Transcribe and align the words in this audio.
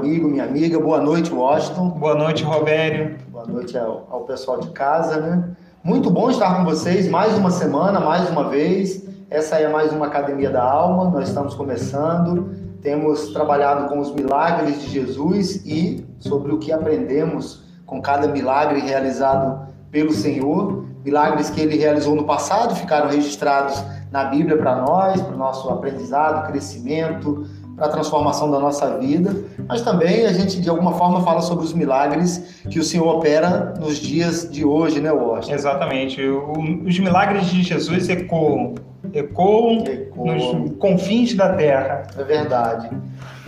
amigo, 0.00 0.28
minha 0.28 0.44
amiga. 0.44 0.80
Boa 0.80 0.98
noite, 0.98 1.30
Washington. 1.30 1.90
Boa 1.90 2.14
noite, 2.14 2.42
Robério. 2.42 3.18
Boa 3.28 3.44
noite 3.44 3.76
ao, 3.76 4.06
ao 4.10 4.20
pessoal 4.22 4.58
de 4.58 4.70
casa, 4.70 5.20
né? 5.20 5.50
Muito 5.84 6.10
bom 6.10 6.30
estar 6.30 6.56
com 6.56 6.64
vocês 6.64 7.06
mais 7.06 7.36
uma 7.36 7.50
semana, 7.50 8.00
mais 8.00 8.30
uma 8.30 8.48
vez. 8.48 9.06
Essa 9.28 9.56
é 9.56 9.68
mais 9.68 9.92
uma 9.92 10.06
Academia 10.06 10.48
da 10.48 10.62
Alma. 10.62 11.10
Nós 11.10 11.28
estamos 11.28 11.54
começando. 11.54 12.48
Temos 12.80 13.28
trabalhado 13.28 13.90
com 13.90 14.00
os 14.00 14.10
milagres 14.14 14.80
de 14.80 14.88
Jesus 14.88 15.56
e 15.66 16.02
sobre 16.18 16.50
o 16.50 16.58
que 16.58 16.72
aprendemos 16.72 17.62
com 17.84 18.00
cada 18.00 18.26
milagre 18.26 18.80
realizado 18.80 19.68
pelo 19.90 20.12
Senhor. 20.12 20.86
Milagres 21.04 21.50
que 21.50 21.60
ele 21.60 21.76
realizou 21.76 22.14
no 22.14 22.24
passado 22.24 22.74
ficaram 22.74 23.10
registrados 23.10 23.84
na 24.10 24.24
Bíblia 24.24 24.56
para 24.56 24.76
nós, 24.76 25.20
para 25.20 25.34
o 25.34 25.38
nosso 25.38 25.68
aprendizado, 25.68 26.50
crescimento, 26.50 27.46
para 27.80 27.88
a 27.88 27.90
transformação 27.90 28.50
da 28.50 28.60
nossa 28.60 28.98
vida, 28.98 29.34
mas 29.66 29.80
também 29.80 30.26
a 30.26 30.32
gente 30.34 30.60
de 30.60 30.68
alguma 30.68 30.92
forma 30.92 31.22
fala 31.22 31.40
sobre 31.40 31.64
os 31.64 31.72
milagres 31.72 32.60
que 32.68 32.78
o 32.78 32.84
Senhor 32.84 33.08
opera 33.08 33.72
nos 33.80 33.96
dias 33.96 34.46
de 34.50 34.66
hoje, 34.66 35.00
né, 35.00 35.10
Washington? 35.10 35.54
Exatamente. 35.54 36.22
O, 36.22 36.84
os 36.86 36.98
milagres 36.98 37.46
de 37.46 37.62
Jesus 37.62 38.10
ecoam, 38.10 38.74
ecoam, 39.14 39.82
nos 40.14 40.76
confins 40.78 41.32
da 41.32 41.54
terra. 41.54 42.02
É 42.18 42.22
verdade. 42.22 42.90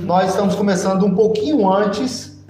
Nós 0.01 0.31
estamos 0.31 0.55
começando 0.55 1.05
um 1.05 1.15
pouquinho 1.15 1.71
antes 1.71 2.43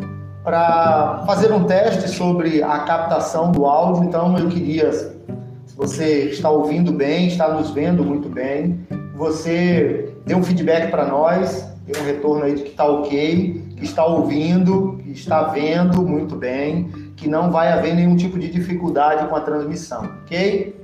para 0.44 1.24
fazer 1.26 1.52
um 1.52 1.64
teste 1.64 2.08
sobre 2.10 2.62
a 2.62 2.78
captação 2.80 3.50
do 3.50 3.66
áudio, 3.66 4.04
então 4.04 4.38
eu 4.38 4.48
queria 4.48 4.92
se 4.92 5.76
você 5.76 6.24
está 6.26 6.48
ouvindo 6.48 6.92
bem, 6.92 7.26
está 7.26 7.48
nos 7.48 7.70
vendo 7.70 8.04
muito 8.04 8.28
bem, 8.28 8.86
você 9.16 10.12
dê 10.26 10.34
um 10.34 10.42
feedback 10.42 10.90
para 10.90 11.06
nós, 11.06 11.71
dê 11.84 11.98
um 11.98 12.04
retorno 12.04 12.44
aí 12.44 12.54
de 12.54 12.62
que 12.62 12.70
está 12.70 12.86
ok, 12.86 13.62
que 13.76 13.84
está 13.84 14.04
ouvindo, 14.04 14.98
que 15.02 15.10
está 15.10 15.44
vendo 15.44 16.02
muito 16.02 16.36
bem, 16.36 16.88
que 17.16 17.28
não 17.28 17.50
vai 17.50 17.72
haver 17.72 17.94
nenhum 17.94 18.16
tipo 18.16 18.38
de 18.38 18.50
dificuldade 18.50 19.28
com 19.28 19.36
a 19.36 19.40
transmissão, 19.40 20.04
ok? 20.22 20.80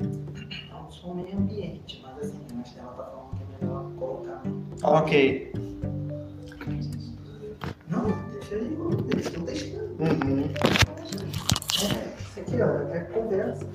Não 0.70 0.90
sou 0.90 1.14
meio 1.14 1.36
ambiente, 1.36 2.02
mas 2.02 2.26
assim, 2.26 2.40
ela 2.78 2.90
está 2.90 3.04
falando 3.04 3.30
que 3.36 3.42
é 3.42 3.66
melhor 3.66 3.84
colocar. 3.98 4.42
Ok. 4.82 5.52
Não, 7.88 8.04
deixa 8.32 8.54
aí, 8.54 8.76
deixa 9.14 9.36
eu 9.36 9.42
testando. 9.42 9.88
Uhum. 9.98 10.44
É, 11.80 12.08
isso 12.20 12.40
aqui 12.40 12.62
ó, 12.62 12.94
é 12.94 13.00
conversa. 13.00 13.66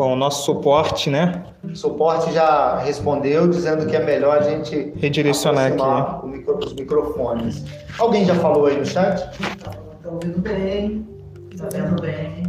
Bom, 0.00 0.14
o 0.14 0.16
nosso 0.16 0.46
suporte, 0.46 1.10
né? 1.10 1.42
O 1.62 1.76
suporte 1.76 2.32
já 2.32 2.78
respondeu 2.78 3.46
dizendo 3.46 3.84
que 3.84 3.94
é 3.94 4.02
melhor 4.02 4.38
a 4.38 4.40
gente 4.40 4.94
redirecionar 4.96 5.66
aqui 5.66 6.26
micro, 6.26 6.56
os 6.56 6.72
microfones. 6.72 7.62
Alguém 7.98 8.24
já 8.24 8.34
falou 8.36 8.64
aí 8.64 8.78
no 8.78 8.86
chat? 8.86 9.20
Tá, 9.62 9.72
tá 10.02 10.08
ouvindo 10.10 10.38
bem, 10.38 11.06
tá 11.54 11.68
vendo 11.70 12.00
bem. 12.00 12.44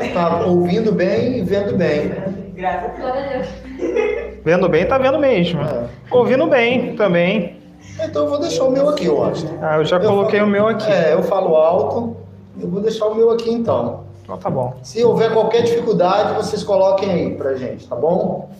Está 0.00 0.46
ouvindo 0.46 0.92
bem 0.92 1.38
e 1.38 1.42
vendo 1.42 1.76
bem. 1.76 2.12
Graças 2.54 3.04
a 3.04 3.10
Deus. 3.10 3.48
Vendo 4.44 4.68
bem, 4.68 4.86
tá 4.86 4.96
vendo 4.96 5.18
mesmo. 5.18 5.60
É. 5.62 5.88
Ouvindo 6.12 6.46
bem 6.46 6.94
também. 6.94 7.56
Então 8.00 8.26
eu 8.26 8.30
vou 8.30 8.38
deixar 8.38 8.62
o 8.62 8.70
meu 8.70 8.90
aqui, 8.90 9.06
eu 9.06 9.24
acho. 9.24 9.44
Ah, 9.60 9.78
eu 9.78 9.84
já 9.84 9.96
eu 9.96 10.08
coloquei 10.08 10.38
falo, 10.38 10.48
o 10.48 10.52
meu 10.52 10.68
aqui. 10.68 10.88
É, 10.88 11.14
eu 11.14 11.24
falo 11.24 11.56
alto. 11.56 12.27
Eu 12.60 12.68
vou 12.68 12.80
deixar 12.80 13.06
o 13.06 13.14
meu 13.14 13.30
aqui 13.30 13.50
então. 13.50 14.04
Então 14.22 14.36
tá 14.36 14.50
bom. 14.50 14.74
Se 14.82 15.02
houver 15.02 15.32
qualquer 15.32 15.62
dificuldade, 15.62 16.34
vocês 16.34 16.62
coloquem 16.62 17.10
aí 17.10 17.34
pra 17.34 17.54
gente, 17.54 17.86
tá 17.88 17.96
bom? 17.96 18.50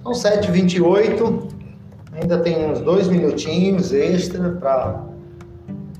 Então 0.00 0.12
7h28. 0.12 1.56
Ainda 2.20 2.38
tem 2.38 2.70
uns 2.70 2.80
dois 2.80 3.08
minutinhos 3.08 3.92
extra 3.92 4.50
para 4.50 5.04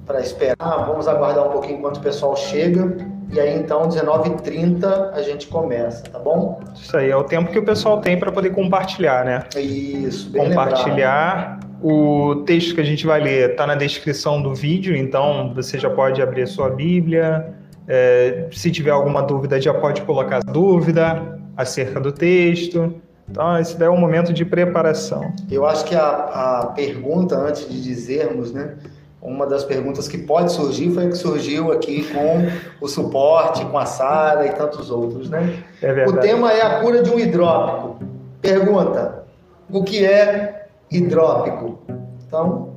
para 0.07 0.21
esperar. 0.21 0.87
Vamos 0.87 1.09
aguardar 1.09 1.49
um 1.49 1.51
pouquinho 1.51 1.79
enquanto 1.79 1.97
o 1.97 2.01
pessoal 2.01 2.37
chega. 2.37 2.97
E 3.33 3.41
aí 3.41 3.59
então, 3.59 3.89
19h30 3.89 5.11
a 5.13 5.21
gente 5.21 5.49
começa, 5.49 6.05
tá 6.05 6.19
bom? 6.19 6.61
Isso 6.75 6.97
aí, 6.97 7.11
é 7.11 7.17
o 7.17 7.25
tempo 7.25 7.51
que 7.51 7.59
o 7.59 7.65
pessoal 7.65 8.01
tem 8.01 8.17
para 8.17 8.31
poder 8.31 8.51
compartilhar, 8.51 9.25
né? 9.25 9.43
Isso, 9.57 10.31
bem 10.31 10.49
Compartilhar. 10.49 11.55
Lembrado. 11.55 11.66
O 11.83 12.43
texto 12.47 12.75
que 12.75 12.81
a 12.81 12.85
gente 12.85 13.07
vai 13.07 13.21
ler 13.21 13.51
está 13.51 13.67
na 13.67 13.75
descrição 13.75 14.43
do 14.43 14.55
vídeo, 14.55 14.97
então 14.97 15.53
você 15.55 15.79
já 15.79 15.91
pode 15.91 16.23
abrir 16.23 16.43
a 16.43 16.47
sua 16.47 16.71
Bíblia. 16.71 17.55
É, 17.87 18.49
se 18.51 18.71
tiver 18.71 18.91
alguma 18.91 19.23
dúvida, 19.23 19.61
já 19.61 19.75
pode 19.75 20.03
colocar 20.03 20.41
dúvida 20.41 21.39
acerca 21.57 22.01
do 22.01 22.11
texto. 22.13 22.95
Então, 23.29 23.59
esse 23.59 23.77
daí 23.77 23.89
é 23.89 23.91
um 23.91 23.99
momento 23.99 24.33
de 24.33 24.45
preparação. 24.45 25.33
Eu 25.51 25.67
acho 25.67 25.85
que 25.85 25.95
a, 25.95 26.09
a 26.09 26.67
pergunta, 26.75 27.37
antes 27.37 27.69
de 27.69 27.83
dizermos, 27.83 28.53
né? 28.53 28.77
Uma 29.21 29.47
das 29.47 29.65
perguntas 29.65 30.07
que 30.07 30.19
pode 30.19 30.53
surgir 30.53 30.93
foi 30.93 31.07
a 31.07 31.09
que 31.09 31.17
surgiu 31.17 31.73
aqui 31.73 32.07
com 32.13 32.47
o 32.81 32.87
suporte, 32.87 33.65
com 33.65 33.77
a 33.77 33.85
Sara 33.85 34.47
e 34.47 34.51
tantos 34.51 34.91
outros, 34.91 35.29
né? 35.29 35.65
É 35.83 35.93
verdade. 35.93 36.19
O 36.19 36.21
tema 36.21 36.53
é 36.53 36.63
a 36.63 36.81
cura 36.81 37.03
de 37.03 37.11
um 37.11 37.19
hidrópico. 37.19 37.99
Pergunta: 38.41 39.25
o 39.69 39.83
que 39.83 40.05
é 40.05 40.56
hidrópico. 40.91 41.79
Então, 42.27 42.77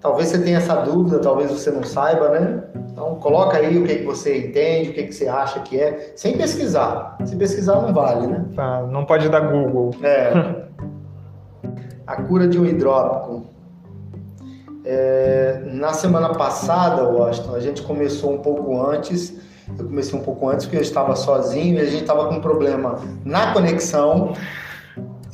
talvez 0.00 0.28
você 0.28 0.38
tenha 0.38 0.58
essa 0.58 0.76
dúvida, 0.76 1.18
talvez 1.18 1.50
você 1.50 1.70
não 1.70 1.82
saiba, 1.82 2.28
né? 2.30 2.62
Então, 2.92 3.16
coloca 3.16 3.56
aí 3.56 3.78
o 3.78 3.84
que, 3.84 3.96
que 3.96 4.04
você 4.04 4.38
entende, 4.38 4.90
o 4.90 4.92
que, 4.94 5.04
que 5.04 5.12
você 5.12 5.28
acha 5.28 5.60
que 5.60 5.78
é, 5.78 6.12
sem 6.16 6.36
pesquisar. 6.36 7.16
Se 7.24 7.36
pesquisar, 7.36 7.80
não 7.82 7.92
vale, 7.92 8.26
né? 8.26 8.44
Ah, 8.56 8.86
não 8.90 9.04
pode 9.04 9.28
dar 9.28 9.40
Google. 9.40 9.90
É. 10.02 10.32
A 12.06 12.22
cura 12.22 12.46
de 12.46 12.58
um 12.58 12.64
hidrópico. 12.64 13.46
É, 14.84 15.62
na 15.64 15.92
semana 15.92 16.28
passada, 16.30 17.02
Washington, 17.02 17.56
a 17.56 17.60
gente 17.60 17.82
começou 17.82 18.32
um 18.32 18.38
pouco 18.38 18.80
antes. 18.80 19.36
Eu 19.76 19.86
comecei 19.86 20.16
um 20.16 20.22
pouco 20.22 20.48
antes 20.48 20.64
porque 20.64 20.78
eu 20.78 20.82
estava 20.82 21.16
sozinho 21.16 21.76
e 21.76 21.80
a 21.80 21.84
gente 21.84 22.02
estava 22.02 22.28
com 22.28 22.36
um 22.36 22.40
problema 22.40 23.00
na 23.24 23.52
conexão 23.52 24.32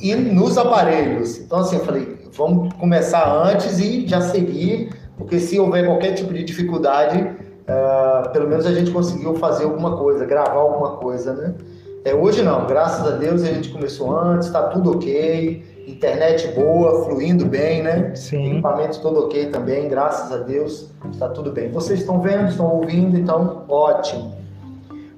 e 0.03 0.13
nos 0.13 0.57
aparelhos. 0.57 1.39
Então, 1.39 1.59
assim, 1.59 1.77
eu 1.77 1.85
falei, 1.85 2.17
vamos 2.33 2.73
começar 2.73 3.25
antes 3.47 3.79
e 3.79 4.05
já 4.05 4.19
seguir, 4.19 4.89
porque 5.17 5.39
se 5.39 5.57
houver 5.57 5.85
qualquer 5.85 6.11
tipo 6.11 6.33
de 6.33 6.43
dificuldade, 6.43 7.19
uh, 7.21 8.29
pelo 8.33 8.49
menos 8.49 8.65
a 8.65 8.73
gente 8.73 8.91
conseguiu 8.91 9.33
fazer 9.35 9.63
alguma 9.63 9.95
coisa, 9.95 10.25
gravar 10.25 10.59
alguma 10.59 10.97
coisa, 10.97 11.33
né? 11.33 11.55
É, 12.03 12.13
hoje 12.13 12.41
não, 12.41 12.67
graças 12.67 13.07
a 13.07 13.11
Deus 13.15 13.43
a 13.43 13.45
gente 13.45 13.69
começou 13.69 14.13
antes, 14.13 14.47
está 14.47 14.63
tudo 14.63 14.91
ok, 14.91 15.63
internet 15.87 16.49
boa, 16.49 17.05
fluindo 17.05 17.45
bem, 17.45 17.81
né? 17.81 18.13
Sim. 18.13 18.51
Equipamento 18.51 19.01
todo 19.01 19.21
ok 19.21 19.45
também, 19.45 19.87
graças 19.87 20.29
a 20.33 20.43
Deus, 20.43 20.89
está 21.09 21.29
tudo 21.29 21.53
bem. 21.53 21.71
Vocês 21.71 22.01
estão 22.01 22.19
vendo, 22.19 22.49
estão 22.49 22.67
ouvindo, 22.67 23.17
então 23.17 23.63
ótimo. 23.69 24.35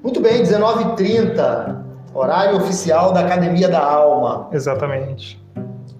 Muito 0.03 0.21
bem, 0.21 0.43
19h30, 0.43 1.84
Horário 2.15 2.55
oficial 2.55 3.11
da 3.11 3.19
Academia 3.19 3.67
da 3.67 3.83
Alma. 3.83 4.47
Exatamente. 4.53 5.37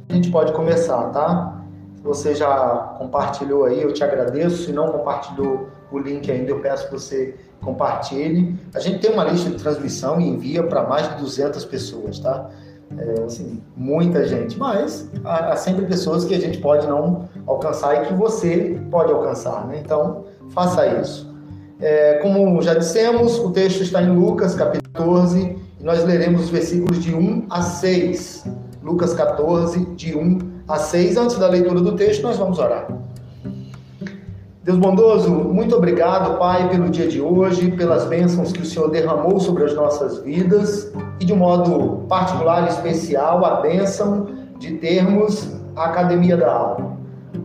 A 0.07 0.13
gente 0.13 0.31
pode 0.31 0.53
começar, 0.53 1.09
tá? 1.09 1.61
Se 1.97 2.01
você 2.01 2.33
já 2.33 2.95
compartilhou 2.97 3.65
aí, 3.65 3.81
eu 3.81 3.91
te 3.91 4.01
agradeço. 4.01 4.63
Se 4.63 4.71
não 4.71 4.87
compartilhou 4.93 5.67
o 5.91 5.99
link 5.99 6.31
ainda, 6.31 6.51
eu 6.51 6.61
peço 6.61 6.85
que 6.85 6.93
você 6.93 7.35
compartilhe. 7.61 8.57
A 8.73 8.79
gente 8.79 8.99
tem 8.99 9.11
uma 9.11 9.25
lista 9.25 9.49
de 9.49 9.57
transmissão 9.57 10.21
e 10.21 10.29
envia 10.29 10.63
para 10.63 10.87
mais 10.87 11.09
de 11.09 11.21
200 11.21 11.65
pessoas, 11.65 12.17
tá? 12.19 12.49
É, 12.97 13.23
assim, 13.25 13.61
muita 13.75 14.25
gente, 14.25 14.57
mas 14.57 15.09
há, 15.25 15.51
há, 15.51 15.55
sempre 15.57 15.85
pessoas 15.85 16.23
que 16.23 16.33
a 16.33 16.39
gente 16.39 16.59
pode 16.59 16.87
não 16.87 17.27
alcançar 17.45 17.93
e 18.03 18.05
que 18.07 18.13
você 18.13 18.79
pode 18.89 19.11
alcançar, 19.11 19.67
né? 19.67 19.81
Então, 19.83 20.23
faça 20.51 20.87
isso. 20.87 21.35
É, 21.81 22.19
como 22.21 22.61
já 22.61 22.73
dissemos, 22.73 23.37
o 23.39 23.51
texto 23.51 23.81
está 23.81 24.01
em 24.01 24.15
Lucas, 24.15 24.55
capítulo 24.55 24.93
14, 24.93 25.64
nós 25.85 26.03
leremos 26.03 26.45
os 26.45 26.49
versículos 26.49 27.01
de 27.01 27.13
1 27.13 27.45
a 27.47 27.61
6. 27.61 28.43
Lucas 28.83 29.13
14, 29.13 29.85
de 29.95 30.17
1 30.17 30.39
a 30.67 30.79
6. 30.79 31.15
Antes 31.15 31.37
da 31.37 31.47
leitura 31.47 31.79
do 31.79 31.91
texto, 31.91 32.23
nós 32.23 32.37
vamos 32.37 32.57
orar. 32.57 32.87
Deus 34.63 34.79
bondoso, 34.79 35.29
muito 35.29 35.75
obrigado, 35.75 36.39
Pai, 36.39 36.67
pelo 36.69 36.89
dia 36.89 37.07
de 37.07 37.21
hoje, 37.21 37.69
pelas 37.69 38.05
bênçãos 38.05 38.51
que 38.51 38.63
o 38.63 38.65
Senhor 38.65 38.89
derramou 38.89 39.39
sobre 39.39 39.63
as 39.63 39.75
nossas 39.75 40.17
vidas 40.23 40.91
e, 41.19 41.25
de 41.25 41.31
um 41.31 41.37
modo 41.37 42.03
particular 42.07 42.65
e 42.65 42.69
especial, 42.69 43.45
a 43.45 43.61
bênção 43.61 44.25
de 44.57 44.77
termos 44.77 45.51
a 45.75 45.85
Academia 45.85 46.35
da 46.35 46.51
Alma, 46.51 46.97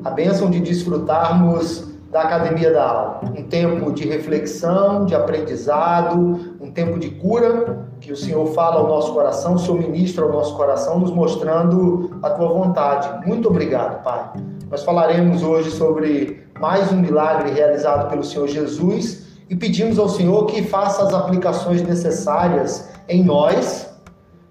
a 0.02 0.10
bênção 0.10 0.50
de 0.50 0.60
desfrutarmos 0.60 1.89
da 2.11 2.23
Academia 2.23 2.73
da 2.73 2.85
Alma. 2.85 3.21
Um 3.39 3.45
tempo 3.45 3.93
de 3.93 4.07
reflexão, 4.07 5.05
de 5.07 5.15
aprendizado, 5.15 6.57
um 6.61 6.71
tempo 6.71 6.99
de 6.99 7.09
cura, 7.11 7.87
que 8.01 8.12
o 8.12 8.17
Senhor 8.17 8.47
fala 8.49 8.81
ao 8.81 8.89
nosso 8.89 9.12
coração, 9.12 9.55
o 9.55 9.59
Senhor 9.59 9.79
ministra 9.79 10.25
ao 10.25 10.33
nosso 10.33 10.57
coração, 10.57 10.99
nos 10.99 11.12
mostrando 11.12 12.19
a 12.23 12.31
tua 12.31 12.49
vontade. 12.49 13.27
Muito 13.27 13.49
obrigado, 13.49 14.03
Pai. 14.03 14.31
Nós 14.69 14.83
falaremos 14.83 15.43
hoje 15.43 15.71
sobre 15.71 16.45
mais 16.59 16.91
um 16.91 16.97
milagre 16.97 17.53
realizado 17.53 18.11
pelo 18.11 18.25
Senhor 18.25 18.49
Jesus 18.49 19.27
e 19.49 19.55
pedimos 19.55 19.99
ao 19.99 20.09
Senhor 20.09 20.47
que 20.47 20.62
faça 20.62 21.05
as 21.05 21.15
aplicações 21.15 21.83
necessárias 21.83 22.89
em 23.09 23.23
nós, 23.23 23.89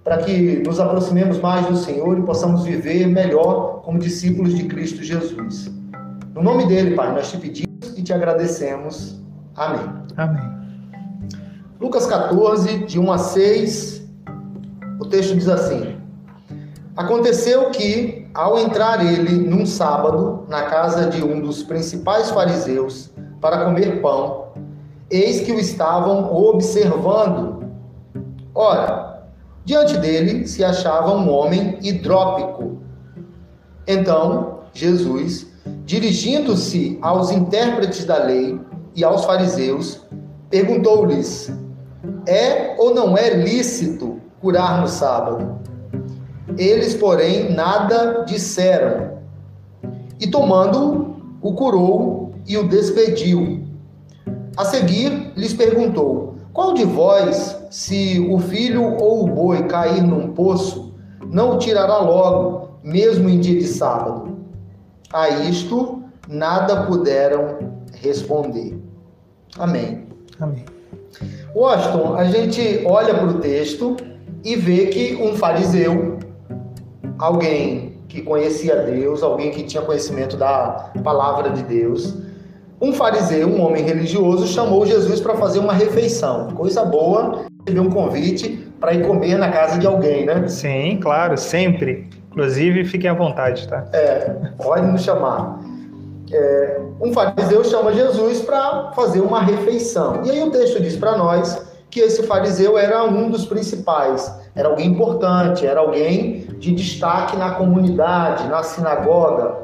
para 0.03 0.17
que 0.17 0.63
nos 0.65 0.79
aproximemos 0.79 1.39
mais 1.39 1.65
do 1.65 1.75
Senhor 1.75 2.17
e 2.17 2.21
possamos 2.21 2.63
viver 2.63 3.07
melhor 3.07 3.81
como 3.83 3.99
discípulos 3.99 4.55
de 4.55 4.63
Cristo 4.65 5.03
Jesus. 5.03 5.78
No 6.33 6.43
nome 6.43 6.67
dele, 6.67 6.95
Pai, 6.95 7.11
nós 7.13 7.31
te 7.31 7.37
pedimos 7.37 7.97
e 7.97 8.03
te 8.03 8.13
agradecemos. 8.13 9.19
Amém. 9.55 9.89
Amém. 10.15 10.59
Lucas 11.79 12.05
14, 12.05 12.85
de 12.85 12.99
1 12.99 13.11
a 13.11 13.17
6, 13.17 14.07
o 14.99 15.05
texto 15.05 15.35
diz 15.35 15.47
assim: 15.47 15.97
Aconteceu 16.95 17.71
que, 17.71 18.29
ao 18.33 18.59
entrar 18.59 19.05
ele 19.05 19.37
num 19.49 19.65
sábado 19.65 20.45
na 20.47 20.63
casa 20.63 21.09
de 21.09 21.23
um 21.23 21.41
dos 21.41 21.63
principais 21.63 22.29
fariseus 22.29 23.09
para 23.41 23.65
comer 23.65 24.01
pão, 24.01 24.49
eis 25.09 25.41
que 25.41 25.51
o 25.51 25.59
estavam 25.59 26.35
observando. 26.35 27.63
Ora, 28.53 29.23
diante 29.65 29.97
dele 29.97 30.47
se 30.47 30.63
achava 30.63 31.11
um 31.11 31.29
homem 31.29 31.79
hidrópico. 31.81 32.79
Então, 33.87 34.59
Jesus, 34.73 35.48
dirigindo-se 35.89 36.99
aos 37.01 37.31
intérpretes 37.31 38.05
da 38.05 38.23
lei 38.23 38.61
e 38.95 39.03
aos 39.03 39.25
fariseus, 39.25 39.99
perguntou-lhes: 40.47 41.51
É 42.27 42.75
ou 42.77 42.93
não 42.93 43.17
é 43.17 43.31
lícito 43.31 44.21
curar 44.39 44.81
no 44.81 44.87
sábado? 44.87 45.57
Eles, 46.55 46.93
porém, 46.93 47.51
nada 47.51 48.23
disseram. 48.23 49.17
E 50.19 50.27
tomando, 50.27 51.15
o 51.41 51.53
curou 51.53 52.33
e 52.47 52.55
o 52.55 52.67
despediu. 52.67 53.63
A 54.55 54.65
seguir, 54.65 55.31
lhes 55.35 55.55
perguntou: 55.55 56.35
Qual 56.53 56.75
de 56.75 56.85
vós, 56.85 57.57
se 57.71 58.19
o 58.29 58.37
filho 58.37 58.95
ou 59.01 59.23
o 59.23 59.27
boi 59.27 59.63
cair 59.63 60.03
num 60.03 60.33
poço, 60.33 60.93
não 61.31 61.55
o 61.55 61.57
tirará 61.57 61.97
logo, 61.97 62.69
mesmo 62.83 63.27
em 63.27 63.39
dia 63.39 63.57
de 63.57 63.65
sábado? 63.65 64.38
A 65.11 65.29
isto 65.29 66.03
nada 66.27 66.83
puderam 66.83 67.57
responder. 67.93 68.77
Amém. 69.57 70.07
Amém. 70.39 70.65
Washington, 71.55 72.15
a 72.15 72.25
gente 72.25 72.83
olha 72.85 73.15
para 73.15 73.27
o 73.27 73.39
texto 73.39 73.97
e 74.43 74.55
vê 74.55 74.85
que 74.87 75.15
um 75.15 75.35
fariseu, 75.35 76.19
alguém 77.17 77.97
que 78.07 78.21
conhecia 78.21 78.75
Deus, 78.83 79.23
alguém 79.23 79.51
que 79.51 79.63
tinha 79.63 79.81
conhecimento 79.81 80.37
da 80.37 80.91
palavra 81.03 81.49
de 81.49 81.63
Deus, 81.63 82.15
um 82.81 82.93
fariseu, 82.93 83.47
um 83.47 83.61
homem 83.61 83.83
religioso, 83.83 84.47
chamou 84.47 84.85
Jesus 84.85 85.19
para 85.19 85.35
fazer 85.35 85.59
uma 85.59 85.73
refeição. 85.73 86.51
Coisa 86.51 86.85
boa, 86.85 87.45
receber 87.65 87.81
um 87.81 87.89
convite 87.89 88.71
para 88.79 88.93
ir 88.93 89.05
comer 89.05 89.37
na 89.37 89.51
casa 89.51 89.77
de 89.77 89.85
alguém, 89.85 90.25
né? 90.25 90.47
Sim, 90.47 90.97
claro, 91.01 91.37
sempre. 91.37 92.07
Inclusive, 92.39 92.85
fiquem 92.85 93.09
à 93.09 93.13
vontade, 93.13 93.67
tá? 93.67 93.85
É, 93.91 94.33
pode 94.57 94.87
nos 94.87 95.01
chamar. 95.01 95.59
É, 96.31 96.79
um 97.01 97.11
fariseu 97.11 97.65
chama 97.65 97.91
Jesus 97.91 98.39
para 98.39 98.93
fazer 98.95 99.19
uma 99.19 99.41
refeição. 99.41 100.21
E 100.23 100.31
aí 100.31 100.41
o 100.41 100.49
texto 100.49 100.81
diz 100.81 100.95
para 100.95 101.17
nós 101.17 101.67
que 101.89 101.99
esse 101.99 102.23
fariseu 102.23 102.77
era 102.77 103.03
um 103.03 103.29
dos 103.29 103.45
principais, 103.45 104.33
era 104.55 104.69
alguém 104.69 104.87
importante, 104.87 105.67
era 105.67 105.81
alguém 105.81 106.47
de 106.59 106.71
destaque 106.71 107.35
na 107.35 107.51
comunidade, 107.55 108.47
na 108.47 108.63
sinagoga. 108.63 109.57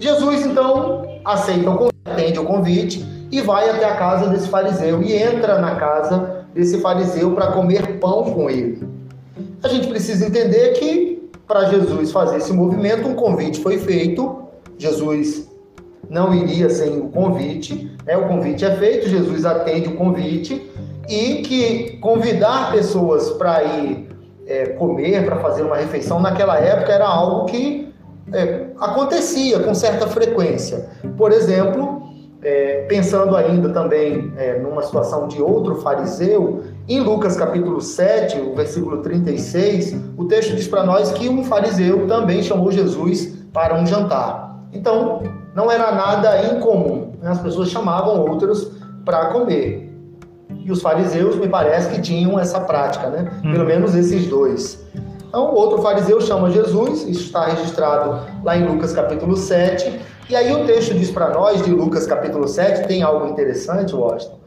Jesus 0.00 0.44
então 0.44 1.20
aceita 1.24 1.70
o 1.70 1.76
convite, 1.76 1.94
atende 2.04 2.38
o 2.40 2.44
convite 2.44 3.06
e 3.30 3.40
vai 3.40 3.70
até 3.70 3.84
a 3.84 3.94
casa 3.94 4.30
desse 4.30 4.48
fariseu 4.48 5.00
e 5.00 5.14
entra 5.14 5.60
na 5.60 5.76
casa 5.76 6.44
desse 6.52 6.80
fariseu 6.80 7.36
para 7.36 7.52
comer 7.52 8.00
pão 8.00 8.24
com 8.32 8.50
ele. 8.50 8.82
A 9.62 9.68
gente 9.68 9.86
precisa 9.86 10.26
entender 10.26 10.72
que 10.72 11.13
para 11.46 11.64
Jesus 11.64 12.10
fazer 12.10 12.38
esse 12.38 12.52
movimento, 12.52 13.08
um 13.08 13.14
convite 13.14 13.60
foi 13.60 13.78
feito. 13.78 14.42
Jesus 14.78 15.50
não 16.08 16.34
iria 16.34 16.68
sem 16.70 16.98
o 16.98 17.08
convite. 17.08 17.96
Né? 18.04 18.16
O 18.16 18.28
convite 18.28 18.64
é 18.64 18.76
feito, 18.76 19.08
Jesus 19.08 19.44
atende 19.44 19.88
o 19.88 19.96
convite 19.96 20.70
e 21.08 21.42
que 21.42 21.98
convidar 21.98 22.72
pessoas 22.72 23.30
para 23.30 23.62
ir 23.62 24.08
é, 24.46 24.66
comer, 24.66 25.24
para 25.24 25.36
fazer 25.36 25.62
uma 25.62 25.76
refeição 25.76 26.20
naquela 26.20 26.58
época 26.58 26.92
era 26.92 27.06
algo 27.06 27.46
que 27.46 27.92
é, 28.32 28.66
acontecia 28.78 29.60
com 29.60 29.74
certa 29.74 30.06
frequência. 30.06 30.88
Por 31.16 31.32
exemplo, 31.32 32.02
é, 32.42 32.84
pensando 32.88 33.36
ainda 33.36 33.70
também 33.70 34.32
é, 34.36 34.58
numa 34.58 34.82
situação 34.82 35.28
de 35.28 35.40
outro 35.40 35.76
fariseu, 35.76 36.62
em 36.86 37.00
Lucas 37.00 37.36
capítulo 37.36 37.80
7, 37.80 38.40
o 38.40 38.54
versículo 38.54 38.98
36, 38.98 39.96
o 40.18 40.26
texto 40.26 40.54
diz 40.54 40.68
para 40.68 40.84
nós 40.84 41.12
que 41.12 41.28
um 41.28 41.42
fariseu 41.42 42.06
também 42.06 42.42
chamou 42.42 42.70
Jesus 42.70 43.34
para 43.54 43.74
um 43.74 43.86
jantar. 43.86 44.60
Então, 44.70 45.22
não 45.54 45.70
era 45.70 45.92
nada 45.92 46.44
incomum. 46.52 47.12
Né? 47.22 47.30
As 47.30 47.40
pessoas 47.40 47.70
chamavam 47.70 48.20
outros 48.20 48.70
para 49.04 49.26
comer. 49.26 49.90
E 50.62 50.70
os 50.70 50.82
fariseus, 50.82 51.36
me 51.36 51.48
parece 51.48 51.88
que 51.90 52.02
tinham 52.02 52.38
essa 52.38 52.60
prática, 52.60 53.08
né? 53.08 53.30
Hum. 53.42 53.52
Pelo 53.52 53.64
menos 53.64 53.94
esses 53.94 54.26
dois. 54.26 54.84
Então, 55.26 55.54
outro 55.54 55.80
fariseu 55.80 56.20
chama 56.20 56.50
Jesus, 56.50 57.02
isso 57.08 57.24
está 57.24 57.46
registrado 57.46 58.20
lá 58.44 58.56
em 58.56 58.66
Lucas 58.66 58.92
capítulo 58.92 59.36
7. 59.36 60.00
E 60.28 60.36
aí 60.36 60.52
o 60.52 60.66
texto 60.66 60.94
diz 60.94 61.10
para 61.10 61.30
nós, 61.30 61.62
de 61.62 61.70
Lucas 61.70 62.06
capítulo 62.06 62.46
7, 62.46 62.86
tem 62.86 63.02
algo 63.02 63.26
interessante, 63.26 63.94
Washington, 63.94 64.38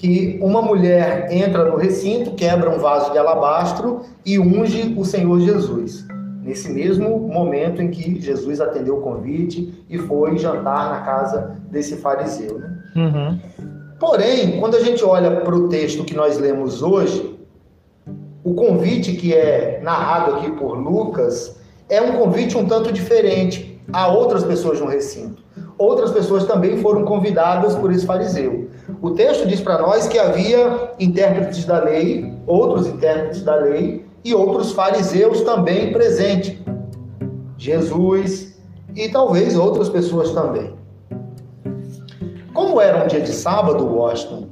que 0.00 0.38
uma 0.40 0.62
mulher 0.62 1.30
entra 1.30 1.66
no 1.66 1.76
recinto, 1.76 2.30
quebra 2.30 2.70
um 2.70 2.78
vaso 2.78 3.12
de 3.12 3.18
alabastro 3.18 4.00
e 4.24 4.38
unge 4.38 4.94
o 4.96 5.04
Senhor 5.04 5.38
Jesus. 5.40 6.06
Nesse 6.42 6.72
mesmo 6.72 7.18
momento 7.18 7.82
em 7.82 7.90
que 7.90 8.18
Jesus 8.18 8.62
atendeu 8.62 8.96
o 8.96 9.02
convite 9.02 9.84
e 9.90 9.98
foi 9.98 10.38
jantar 10.38 10.88
na 10.88 11.00
casa 11.02 11.54
desse 11.70 11.96
fariseu. 11.96 12.58
Né? 12.58 12.78
Uhum. 12.96 13.38
Porém, 13.98 14.58
quando 14.58 14.76
a 14.76 14.80
gente 14.80 15.04
olha 15.04 15.42
para 15.42 15.54
o 15.54 15.68
texto 15.68 16.02
que 16.02 16.16
nós 16.16 16.38
lemos 16.38 16.82
hoje, 16.82 17.38
o 18.42 18.54
convite 18.54 19.12
que 19.12 19.34
é 19.34 19.80
narrado 19.82 20.36
aqui 20.36 20.50
por 20.52 20.78
Lucas 20.78 21.60
é 21.90 22.00
um 22.00 22.12
convite 22.12 22.56
um 22.56 22.64
tanto 22.64 22.90
diferente 22.90 23.78
a 23.92 24.08
outras 24.08 24.44
pessoas 24.44 24.80
no 24.80 24.86
recinto. 24.86 25.42
Outras 25.76 26.10
pessoas 26.10 26.46
também 26.46 26.78
foram 26.78 27.04
convidadas 27.04 27.74
por 27.74 27.92
esse 27.92 28.06
fariseu. 28.06 28.69
O 29.02 29.10
texto 29.10 29.46
diz 29.46 29.60
para 29.60 29.80
nós 29.80 30.06
que 30.06 30.18
havia 30.18 30.92
intérpretes 30.98 31.64
da 31.64 31.82
lei, 31.82 32.34
outros 32.46 32.86
intérpretes 32.86 33.42
da 33.42 33.56
lei 33.56 34.04
e 34.24 34.34
outros 34.34 34.72
fariseus 34.72 35.42
também 35.42 35.92
presentes. 35.92 36.58
Jesus 37.56 38.58
e 38.94 39.08
talvez 39.08 39.56
outras 39.56 39.88
pessoas 39.88 40.30
também. 40.32 40.74
Como 42.52 42.80
era 42.80 43.04
um 43.04 43.06
dia 43.06 43.20
de 43.20 43.32
sábado, 43.32 43.86
Washington, 43.86 44.48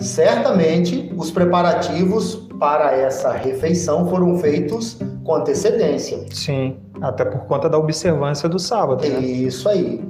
certamente 0.00 1.12
os 1.16 1.30
preparativos 1.30 2.34
para 2.58 2.92
essa 2.92 3.32
refeição 3.32 4.08
foram 4.08 4.38
feitos 4.38 4.98
com 5.22 5.34
antecedência. 5.34 6.24
Sim, 6.30 6.76
até 7.00 7.24
por 7.24 7.40
conta 7.40 7.68
da 7.68 7.78
observância 7.78 8.48
do 8.48 8.58
sábado. 8.58 9.06
Né? 9.06 9.20
Isso 9.20 9.68
aí. 9.68 10.02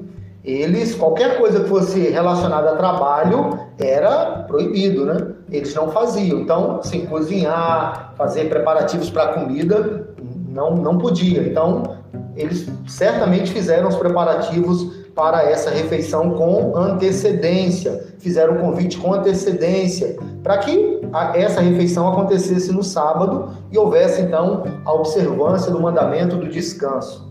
Eles, 0.46 0.94
qualquer 0.94 1.38
coisa 1.38 1.58
que 1.58 1.68
fosse 1.68 1.98
relacionada 1.98 2.70
a 2.70 2.76
trabalho 2.76 3.58
era 3.76 4.44
proibido, 4.46 5.04
né? 5.04 5.16
Eles 5.50 5.74
não 5.74 5.90
faziam. 5.90 6.38
Então, 6.38 6.78
assim, 6.78 7.04
cozinhar, 7.04 8.14
fazer 8.16 8.48
preparativos 8.48 9.10
para 9.10 9.32
comida, 9.32 10.08
não, 10.48 10.76
não 10.76 10.98
podia. 10.98 11.42
Então, 11.42 11.96
eles 12.36 12.68
certamente 12.86 13.50
fizeram 13.50 13.88
os 13.88 13.96
preparativos 13.96 15.04
para 15.16 15.50
essa 15.50 15.70
refeição 15.70 16.34
com 16.34 16.76
antecedência, 16.76 18.06
fizeram 18.20 18.54
o 18.54 18.60
convite 18.60 18.98
com 18.98 19.14
antecedência, 19.14 20.16
para 20.44 20.58
que 20.58 21.00
essa 21.34 21.60
refeição 21.60 22.06
acontecesse 22.06 22.70
no 22.70 22.84
sábado 22.84 23.48
e 23.72 23.78
houvesse 23.78 24.20
então 24.20 24.62
a 24.84 24.92
observância 24.92 25.72
do 25.72 25.80
mandamento 25.80 26.36
do 26.36 26.48
descanso. 26.48 27.25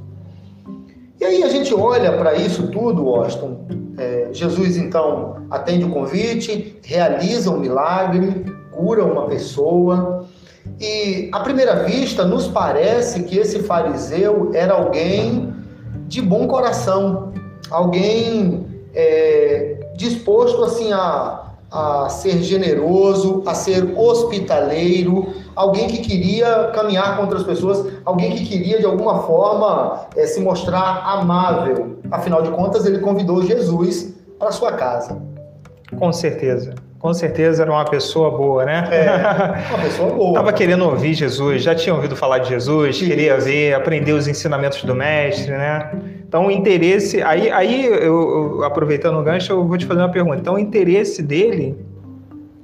E 1.19 1.23
aí 1.23 1.43
a 1.43 1.49
gente 1.49 1.73
olha 1.73 2.11
para 2.13 2.35
isso 2.35 2.67
tudo, 2.67 3.07
Austin. 3.09 3.57
É, 3.97 4.29
Jesus 4.33 4.75
então 4.75 5.45
atende 5.49 5.85
o 5.85 5.89
convite, 5.89 6.77
realiza 6.83 7.49
um 7.49 7.59
milagre, 7.59 8.45
cura 8.71 9.05
uma 9.05 9.25
pessoa. 9.25 10.25
E 10.79 11.29
à 11.31 11.39
primeira 11.39 11.83
vista 11.83 12.25
nos 12.25 12.47
parece 12.47 13.23
que 13.23 13.37
esse 13.37 13.59
fariseu 13.59 14.51
era 14.53 14.73
alguém 14.73 15.53
de 16.07 16.21
bom 16.21 16.47
coração, 16.47 17.31
alguém 17.71 18.67
é, 18.93 19.91
disposto 19.95 20.63
assim 20.63 20.91
a, 20.91 21.44
a 21.75 22.07
ser 22.09 22.41
generoso, 22.41 23.43
a 23.45 23.53
ser 23.53 23.93
hospitaleiro, 23.97 25.33
alguém 25.53 25.87
que 25.87 25.97
queria 25.97 26.71
caminhar 26.73 27.17
com 27.17 27.23
outras 27.23 27.43
pessoas, 27.43 27.85
alguém 28.05 28.33
que 28.35 28.45
queria 28.45 28.79
de 28.79 28.85
alguma 28.85 29.23
forma 29.23 30.07
é, 30.15 30.25
se 30.25 30.39
mostrar 30.39 31.03
amável. 31.05 31.97
Afinal 32.09 32.41
de 32.41 32.51
contas, 32.51 32.85
ele 32.85 32.99
convidou 32.99 33.43
Jesus 33.43 34.15
para 34.39 34.51
sua 34.51 34.71
casa. 34.71 35.21
Com 35.99 36.13
certeza. 36.13 36.75
Com 37.05 37.13
certeza 37.13 37.61
era 37.61 37.71
uma 37.71 37.85
pessoa 37.85 38.31
boa, 38.31 38.65
né? 38.65 38.83
É, 38.91 39.69
uma 39.75 39.83
pessoa 39.83 40.09
boa. 40.11 40.33
Tava 40.33 40.51
querendo 40.51 40.85
ouvir 40.85 41.13
Jesus, 41.13 41.61
já 41.61 41.75
tinha 41.75 41.93
ouvido 41.93 42.15
falar 42.15 42.39
de 42.39 42.49
Jesus, 42.49 42.97
queria 42.97 43.37
ver, 43.37 43.75
aprender 43.75 44.11
os 44.13 44.27
ensinamentos 44.27 44.83
do 44.83 44.95
mestre, 44.95 45.51
né? 45.51 45.91
Então 46.27 46.47
o 46.47 46.51
interesse. 46.51 47.21
Aí, 47.21 47.51
aí 47.51 47.85
eu, 47.85 47.93
eu- 47.93 48.63
aproveitando 48.63 49.19
o 49.19 49.21
gancho, 49.21 49.51
eu 49.53 49.67
vou 49.67 49.77
te 49.77 49.85
fazer 49.85 49.99
uma 49.99 50.09
pergunta. 50.09 50.37
Então 50.37 50.55
o 50.55 50.59
interesse 50.59 51.21
dele 51.21 51.77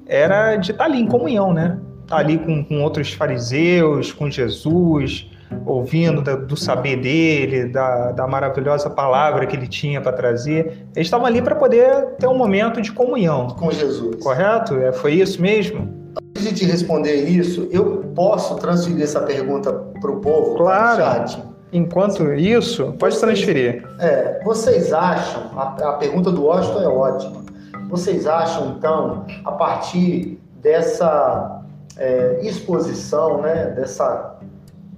era 0.08 0.56
de 0.56 0.72
estar 0.72 0.86
ali 0.86 1.00
em 1.00 1.06
comunhão, 1.06 1.54
né? 1.54 1.78
Estar 2.02 2.18
ali 2.18 2.40
com, 2.40 2.64
com 2.66 2.82
outros 2.82 3.14
fariseus, 3.14 4.12
com 4.12 4.28
Jesus, 4.28 5.30
ouvindo 5.66 6.22
da- 6.22 6.36
do 6.36 6.56
saber 6.58 6.98
dele, 6.98 7.66
da, 7.66 8.12
da 8.12 8.28
maravilhosa 8.28 8.90
palavra 8.90 9.46
que 9.46 9.56
ele 9.56 9.68
tinha 9.68 10.02
para 10.02 10.12
trazer. 10.14 10.86
Eles 10.96 11.08
estavam 11.08 11.26
ali 11.26 11.42
para 11.42 11.56
poder 11.56 12.16
ter 12.20 12.28
um 12.28 12.38
momento 12.38 12.82
de 12.82 12.92
comunhão, 12.92 13.48
com 13.48 13.72
Jesus. 13.72 14.24
correto? 14.24 14.76
É, 14.76 14.92
foi 14.92 15.14
isso 15.14 15.42
mesmo? 15.42 16.02
Antes 16.38 16.50
de 16.50 16.54
te 16.56 16.66
responder 16.66 17.16
isso, 17.26 17.68
eu 17.72 18.04
posso 18.16 18.56
transferir 18.56 19.04
essa 19.04 19.22
pergunta 19.22 19.72
para 20.00 20.12
o 20.12 20.20
povo? 20.20 20.56
Claro. 20.56 20.98
Chat? 21.02 21.44
Enquanto 21.74 22.34
isso, 22.34 22.94
pode 23.00 23.18
transferir. 23.18 23.88
É, 24.00 24.42
vocês 24.44 24.92
acham, 24.92 25.58
a, 25.58 25.90
a 25.90 25.94
pergunta 25.94 26.30
do 26.30 26.44
Washington 26.44 26.82
é 26.82 26.88
ótima, 26.88 27.42
vocês 27.90 28.28
acham, 28.28 28.76
então, 28.78 29.26
a 29.46 29.52
partir 29.54 30.38
dessa 30.62 31.62
é, 31.98 32.40
exposição, 32.44 33.42
né, 33.42 33.68
dessa, 33.76 34.31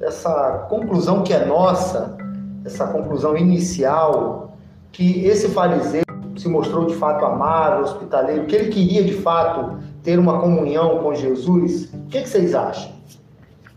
dessa 0.03 0.65
conclusão 0.69 1.23
que 1.23 1.33
é 1.33 1.45
nossa, 1.45 2.17
essa 2.65 2.85
conclusão 2.87 3.37
inicial, 3.37 4.57
que 4.91 5.25
esse 5.25 5.47
fariseu 5.49 6.03
se 6.35 6.49
mostrou 6.49 6.87
de 6.87 6.95
fato 6.95 7.23
amável, 7.23 7.85
hospitaleiro, 7.85 8.45
que 8.45 8.55
ele 8.55 8.69
queria 8.69 9.03
de 9.03 9.13
fato 9.13 9.77
ter 10.03 10.19
uma 10.19 10.39
comunhão 10.39 10.99
com 10.99 11.15
Jesus, 11.15 11.85
o 11.93 12.07
que, 12.09 12.21
que 12.21 12.29
vocês 12.29 12.53
acham? 12.53 12.91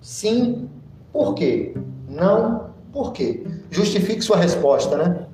Sim, 0.03 0.69
por 1.13 1.35
quê? 1.35 1.75
Não, 2.09 2.71
por 2.93 3.13
quê? 3.13 3.47
Justifique 3.71 4.23
sua 4.23 4.37
resposta, 4.37 4.97
né? 4.97 5.27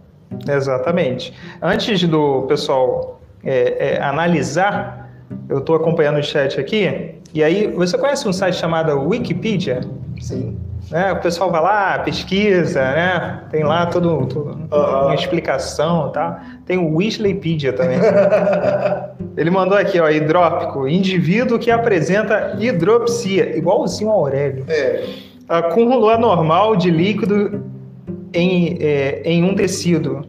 Exatamente. 0.46 1.32
Antes 1.62 2.06
do 2.06 2.42
pessoal 2.42 3.20
é, 3.42 3.94
é, 3.94 4.02
analisar, 4.02 5.10
eu 5.48 5.58
estou 5.58 5.74
acompanhando 5.76 6.18
o 6.18 6.22
chat 6.22 6.60
aqui, 6.60 7.18
e 7.32 7.42
aí, 7.42 7.66
você 7.68 7.96
conhece 7.96 8.28
um 8.28 8.32
site 8.32 8.56
chamado 8.56 9.08
Wikipedia? 9.08 9.80
Sim. 10.20 10.58
Né? 10.90 11.12
O 11.12 11.20
pessoal 11.20 11.50
vai 11.50 11.62
lá, 11.62 11.98
pesquisa, 12.00 12.80
né? 12.82 13.40
Tem 13.50 13.64
lá 13.64 13.86
todo, 13.86 14.26
todo- 14.26 14.58
Aham. 14.70 15.06
uma 15.06 15.14
explicação, 15.14 16.10
tá? 16.10 16.42
Tem 16.66 16.76
o 16.76 16.96
Wishlaypedia 16.96 17.72
também. 17.72 17.98
Ele 19.36 19.50
mandou 19.50 19.76
aqui, 19.78 19.98
ó, 19.98 20.08
hidrópico, 20.10 20.86
indivíduo 20.86 21.58
que 21.58 21.70
apresenta 21.70 22.56
hidropsia, 22.60 23.56
igualzinho 23.56 24.10
ao 24.10 24.18
Aurélio. 24.18 24.64
É, 24.68 25.04
Acúmulo 25.48 26.08
anormal 26.08 26.76
de 26.76 26.90
líquido 26.90 27.64
em, 28.34 28.76
é, 28.80 29.22
em 29.24 29.42
um 29.44 29.54
tecido, 29.54 30.26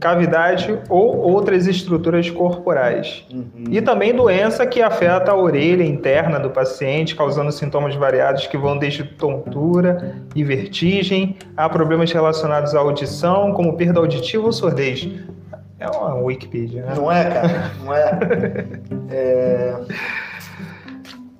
cavidade 0.00 0.78
ou 0.88 1.16
outras 1.18 1.66
estruturas 1.66 2.30
corporais. 2.30 3.24
E 3.70 3.80
também 3.82 4.14
doença 4.14 4.66
que 4.66 4.80
afeta 4.80 5.32
a 5.32 5.36
orelha 5.36 5.82
interna 5.84 6.38
do 6.38 6.50
paciente, 6.50 7.14
causando 7.16 7.50
sintomas 7.50 7.94
variados 7.96 8.46
que 8.46 8.56
vão 8.56 8.78
desde 8.78 9.02
tontura 9.04 10.16
e 10.34 10.44
vertigem 10.44 11.36
a 11.56 11.68
problemas 11.68 12.12
relacionados 12.12 12.74
à 12.74 12.78
audição, 12.78 13.52
como 13.52 13.76
perda 13.76 13.98
auditiva 13.98 14.46
ou 14.46 14.52
surdez. 14.52 15.08
É 15.80 15.88
uma 15.88 16.14
Wikipedia, 16.16 16.82
né? 16.82 16.92
não 16.96 17.10
é, 17.10 17.24
cara? 17.24 17.70
Não 17.84 17.94
é? 17.94 18.18
É, 19.10 19.74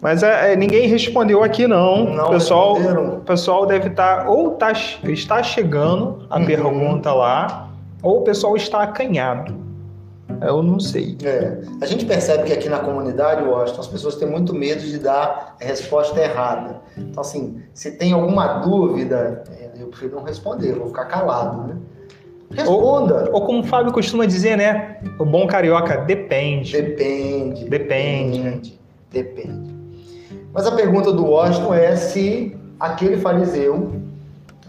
Mas 0.00 0.22
é, 0.22 0.52
é, 0.52 0.56
ninguém 0.56 0.86
respondeu 0.88 1.42
aqui, 1.42 1.66
não. 1.66 2.14
Não 2.14 2.26
o 2.26 2.30
pessoal, 2.30 2.76
o 2.76 3.20
pessoal 3.20 3.66
deve 3.66 3.88
estar 3.88 4.28
ou 4.28 4.52
tá, 4.52 4.72
está 4.72 5.42
chegando 5.42 6.24
a 6.30 6.38
Uhum. 6.38 6.46
pergunta 6.46 7.12
lá, 7.12 7.67
ou 8.08 8.20
o 8.20 8.22
pessoal 8.22 8.56
está 8.56 8.82
acanhado. 8.82 9.54
Eu 10.40 10.62
não 10.62 10.80
sei. 10.80 11.16
é. 11.24 11.60
A 11.80 11.86
gente 11.86 12.06
percebe 12.06 12.44
que 12.44 12.52
aqui 12.52 12.68
na 12.68 12.78
comunidade, 12.78 13.42
Washington, 13.42 13.80
as 13.80 13.86
pessoas 13.86 14.16
têm 14.16 14.28
muito 14.28 14.54
medo 14.54 14.80
de 14.80 14.98
dar 14.98 15.56
a 15.60 15.64
resposta 15.64 16.18
errada. 16.20 16.80
Então, 16.96 17.20
assim, 17.20 17.60
se 17.74 17.92
tem 17.92 18.12
alguma 18.12 18.60
dúvida, 18.60 19.42
é, 19.50 19.70
eu 19.78 19.88
prefiro 19.88 20.16
não 20.16 20.22
responder, 20.22 20.74
vou 20.74 20.86
ficar 20.86 21.06
calado, 21.06 21.68
né? 21.68 21.76
Responda. 22.50 23.28
Ou 23.30 23.44
como 23.44 23.60
o 23.60 23.64
Fábio 23.64 23.92
costuma 23.92 24.24
dizer, 24.24 24.56
né? 24.56 25.00
O 25.18 25.24
bom 25.24 25.46
carioca 25.46 25.98
depende. 25.98 26.72
Depende. 26.72 27.64
Depende. 27.64 28.40
Depende. 28.40 28.80
Depende. 29.10 29.74
Mas 30.52 30.66
a 30.66 30.72
pergunta 30.72 31.12
do 31.12 31.26
Washington 31.26 31.74
é 31.74 31.94
se 31.94 32.56
aquele 32.80 33.18
fariseu, 33.18 33.92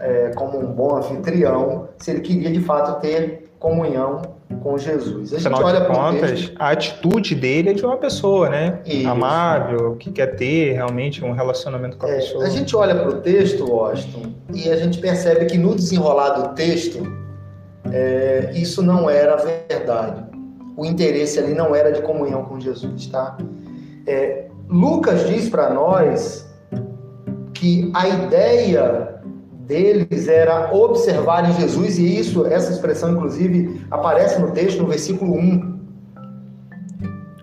é, 0.00 0.30
como 0.34 0.58
um 0.58 0.72
bom 0.72 0.96
anfitrião, 0.96 1.88
se 1.98 2.10
ele 2.10 2.20
queria 2.20 2.50
de 2.50 2.60
fato 2.60 3.00
ter 3.00 3.50
comunhão 3.58 4.22
com 4.62 4.76
Jesus. 4.78 5.32
A 5.34 5.36
gente 5.38 5.46
Afinal 5.46 5.64
olha 5.68 5.80
de 5.80 5.86
contas, 5.86 6.30
texto. 6.30 6.54
a 6.58 6.70
atitude 6.70 7.34
dele 7.34 7.70
é 7.70 7.72
de 7.74 7.84
uma 7.84 7.96
pessoa, 7.98 8.48
né? 8.48 8.80
Isso. 8.86 9.08
Amável, 9.08 9.96
que 9.96 10.10
quer 10.10 10.34
ter 10.36 10.72
realmente 10.72 11.22
um 11.24 11.32
relacionamento 11.32 11.96
com 11.98 12.06
a 12.06 12.10
É, 12.10 12.16
pessoa. 12.16 12.44
a 12.44 12.48
gente 12.48 12.74
olha 12.74 12.94
para 12.94 13.08
o 13.10 13.20
texto, 13.20 13.70
Washington, 13.70 14.32
e 14.54 14.70
a 14.70 14.76
gente 14.76 14.98
percebe 14.98 15.44
que 15.46 15.56
no 15.58 15.74
desenrolar 15.74 16.30
do 16.30 16.54
texto, 16.54 17.00
é, 17.92 18.50
isso 18.54 18.82
não 18.82 19.08
era 19.08 19.36
verdade. 19.36 20.24
O 20.76 20.84
interesse 20.84 21.38
ali 21.38 21.54
não 21.54 21.74
era 21.74 21.92
de 21.92 22.00
comunhão 22.02 22.44
com 22.44 22.58
Jesus, 22.58 23.06
tá? 23.06 23.36
É, 24.06 24.46
Lucas 24.68 25.26
diz 25.28 25.48
para 25.48 25.70
nós 25.72 26.48
que 27.54 27.90
a 27.94 28.08
ideia 28.08 29.19
deles 29.70 30.26
era 30.28 30.74
observarem 30.74 31.52
Jesus, 31.54 31.98
e 31.98 32.18
isso, 32.18 32.44
essa 32.46 32.72
expressão, 32.72 33.12
inclusive, 33.12 33.80
aparece 33.90 34.38
no 34.40 34.50
texto, 34.50 34.82
no 34.82 34.88
versículo 34.88 35.32
1. 35.32 35.78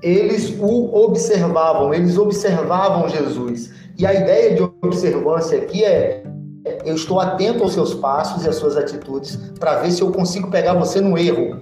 Eles 0.04 0.56
o 0.60 0.94
observavam, 1.06 1.94
eles 1.94 2.18
observavam 2.18 3.10
Jesus. 3.10 3.72
E 3.98 4.06
a 4.06 4.14
ideia 4.14 4.56
de 4.56 4.62
observância 4.84 5.58
aqui 5.58 5.84
é: 5.84 6.24
eu 6.86 6.94
estou 6.96 7.20
atento 7.20 7.64
aos 7.64 7.74
seus 7.74 7.94
passos 7.96 8.46
e 8.46 8.50
às 8.50 8.56
suas 8.58 8.78
atitudes 8.78 9.36
para 9.60 9.78
ver 9.82 9.92
se 9.92 10.02
eu 10.02 10.12
consigo 10.12 10.52
pegar 10.52 10.74
você 10.74 11.02
no 11.02 11.18
erro, 11.18 11.62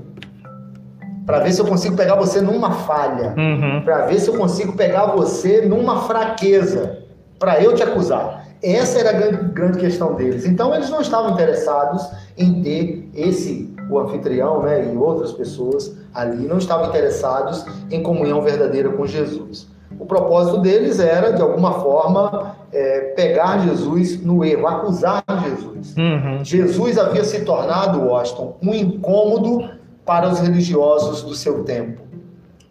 para 1.25 1.39
ver 1.39 1.53
se 1.53 1.61
eu 1.61 1.65
consigo 1.65 1.95
pegar 1.95 2.15
você 2.15 2.41
numa 2.41 2.71
falha, 2.71 3.33
Uhum. 3.37 3.81
para 3.85 4.05
ver 4.07 4.19
se 4.19 4.27
eu 4.29 4.35
consigo 4.35 4.73
pegar 4.73 5.05
você 5.07 5.61
numa 5.61 6.01
fraqueza, 6.01 6.99
para 7.39 7.63
eu 7.63 7.73
te 7.73 7.83
acusar. 7.83 8.44
Essa 8.73 8.99
era 8.99 9.11
a 9.11 9.13
grande, 9.13 9.51
grande 9.51 9.77
questão 9.77 10.15
deles. 10.15 10.45
Então 10.45 10.73
eles 10.73 10.89
não 10.89 10.99
estavam 10.99 11.31
interessados 11.31 12.09
em 12.35 12.63
ter 12.63 13.09
esse, 13.13 13.73
o 13.89 13.99
anfitrião, 13.99 14.63
né, 14.63 14.91
e 14.91 14.97
outras 14.97 15.31
pessoas 15.31 15.95
ali, 16.13 16.47
não 16.47 16.57
estavam 16.57 16.89
interessados 16.89 17.65
em 17.91 18.01
comunhão 18.01 18.41
verdadeira 18.41 18.89
com 18.89 19.05
Jesus. 19.05 19.67
O 19.99 20.05
propósito 20.05 20.57
deles 20.57 20.99
era, 20.99 21.31
de 21.31 21.41
alguma 21.41 21.73
forma, 21.73 22.55
é, 22.73 23.13
pegar 23.15 23.59
Jesus 23.59 24.21
no 24.21 24.43
erro, 24.43 24.67
acusar 24.67 25.23
Jesus. 25.43 25.95
Uhum. 25.95 26.43
Jesus 26.43 26.97
havia 26.97 27.23
se 27.23 27.45
tornado, 27.45 28.01
Washington, 28.01 28.57
um 28.61 28.73
incômodo 28.73 29.69
para 30.05 30.27
os 30.27 30.39
religiosos 30.39 31.21
do 31.21 31.33
seu 31.33 31.63
tempo. 31.63 32.01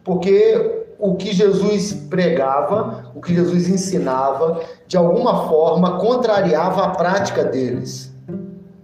Porque 0.02 0.84
o 0.98 1.14
que 1.14 1.32
Jesus 1.32 1.92
pregava, 2.10 3.03
o 3.14 3.20
que 3.20 3.34
Jesus 3.34 3.68
ensinava, 3.68 4.60
de 4.86 4.96
alguma 4.96 5.48
forma 5.48 5.98
contrariava 5.98 6.84
a 6.84 6.88
prática 6.90 7.44
deles. 7.44 8.12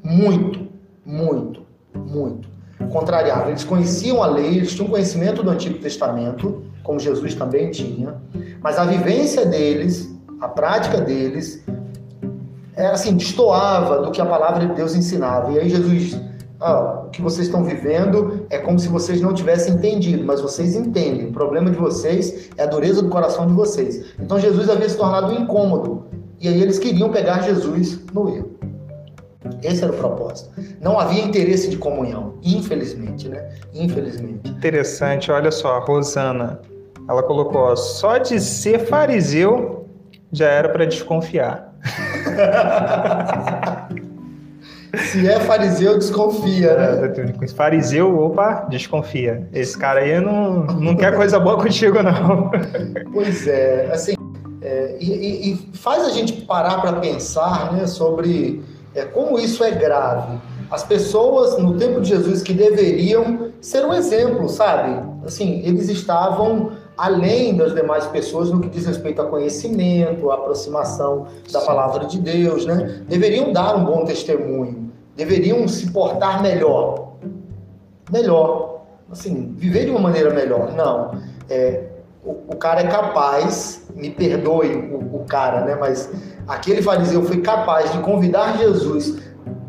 Muito, 0.03 0.69
muito, 1.05 1.63
muito. 1.95 2.49
Contrariava. 2.91 3.49
Eles 3.49 3.65
conheciam 3.65 4.23
a 4.23 4.27
lei, 4.27 4.57
eles 4.57 4.75
tinham 4.75 4.89
conhecimento 4.89 5.43
do 5.43 5.51
Antigo 5.51 5.79
Testamento, 5.79 6.63
como 6.83 6.99
Jesus 6.99 7.35
também 7.35 7.71
tinha, 7.71 8.17
mas 8.63 8.79
a 8.79 8.85
vivência 8.85 9.45
deles, 9.45 10.09
a 10.41 10.49
prática 10.49 11.01
deles, 11.01 11.63
era 12.75 12.93
assim, 12.93 13.15
destoava 13.15 14.03
do 14.03 14.11
que 14.11 14.21
a 14.21 14.27
palavra 14.27 14.67
de 14.67 14.75
Deus 14.75 14.95
ensinava. 14.95 15.53
E 15.53 15.59
aí 15.59 15.69
Jesus 15.69 16.19
ah, 16.61 17.05
o 17.07 17.11
que 17.11 17.23
vocês 17.23 17.47
estão 17.47 17.65
vivendo 17.65 18.47
é 18.51 18.59
como 18.59 18.79
se 18.79 18.89
vocês 18.89 19.21
não 19.21 19.33
tivessem 19.33 19.75
entendido, 19.75 20.25
mas 20.25 20.41
vocês 20.41 20.77
entendem. 20.77 21.29
O 21.29 21.33
problema 21.33 21.71
de 21.71 21.79
vocês 21.79 22.51
é 22.57 22.63
a 22.65 22.67
dureza 22.67 23.03
do 23.03 23.09
coração 23.09 23.47
de 23.47 23.55
vocês. 23.55 24.13
Então 24.19 24.39
Jesus 24.39 24.69
havia 24.69 24.89
se 24.89 24.97
tornado 24.97 25.33
um 25.33 25.41
incômodo. 25.41 26.05
E 26.39 26.49
aí 26.49 26.61
eles 26.61 26.79
queriam 26.79 27.11
pegar 27.11 27.41
Jesus 27.43 28.01
no 28.13 28.29
erro. 28.29 28.51
Esse 29.63 29.83
era 29.83 29.93
o 29.93 29.97
propósito. 29.97 30.51
Não 30.81 30.99
havia 30.99 31.23
interesse 31.23 31.69
de 31.71 31.79
comunhão, 31.79 32.35
infelizmente, 32.43 33.29
né? 33.29 33.53
Infelizmente. 33.73 34.51
Interessante, 34.51 35.33
olha 35.33 35.51
só, 35.51 35.77
a 35.77 35.79
Rosana, 35.81 36.61
ela 37.09 37.23
colocou, 37.23 37.63
ó, 37.63 37.77
só 37.77 38.19
de 38.19 38.39
ser 38.39 38.81
fariseu 38.81 39.89
já 40.31 40.47
era 40.47 40.69
para 40.69 40.85
desconfiar. 40.85 41.75
Se 44.99 45.29
é 45.29 45.39
fariseu, 45.41 45.99
desconfia, 45.99 46.77
né? 46.77 47.13
É, 47.41 47.49
fariseu, 47.49 48.19
opa, 48.19 48.67
desconfia. 48.69 49.47
Esse 49.53 49.79
cara 49.79 50.01
aí 50.01 50.21
não, 50.21 50.65
não 50.67 50.97
quer 50.97 51.15
coisa 51.15 51.39
boa 51.39 51.57
contigo, 51.57 52.03
não. 52.03 52.51
Pois 53.13 53.47
é, 53.47 53.89
assim, 53.93 54.15
é, 54.63 54.97
e, 55.01 55.53
e, 55.53 55.57
faz 55.75 56.05
a 56.05 56.11
gente 56.11 56.33
parar 56.43 56.81
para 56.81 56.95
pensar 56.95 57.73
né, 57.73 57.87
sobre 57.87 58.63
é, 58.95 59.05
como 59.05 59.39
isso 59.39 59.65
é 59.65 59.71
grave. 59.71 60.39
As 60.71 60.85
pessoas 60.85 61.59
no 61.59 61.77
tempo 61.77 62.01
de 62.01 62.11
Jesus 62.11 62.43
que 62.43 62.53
deveriam 62.53 63.51
ser 63.61 63.85
um 63.85 63.93
exemplo, 63.93 64.49
sabe? 64.49 65.03
Assim, 65.25 65.63
eles 65.65 65.89
estavam 65.89 66.73
além 67.01 67.57
das 67.57 67.75
demais 67.75 68.07
pessoas 68.09 68.51
no 68.51 68.61
que 68.61 68.69
diz 68.69 68.85
respeito 68.85 69.23
a 69.23 69.25
conhecimento, 69.25 70.31
a 70.31 70.35
aproximação 70.35 71.29
da 71.51 71.63
palavra 71.63 72.05
de 72.05 72.21
Deus, 72.21 72.67
né? 72.67 73.01
Deveriam 73.09 73.55
dar 73.55 73.75
um 73.75 73.87
bom 73.87 74.05
testemunho, 74.05 74.93
deveriam 75.17 75.67
se 75.67 75.91
portar 75.91 76.43
melhor, 76.43 77.15
melhor, 78.13 78.83
assim, 79.11 79.55
viver 79.57 79.87
de 79.87 79.93
uma 79.93 80.01
maneira 80.01 80.29
melhor. 80.29 80.75
Não, 80.75 81.19
é, 81.49 81.85
o, 82.23 82.33
o 82.49 82.57
cara 82.57 82.83
é 82.83 82.87
capaz, 82.87 83.87
me 83.95 84.11
perdoe 84.11 84.69
o, 84.93 85.23
o 85.23 85.25
cara, 85.27 85.65
né? 85.65 85.79
Mas 85.81 86.11
aquele 86.47 86.83
fariseu 86.83 87.23
foi 87.23 87.41
capaz 87.41 87.91
de 87.93 87.99
convidar 88.01 88.59
Jesus 88.59 89.17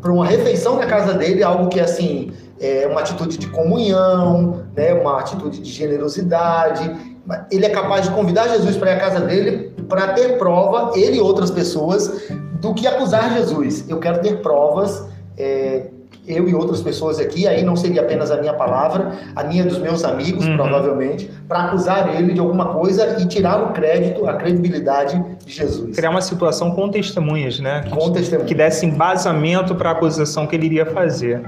para 0.02 0.12
uma 0.12 0.26
refeição 0.26 0.76
na 0.76 0.84
casa 0.84 1.14
dele, 1.14 1.42
algo 1.42 1.70
que 1.70 1.80
assim 1.80 2.30
é 2.60 2.86
uma 2.86 3.00
atitude 3.00 3.38
de 3.38 3.46
comunhão, 3.46 4.66
né? 4.76 4.92
Uma 4.92 5.18
atitude 5.18 5.62
de 5.62 5.70
generosidade 5.70 7.11
ele 7.50 7.66
é 7.66 7.70
capaz 7.70 8.08
de 8.08 8.14
convidar 8.14 8.48
Jesus 8.48 8.76
para 8.76 8.90
ir 8.90 8.94
à 8.94 9.00
casa 9.00 9.20
dele 9.20 9.72
para 9.88 10.14
ter 10.14 10.38
prova, 10.38 10.98
ele 10.98 11.18
e 11.18 11.20
outras 11.20 11.50
pessoas, 11.50 12.30
do 12.60 12.72
que 12.72 12.86
acusar 12.86 13.34
Jesus. 13.34 13.84
Eu 13.88 13.98
quero 13.98 14.20
ter 14.20 14.40
provas, 14.40 15.06
é, 15.36 15.86
eu 16.26 16.48
e 16.48 16.54
outras 16.54 16.80
pessoas 16.80 17.18
aqui, 17.18 17.46
aí 17.46 17.62
não 17.62 17.74
seria 17.74 18.00
apenas 18.00 18.30
a 18.30 18.36
minha 18.38 18.54
palavra, 18.54 19.12
a 19.34 19.42
minha 19.44 19.64
dos 19.64 19.78
meus 19.78 20.04
amigos, 20.04 20.46
uhum. 20.46 20.56
provavelmente, 20.56 21.30
para 21.48 21.64
acusar 21.64 22.14
ele 22.16 22.32
de 22.32 22.40
alguma 22.40 22.66
coisa 22.66 23.20
e 23.20 23.26
tirar 23.26 23.62
o 23.62 23.72
crédito, 23.72 24.26
a 24.26 24.34
credibilidade 24.34 25.22
de 25.44 25.52
Jesus. 25.52 25.96
Criar 25.96 26.10
uma 26.10 26.22
situação 26.22 26.70
com 26.70 26.88
testemunhas, 26.88 27.58
né? 27.58 27.84
Com 27.90 28.10
testemunhas. 28.12 28.48
Que 28.48 28.54
desse 28.54 28.86
embasamento 28.86 29.74
para 29.74 29.90
a 29.90 29.92
acusação 29.92 30.46
que 30.46 30.54
ele 30.54 30.66
iria 30.66 30.86
fazer. 30.86 31.42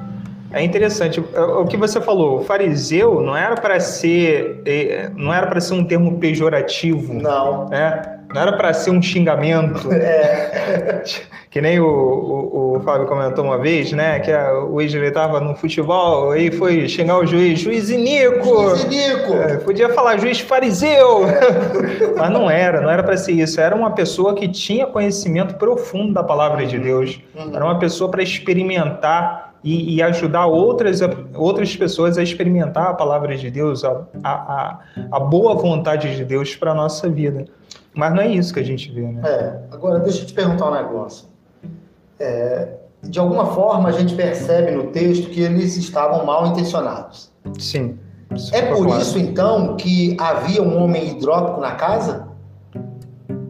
É 0.55 0.63
interessante 0.63 1.21
o 1.21 1.65
que 1.67 1.77
você 1.77 2.01
falou. 2.01 2.45
Fariseu 2.45 3.21
não 3.21 3.37
era 3.37 3.57
para 3.57 3.81
ser, 3.81 4.63
é, 4.65 5.11
não 5.17 5.35
era 5.35 5.47
para 5.49 5.61
ser 5.61 5.75
um 5.75 5.85
termo 5.85 6.19
pejorativo. 6.19 7.13
Não. 7.13 7.69
Né? 7.69 8.03
Não 8.33 8.41
era 8.41 8.53
para 8.57 8.73
ser 8.73 8.91
um 8.91 9.03
xingamento. 9.03 9.89
É. 9.95 11.03
Que 11.55 11.61
nem 11.61 11.79
o, 11.79 11.87
o, 11.87 12.79
o, 12.79 12.81
Fábio 12.81 13.07
comentou 13.07 13.45
uma 13.45 13.57
vez, 13.57 13.93
né? 13.93 14.19
Que 14.19 14.33
a, 14.33 14.53
o 14.55 14.75
Wesley 14.75 15.07
estava 15.07 15.39
no 15.39 15.55
futebol 15.55 16.35
e 16.35 16.51
foi 16.51 16.89
xingar 16.89 17.19
o 17.21 17.25
juiz, 17.25 17.61
juiz 17.61 17.91
Inico. 17.91 18.71
Juiz 18.71 18.83
Inico. 18.83 19.35
É, 19.35 19.57
podia 19.59 19.89
falar 19.91 20.17
juiz 20.17 20.41
fariseu. 20.41 21.29
É. 21.29 22.11
Mas 22.19 22.31
não 22.31 22.51
era, 22.51 22.81
não 22.81 22.91
era 22.91 23.05
para 23.05 23.17
ser 23.17 23.35
isso. 23.35 23.61
Era 23.61 23.77
uma 23.77 23.93
pessoa 23.93 24.35
que 24.35 24.49
tinha 24.49 24.85
conhecimento 24.85 25.55
profundo 25.55 26.13
da 26.13 26.25
palavra 26.25 26.67
de 26.67 26.77
Deus. 26.77 27.21
Uhum. 27.37 27.55
Era 27.55 27.65
uma 27.65 27.79
pessoa 27.79 28.11
para 28.11 28.21
experimentar 28.21 29.54
e, 29.65 29.97
e, 29.97 30.03
ajudar 30.03 30.47
outras, 30.47 31.01
outras 31.35 31.75
pessoas 31.75 32.19
a 32.19 32.23
experimentar 32.23 32.89
a 32.89 32.95
palavra 32.95 33.35
de 33.35 33.51
Deus, 33.51 33.83
a, 33.83 34.07
a, 34.23 34.79
a 35.11 35.21
boa 35.21 35.55
vontade 35.55 36.15
de 36.15 36.25
Deus 36.25 36.55
para 36.55 36.73
a 36.73 36.75
nossa 36.75 37.09
vida. 37.09 37.47
Mas 37.95 38.13
não 38.13 38.21
é 38.21 38.29
isso 38.29 38.53
que 38.53 38.61
a 38.61 38.65
gente 38.65 38.93
vê, 38.93 39.01
né? 39.01 39.23
É. 39.25 39.75
Agora, 39.75 40.01
deixa 40.01 40.23
eu 40.23 40.27
te 40.27 40.35
perguntar 40.35 40.71
um 40.71 40.75
negócio. 40.75 41.29
É, 42.21 42.75
de 43.03 43.19
alguma 43.19 43.47
forma, 43.47 43.89
a 43.89 43.93
gente 43.93 44.15
percebe 44.15 44.73
no 44.73 44.89
texto 44.89 45.31
que 45.31 45.41
eles 45.41 45.77
estavam 45.77 46.27
mal 46.27 46.47
intencionados. 46.49 47.33
Sim. 47.59 47.99
É 48.53 48.63
por 48.63 48.87
claro. 48.87 49.01
isso, 49.01 49.19
então, 49.19 49.77
que 49.77 50.17
havia 50.19 50.63
um 50.63 50.83
homem 50.83 51.11
hidrópico 51.11 51.61
na 51.61 51.73
casa? 51.73 52.24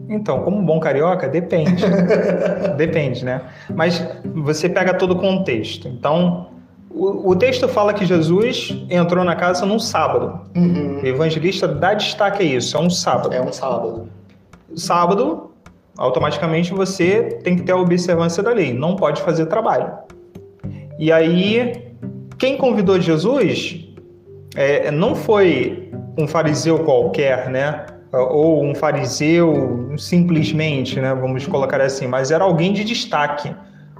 Então, 0.09 0.43
como 0.43 0.61
bom 0.61 0.79
carioca, 0.79 1.27
depende. 1.27 1.83
depende, 2.77 3.25
né? 3.25 3.41
Mas 3.73 4.05
você 4.23 4.69
pega 4.69 4.93
todo 4.93 5.11
o 5.11 5.15
contexto. 5.15 5.87
Então, 5.87 6.47
o, 6.89 7.31
o, 7.31 7.35
texto 7.35 7.67
fala 7.67 7.93
que 7.93 8.05
Jesus 8.05 8.75
entrou 8.89 9.23
na 9.23 9.35
casa 9.35 9.65
num 9.65 9.79
sábado. 9.79 10.39
Uhum. 10.55 11.01
O 11.03 11.05
evangelista 11.05 11.67
dá 11.67 11.93
destaque 11.93 12.41
a 12.41 12.45
isso, 12.45 12.77
é 12.77 12.79
um 12.79 12.89
sábado. 12.89 13.33
É 13.33 13.41
um 13.41 13.51
sábado. 13.51 14.09
Sábado, 14.75 15.51
automaticamente 15.97 16.73
você 16.73 17.39
tem 17.43 17.55
que 17.55 17.63
ter 17.63 17.71
a 17.71 17.77
observância 17.77 18.41
da 18.41 18.51
lei, 18.51 18.73
não 18.73 18.95
pode 18.95 19.21
fazer 19.21 19.45
trabalho. 19.47 19.91
E 20.97 21.11
aí, 21.11 21.91
quem 22.37 22.57
convidou 22.57 22.99
Jesus 22.99 23.85
é, 24.55 24.89
não 24.89 25.15
foi 25.15 25.91
um 26.17 26.27
fariseu 26.27 26.79
qualquer, 26.79 27.49
né? 27.49 27.85
Ou 28.11 28.63
um 28.63 28.73
fariseu 28.73 29.93
simplesmente, 29.97 30.99
né, 30.99 31.13
vamos 31.13 31.45
colocar 31.45 31.81
assim, 31.81 32.07
mas 32.07 32.31
era 32.31 32.43
alguém 32.43 32.73
de 32.73 32.83
destaque. 32.83 33.53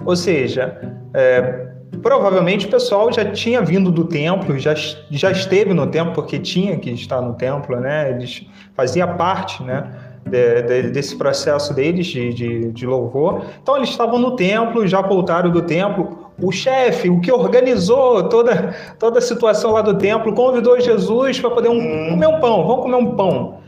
Ou 0.04 0.14
seja, 0.14 0.78
é, 1.14 1.66
provavelmente 2.02 2.66
o 2.66 2.70
pessoal 2.70 3.12
já 3.12 3.24
tinha 3.24 3.62
vindo 3.62 3.90
do 3.90 4.04
templo, 4.04 4.58
já, 4.58 4.74
já 5.10 5.30
esteve 5.30 5.72
no 5.72 5.86
templo, 5.86 6.12
porque 6.12 6.38
tinha 6.38 6.76
que 6.76 6.90
estar 6.90 7.20
no 7.20 7.34
templo, 7.34 7.78
né? 7.80 8.10
Eles 8.10 8.46
fazia 8.74 9.06
parte, 9.06 9.62
né? 9.62 9.90
De, 10.24 10.62
de, 10.62 10.90
desse 10.90 11.16
processo 11.16 11.72
deles 11.72 12.06
de, 12.08 12.32
de, 12.34 12.72
de, 12.72 12.84
louvor. 12.84 13.44
Então 13.62 13.76
eles 13.76 13.90
estavam 13.90 14.18
no 14.18 14.34
templo, 14.34 14.84
já 14.84 15.00
voltaram 15.00 15.50
do 15.50 15.62
templo. 15.62 16.26
O 16.42 16.50
chefe, 16.50 17.08
o 17.08 17.20
que 17.20 17.30
organizou 17.30 18.24
toda, 18.24 18.74
toda 18.98 19.20
a 19.20 19.22
situação 19.22 19.70
lá 19.70 19.82
do 19.82 19.94
templo, 19.94 20.34
convidou 20.34 20.80
Jesus 20.80 21.38
para 21.38 21.50
poder 21.50 21.68
um, 21.68 21.78
hum. 21.78 22.10
comer 22.10 22.26
um 22.26 22.40
pão. 22.40 22.66
Vamos 22.66 22.82
comer 22.82 22.96
um 22.96 23.14
pão 23.14 23.65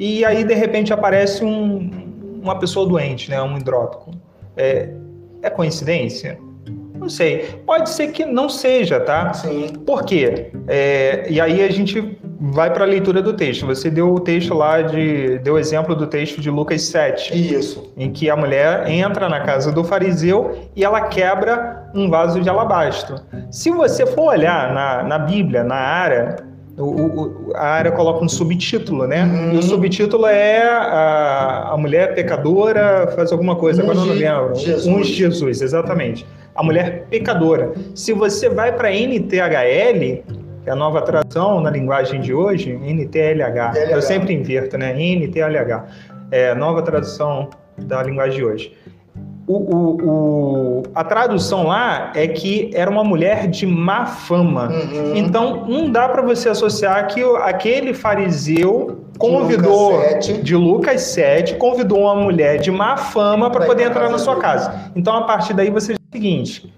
e 0.00 0.24
aí 0.24 0.44
de 0.44 0.54
repente 0.54 0.94
aparece 0.94 1.44
um, 1.44 1.90
uma 2.42 2.58
pessoa 2.58 2.88
doente, 2.88 3.30
né, 3.30 3.40
um 3.42 3.58
hidrópico. 3.58 4.12
É, 4.56 4.88
é 5.42 5.50
coincidência? 5.50 6.38
Não 6.98 7.08
sei. 7.08 7.60
Pode 7.66 7.90
ser 7.90 8.08
que 8.08 8.24
não 8.24 8.48
seja, 8.48 8.98
tá? 8.98 9.34
Sim. 9.34 9.68
Por 9.86 10.04
quê? 10.04 10.52
É, 10.66 11.26
e 11.28 11.38
aí 11.38 11.62
a 11.62 11.70
gente 11.70 12.18
vai 12.40 12.72
para 12.72 12.84
a 12.84 12.86
leitura 12.86 13.20
do 13.20 13.34
texto. 13.34 13.66
Você 13.66 13.90
deu 13.90 14.14
o 14.14 14.20
texto 14.20 14.54
lá 14.54 14.80
de. 14.80 15.38
deu 15.40 15.54
o 15.54 15.58
exemplo 15.58 15.94
do 15.94 16.06
texto 16.06 16.40
de 16.40 16.50
Lucas 16.50 16.82
7. 16.82 17.54
Isso. 17.54 17.92
Em 17.96 18.10
que 18.10 18.30
a 18.30 18.36
mulher 18.36 18.88
entra 18.88 19.28
na 19.28 19.40
casa 19.40 19.70
do 19.70 19.84
fariseu 19.84 20.58
e 20.74 20.82
ela 20.82 21.02
quebra 21.02 21.90
um 21.94 22.08
vaso 22.08 22.40
de 22.40 22.48
alabastro. 22.48 23.16
Se 23.50 23.70
você 23.70 24.06
for 24.06 24.32
olhar 24.32 24.72
na, 24.72 25.02
na 25.02 25.18
Bíblia, 25.18 25.62
na 25.62 25.76
área, 25.76 26.36
o, 26.80 27.48
o, 27.48 27.52
a 27.54 27.66
área 27.66 27.92
coloca 27.92 28.24
um 28.24 28.28
subtítulo, 28.28 29.06
né? 29.06 29.24
Uhum. 29.24 29.54
E 29.54 29.58
o 29.58 29.62
subtítulo 29.62 30.26
é 30.26 30.62
a, 30.62 31.70
a 31.72 31.76
mulher 31.76 32.14
pecadora 32.14 33.12
faz 33.14 33.30
alguma 33.32 33.56
coisa, 33.56 33.82
agora 33.82 33.98
eu 33.98 34.06
não 34.06 34.14
lembro. 34.14 34.54
Jesus. 34.56 34.86
Uns 34.86 35.06
Jesus, 35.06 35.62
exatamente. 35.62 36.26
A 36.54 36.62
mulher 36.62 37.06
pecadora. 37.10 37.72
Se 37.94 38.12
você 38.12 38.48
vai 38.48 38.72
para 38.72 38.90
NTHL, 38.90 40.22
que 40.62 40.68
é 40.68 40.72
a 40.72 40.76
nova 40.76 41.02
tradução 41.02 41.60
na 41.60 41.70
linguagem 41.70 42.20
de 42.20 42.34
hoje, 42.34 42.72
NTLH, 42.72 43.72
TLH. 43.72 43.92
eu 43.92 44.02
sempre 44.02 44.34
inverto, 44.34 44.76
né? 44.76 44.92
NTLH. 44.92 45.86
É 46.30 46.54
nova 46.54 46.82
tradução 46.82 47.48
da 47.78 48.02
linguagem 48.02 48.38
de 48.38 48.44
hoje 48.44 48.76
o, 49.50 49.56
o, 49.56 50.08
o, 50.08 50.82
a 50.94 51.02
tradução 51.02 51.66
lá 51.66 52.12
é 52.14 52.28
que 52.28 52.70
era 52.72 52.88
uma 52.88 53.02
mulher 53.02 53.48
de 53.48 53.66
má 53.66 54.06
fama. 54.06 54.68
Uhum. 54.68 55.16
Então, 55.16 55.66
não 55.66 55.90
dá 55.90 56.08
para 56.08 56.22
você 56.22 56.48
associar 56.48 57.08
que 57.08 57.20
aquele 57.42 57.92
fariseu 57.92 59.00
convidou 59.18 59.90
de 60.20 60.32
Lucas, 60.32 60.44
de 60.44 60.56
Lucas 60.56 61.02
7 61.02 61.56
convidou 61.56 62.02
uma 62.02 62.14
mulher 62.14 62.58
de 62.58 62.70
má 62.70 62.96
fama 62.96 63.50
para 63.50 63.66
poder 63.66 63.84
entrar 63.84 64.08
na 64.08 64.18
sua 64.18 64.36
casa. 64.36 64.92
Então, 64.94 65.16
a 65.16 65.22
partir 65.22 65.52
daí, 65.52 65.68
você 65.68 65.94
diz 65.94 66.00
o 66.00 66.12
seguinte: 66.12 66.72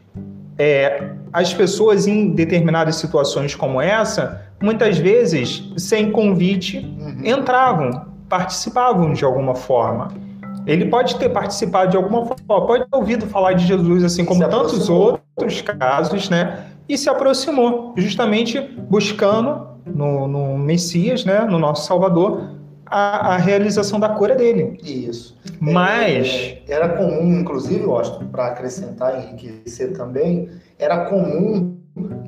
é, 0.59 1.11
as 1.31 1.53
pessoas 1.53 2.07
em 2.07 2.31
determinadas 2.31 2.97
situações 2.97 3.55
como 3.55 3.83
essa, 3.83 4.47
muitas 4.63 4.97
vezes, 4.97 5.71
sem 5.77 6.11
convite, 6.11 6.79
uhum. 6.79 7.21
entravam, 7.23 8.07
participavam 8.31 9.13
de 9.13 9.27
alguma 9.27 9.55
forma. 9.55 10.32
Ele 10.67 10.87
pode 10.87 11.17
ter 11.17 11.29
participado 11.29 11.91
de 11.91 11.97
alguma 11.97 12.25
forma, 12.25 12.67
pode 12.67 12.85
ter 12.85 12.97
ouvido 12.97 13.27
falar 13.27 13.55
de 13.55 13.67
Jesus, 13.67 14.05
assim 14.05 14.25
como 14.25 14.41
tantos 14.49 14.89
outros 14.89 15.61
casos, 15.63 16.29
né? 16.31 16.67
E 16.89 16.97
se 16.97 17.09
aproximou, 17.09 17.95
justamente 17.97 18.61
buscando 18.61 19.67
no, 19.87 20.29
no 20.29 20.59
Messias, 20.59 21.25
né, 21.25 21.41
no 21.41 21.59
nosso 21.59 21.87
Salvador, 21.87 22.51
a, 22.87 23.35
a, 23.35 23.37
realização 23.37 23.99
da 23.99 24.11
cura 24.11 24.35
dele. 24.35 24.79
Isso. 24.85 25.39
Mas. 25.59 26.29
É, 26.69 26.73
era 26.73 26.89
comum, 26.91 27.41
inclusive, 27.41 27.85
Austin, 27.85 28.27
para 28.27 28.49
acrescentar 28.49 29.19
e 29.19 29.33
enriquecer 29.33 29.93
também, 29.95 30.51
era 30.79 31.07
comum 31.07 31.79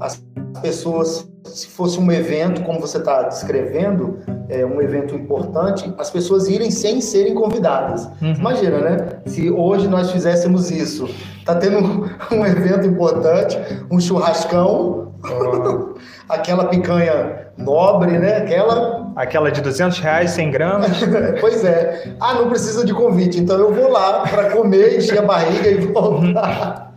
as 0.01 0.23
pessoas, 0.61 1.29
se 1.45 1.69
fosse 1.69 1.99
um 1.99 2.11
evento, 2.11 2.63
como 2.63 2.81
você 2.81 2.99
está 2.99 3.23
descrevendo, 3.25 4.19
é, 4.49 4.65
um 4.65 4.81
evento 4.81 5.15
importante, 5.15 5.93
as 5.99 6.11
pessoas 6.11 6.49
irem 6.49 6.71
sem 6.71 7.01
serem 7.01 7.35
convidadas. 7.35 8.07
Uhum. 8.21 8.35
Imagina, 8.39 8.79
né? 8.79 9.09
Se 9.27 9.51
hoje 9.51 9.89
nós 9.89 10.11
fizéssemos 10.11 10.71
isso. 10.71 11.09
Tá 11.45 11.55
tendo 11.55 11.79
um, 11.79 12.09
um 12.39 12.47
evento 12.47 12.87
importante, 12.87 13.59
um 13.91 14.01
churrascão, 14.01 15.13
Ó, 15.31 15.95
aquela 16.29 16.67
picanha 16.67 17.49
nobre, 17.57 18.19
né? 18.19 18.39
Aquela. 18.39 19.13
aquela 19.17 19.51
de 19.51 19.61
200 19.61 19.99
reais, 19.99 20.31
100 20.33 20.51
gramas. 20.51 20.91
pois 21.41 21.65
é. 21.65 22.15
Ah, 22.21 22.35
não 22.35 22.49
precisa 22.49 22.85
de 22.85 22.93
convite, 22.93 23.41
então 23.41 23.59
eu 23.59 23.73
vou 23.73 23.91
lá 23.91 24.21
para 24.21 24.51
comer, 24.51 24.99
encher 24.99 25.19
a 25.19 25.23
barriga 25.23 25.69
e 25.69 25.87
voltar. 25.87 26.94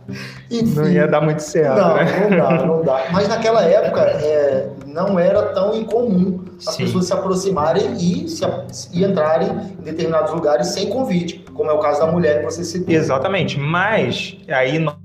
Enfim. 0.50 0.74
Não 0.74 0.88
ia 0.88 1.06
dar 1.06 1.20
muito 1.20 1.40
certo, 1.42 1.76
Não, 1.78 1.94
né? 1.96 2.28
não 2.30 2.36
dá, 2.38 2.66
não 2.66 2.82
dá. 2.82 3.04
Mas 3.12 3.28
naquela 3.28 3.62
época 3.64 4.00
é, 4.00 4.68
não 4.86 5.18
era 5.18 5.42
tão 5.52 5.74
incomum 5.74 6.44
as 6.66 6.74
Sim. 6.74 6.84
pessoas 6.84 7.06
se 7.06 7.12
aproximarem 7.12 7.92
e, 7.94 8.26
se, 8.28 8.42
e 8.92 9.04
entrarem 9.04 9.48
em 9.50 9.82
determinados 9.82 10.32
lugares 10.32 10.68
sem 10.68 10.88
convite, 10.88 11.44
como 11.52 11.70
é 11.70 11.72
o 11.74 11.78
caso 11.78 12.00
da 12.00 12.06
mulher 12.06 12.38
que 12.40 12.44
você 12.46 12.64
citou. 12.64 12.92
Exatamente, 12.94 13.58
mas 13.60 14.36
aí 14.48 14.78
no- 14.78 14.96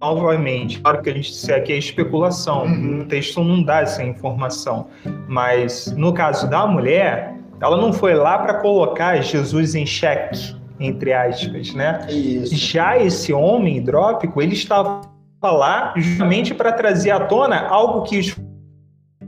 novamente, 0.00 0.80
claro 0.80 1.02
que 1.02 1.10
a 1.10 1.12
gente 1.14 1.30
disse 1.30 1.52
aqui 1.52 1.72
é 1.72 1.76
especulação, 1.76 2.64
Uhum. 2.64 3.00
o 3.02 3.04
texto 3.06 3.42
não 3.42 3.62
dá 3.62 3.80
essa 3.80 4.02
informação, 4.02 4.86
mas 5.28 5.92
no 5.96 6.12
caso 6.14 6.48
da 6.48 6.66
mulher, 6.66 7.34
ela 7.60 7.76
não 7.76 7.92
foi 7.92 8.14
lá 8.14 8.38
para 8.38 8.54
colocar 8.54 9.20
Jesus 9.22 9.74
em 9.74 9.84
xeque, 9.84 10.56
entre 10.80 11.12
aspas, 11.12 11.74
né? 11.74 12.06
Isso. 12.08 12.56
Já 12.56 12.98
esse 12.98 13.32
homem 13.34 13.76
hidrópico, 13.76 14.40
ele 14.40 14.54
estava 14.54 15.02
lá 15.42 15.92
justamente 15.94 16.54
para 16.54 16.72
trazer 16.72 17.10
à 17.10 17.20
tona 17.20 17.66
algo 17.68 18.02
que 18.02 18.18
os 18.18 18.34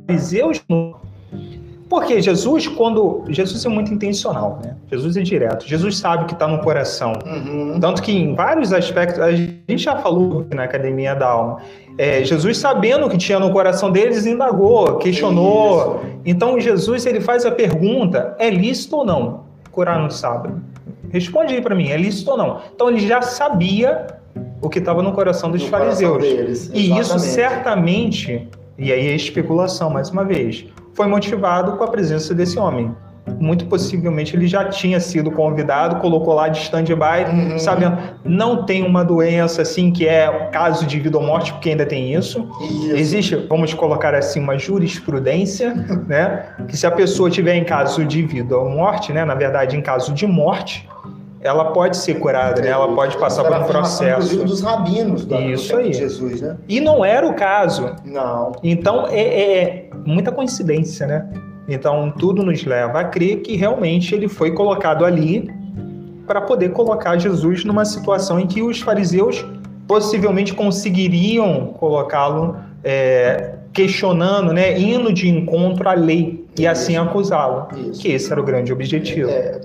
fariseus. 0.06 0.64
Porque 1.90 2.22
Jesus, 2.22 2.66
quando. 2.68 3.22
Jesus 3.28 3.62
é 3.66 3.68
muito 3.68 3.92
intencional, 3.92 4.58
né? 4.64 4.76
Jesus 4.90 5.14
é 5.14 5.20
direto. 5.20 5.66
Jesus 5.68 5.98
sabe 5.98 6.24
o 6.24 6.26
que 6.26 6.32
está 6.32 6.48
no 6.48 6.58
coração. 6.60 7.12
Uhum. 7.26 7.78
Tanto 7.78 8.02
que 8.02 8.10
em 8.10 8.34
vários 8.34 8.72
aspectos, 8.72 9.20
a 9.20 9.30
gente 9.30 9.76
já 9.76 9.96
falou 9.96 10.46
na 10.54 10.64
Academia 10.64 11.14
da 11.14 11.28
Alma, 11.28 11.58
é, 11.98 12.24
Jesus 12.24 12.56
sabendo 12.56 13.06
o 13.06 13.10
que 13.10 13.18
tinha 13.18 13.38
no 13.38 13.52
coração 13.52 13.92
deles, 13.92 14.24
indagou, 14.24 14.96
questionou. 14.96 16.00
Isso. 16.02 16.20
Então 16.24 16.58
Jesus 16.58 17.04
ele 17.04 17.20
faz 17.20 17.44
a 17.44 17.50
pergunta: 17.50 18.34
é 18.38 18.48
lícito 18.48 18.96
ou 18.96 19.04
não 19.04 19.51
curar 19.72 19.98
no 19.98 20.10
sábado? 20.10 20.62
Responde 21.10 21.54
aí 21.54 21.60
para 21.60 21.74
mim, 21.74 21.88
é 21.88 21.96
lícito 21.96 22.30
ou 22.30 22.36
não? 22.36 22.60
Então 22.74 22.88
ele 22.88 23.00
já 23.06 23.20
sabia 23.22 24.06
o 24.60 24.68
que 24.68 24.78
estava 24.78 25.02
no 25.02 25.12
coração 25.12 25.50
dos 25.50 25.62
No 25.62 25.68
coração 25.70 26.10
fariseus. 26.18 26.22
deles, 26.22 26.70
E 26.72 26.96
isso 26.98 27.18
certamente, 27.18 28.48
e 28.78 28.92
aí 28.92 29.08
é 29.08 29.14
especulação 29.14 29.90
mais 29.90 30.10
uma 30.10 30.24
vez, 30.24 30.64
foi 30.94 31.06
motivado 31.06 31.72
com 31.76 31.84
a 31.84 31.88
presença 31.88 32.34
desse 32.34 32.58
homem. 32.58 32.94
Muito 33.42 33.66
possivelmente 33.66 34.36
ele 34.36 34.46
já 34.46 34.66
tinha 34.66 35.00
sido 35.00 35.28
convidado, 35.32 35.96
colocou 35.96 36.32
lá 36.32 36.48
de 36.48 36.60
stand-by, 36.60 37.24
Uhum. 37.32 37.58
sabendo, 37.58 37.98
não 38.24 38.64
tem 38.64 38.86
uma 38.86 39.04
doença 39.04 39.62
assim 39.62 39.90
que 39.90 40.06
é 40.06 40.48
caso 40.52 40.86
de 40.86 41.00
vida 41.00 41.18
ou 41.18 41.24
morte, 41.24 41.52
porque 41.52 41.70
ainda 41.70 41.84
tem 41.84 42.14
isso. 42.14 42.48
Isso. 42.60 42.96
Existe, 42.96 43.34
vamos 43.48 43.74
colocar 43.74 44.14
assim, 44.14 44.38
uma 44.38 44.56
jurisprudência, 44.56 45.74
né? 46.06 46.44
Que 46.68 46.76
se 46.76 46.86
a 46.86 46.90
pessoa 46.90 47.28
tiver 47.28 47.56
em 47.56 47.64
caso 47.64 48.04
de 48.04 48.22
vida 48.22 48.56
ou 48.56 48.70
morte, 48.70 49.12
né? 49.12 49.24
Na 49.24 49.34
verdade, 49.34 49.76
em 49.76 49.80
caso 49.82 50.12
de 50.14 50.24
morte, 50.26 50.88
ela 51.40 51.72
pode 51.72 51.96
ser 51.96 52.14
curada, 52.20 52.62
né? 52.62 52.68
Ela 52.68 52.94
pode 52.94 53.16
passar 53.18 53.42
por 53.42 53.56
um 53.56 53.64
processo. 53.64 54.36
dos 54.44 54.60
rabinos 54.60 55.24
da, 55.26 55.40
Isso 55.40 55.76
aí. 55.76 55.90
de 55.90 55.96
Jesus, 55.98 56.40
né? 56.40 56.56
E 56.68 56.80
não 56.80 57.04
era 57.04 57.26
o 57.26 57.34
caso. 57.34 57.90
Não. 58.04 58.52
Então 58.62 59.08
é, 59.08 59.20
é 59.20 59.90
muita 60.06 60.30
coincidência, 60.30 61.08
né? 61.08 61.26
Então 61.68 62.12
tudo 62.18 62.42
nos 62.42 62.64
leva 62.64 63.00
a 63.00 63.04
crer 63.04 63.40
que 63.40 63.56
realmente 63.56 64.14
ele 64.14 64.28
foi 64.28 64.52
colocado 64.52 65.04
ali 65.04 65.50
para 66.26 66.40
poder 66.40 66.70
colocar 66.70 67.18
Jesus 67.18 67.64
numa 67.64 67.84
situação 67.84 68.38
em 68.40 68.46
que 68.46 68.62
os 68.62 68.80
fariseus 68.80 69.44
possivelmente 69.86 70.54
conseguiriam 70.54 71.74
colocá-lo 71.78 72.56
é, 72.84 73.56
questionando, 73.72 74.52
né, 74.52 74.78
indo 74.78 75.12
de 75.12 75.28
encontro 75.28 75.88
à 75.88 75.94
lei 75.94 76.46
e 76.58 76.66
assim 76.66 76.96
acusá-lo. 76.96 77.68
Que 77.94 78.12
esse 78.12 78.30
era 78.30 78.40
o 78.40 78.44
grande 78.44 78.72
objetivo. 78.72 79.28
É, 79.28 79.60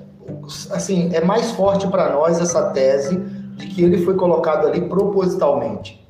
assim, 0.71 1.09
é 1.13 1.23
mais 1.23 1.51
forte 1.51 1.87
para 1.87 2.11
nós 2.11 2.39
essa 2.39 2.69
tese 2.71 3.17
de 3.55 3.67
que 3.67 3.83
ele 3.83 3.99
foi 3.99 4.15
colocado 4.15 4.67
ali 4.67 4.81
propositalmente. 4.81 6.05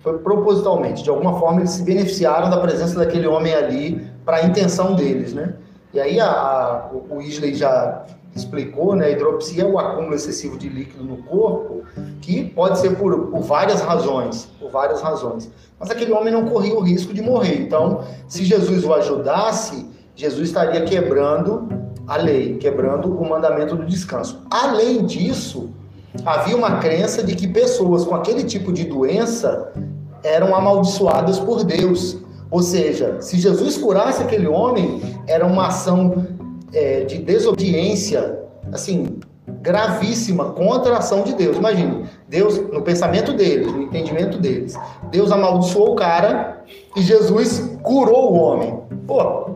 Foi 0.00 0.18
propositalmente. 0.18 1.02
De 1.02 1.10
alguma 1.10 1.38
forma, 1.38 1.60
eles 1.60 1.70
se 1.70 1.82
beneficiaram 1.82 2.48
da 2.50 2.58
presença 2.58 2.98
daquele 2.98 3.26
homem 3.26 3.54
ali 3.54 4.06
para 4.24 4.38
a 4.38 4.46
intenção 4.46 4.94
deles, 4.94 5.32
né? 5.34 5.54
E 5.92 6.00
aí 6.00 6.18
a, 6.20 6.26
a- 6.30 6.90
o 7.10 7.20
Isley 7.20 7.54
já 7.54 8.04
explicou, 8.34 8.94
né? 8.94 9.06
A 9.06 9.10
hidropsia 9.10 9.62
é 9.64 9.66
o 9.66 9.78
acúmulo 9.78 10.14
excessivo 10.14 10.56
de 10.56 10.68
líquido 10.68 11.02
no 11.04 11.18
corpo, 11.24 11.82
que 12.20 12.44
pode 12.44 12.78
ser 12.78 12.96
por, 12.96 13.26
por 13.26 13.40
várias 13.42 13.80
razões, 13.82 14.48
por 14.58 14.70
várias 14.70 15.02
razões. 15.02 15.50
Mas 15.78 15.90
aquele 15.90 16.12
homem 16.12 16.32
não 16.32 16.46
corria 16.46 16.74
o 16.74 16.80
risco 16.80 17.12
de 17.12 17.20
morrer. 17.20 17.60
Então, 17.60 18.04
se 18.28 18.44
Jesus 18.44 18.84
o 18.84 18.94
ajudasse, 18.94 19.86
Jesus 20.14 20.48
estaria 20.48 20.82
quebrando 20.82 21.68
a 22.06 22.16
lei, 22.16 22.56
quebrando 22.56 23.12
o 23.18 23.28
mandamento 23.28 23.74
do 23.74 23.84
descanso. 23.84 24.42
Além 24.50 25.04
disso, 25.06 25.70
havia 26.24 26.56
uma 26.56 26.76
crença 26.78 27.22
de 27.22 27.34
que 27.34 27.48
pessoas 27.48 28.04
com 28.04 28.14
aquele 28.14 28.44
tipo 28.44 28.72
de 28.72 28.84
doença 28.84 29.72
eram 30.22 30.54
amaldiçoadas 30.54 31.38
por 31.38 31.64
Deus. 31.64 32.18
Ou 32.50 32.62
seja, 32.62 33.20
se 33.20 33.38
Jesus 33.38 33.78
curasse 33.78 34.22
aquele 34.22 34.46
homem, 34.46 35.00
era 35.26 35.46
uma 35.46 35.68
ação 35.68 36.26
é, 36.72 37.04
de 37.04 37.18
desobediência, 37.18 38.40
assim, 38.72 39.20
gravíssima 39.62 40.46
contra 40.46 40.94
a 40.94 40.98
ação 40.98 41.22
de 41.22 41.34
Deus. 41.34 41.56
Imagine, 41.56 42.06
Deus, 42.28 42.58
no 42.58 42.82
pensamento 42.82 43.32
deles, 43.32 43.72
no 43.72 43.82
entendimento 43.82 44.38
deles, 44.38 44.78
Deus 45.10 45.30
amaldiçoou 45.30 45.92
o 45.92 45.96
cara 45.96 46.62
e 46.96 47.02
Jesus 47.02 47.78
curou 47.82 48.32
o 48.32 48.36
homem. 48.36 48.80
Pô, 49.06 49.50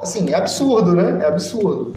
assim, 0.00 0.30
é 0.30 0.34
absurdo, 0.34 0.94
né? 0.94 1.22
É 1.22 1.28
absurdo. 1.28 1.94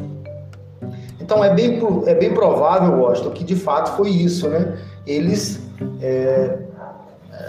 Então 1.20 1.44
é 1.44 1.54
bem, 1.54 1.80
é 2.08 2.16
bem 2.16 2.34
provável, 2.34 3.00
Washington, 3.00 3.32
que 3.32 3.44
de 3.44 3.56
fato 3.56 3.96
foi 3.96 4.10
isso, 4.10 4.50
né? 4.50 4.78
Eles, 5.06 5.62
é, 6.02 6.58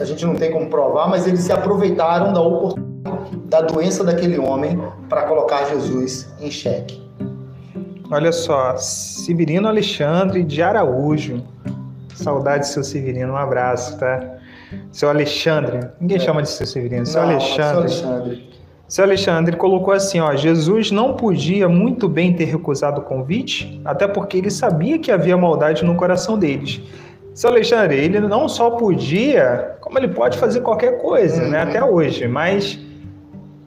a 0.01 0.05
gente 0.05 0.25
não 0.25 0.35
tem 0.35 0.51
como 0.53 0.68
provar, 0.68 1.09
mas 1.09 1.27
eles 1.27 1.40
se 1.40 1.53
aproveitaram 1.53 2.33
da 2.33 2.40
oportunidade 2.40 2.92
da 3.47 3.61
doença 3.61 4.03
daquele 4.03 4.38
homem 4.38 4.81
para 5.09 5.23
colocar 5.23 5.66
Jesus 5.66 6.33
em 6.40 6.51
xeque. 6.51 7.03
Olha 8.11 8.33
só, 8.33 8.77
Severino 8.77 9.68
Alexandre 9.68 10.42
de 10.42 10.62
Araújo. 10.62 11.42
Saudade, 12.14 12.66
seu 12.68 12.85
Severino, 12.85 13.33
um 13.33 13.37
abraço, 13.37 13.99
tá? 13.99 14.37
Seu 14.90 15.09
Alexandre, 15.09 15.81
ninguém 16.01 16.18
chama 16.18 16.42
de 16.42 16.49
seu 16.49 16.66
Severino, 16.66 17.05
seu 17.05 17.23
Não, 17.23 17.31
Alexandre. 17.31 17.90
seu 17.90 18.09
Alexandre. 18.09 18.53
Seu 18.88 19.05
Alexandre 19.05 19.57
colocou 19.57 19.95
assim, 19.95 20.21
ó, 20.21 20.35
Jesus 20.37 20.90
não 20.90 21.14
podia 21.14 21.68
muito 21.68 22.09
bem 22.09 22.35
ter 22.35 22.45
recusado 22.45 23.01
o 23.01 23.05
convite, 23.05 23.81
até 23.85 24.07
porque 24.07 24.37
ele 24.37 24.51
sabia 24.51 24.99
que 24.99 25.11
havia 25.11 25.37
maldade 25.37 25.83
no 25.85 25.95
coração 25.95 26.38
deles. 26.38 26.81
Seu 27.35 27.51
Alexandre, 27.51 27.97
ele 27.97 28.21
não 28.21 28.49
só 28.49 28.71
podia, 28.71 29.77
como 29.81 29.99
ele 29.99 30.09
pode 30.09 30.37
fazer 30.38 30.61
qualquer 30.61 31.01
coisa, 31.01 31.42
né, 31.49 31.62
Uhum. 31.62 31.68
até 31.68 31.85
hoje, 31.85 32.29
mas 32.29 32.79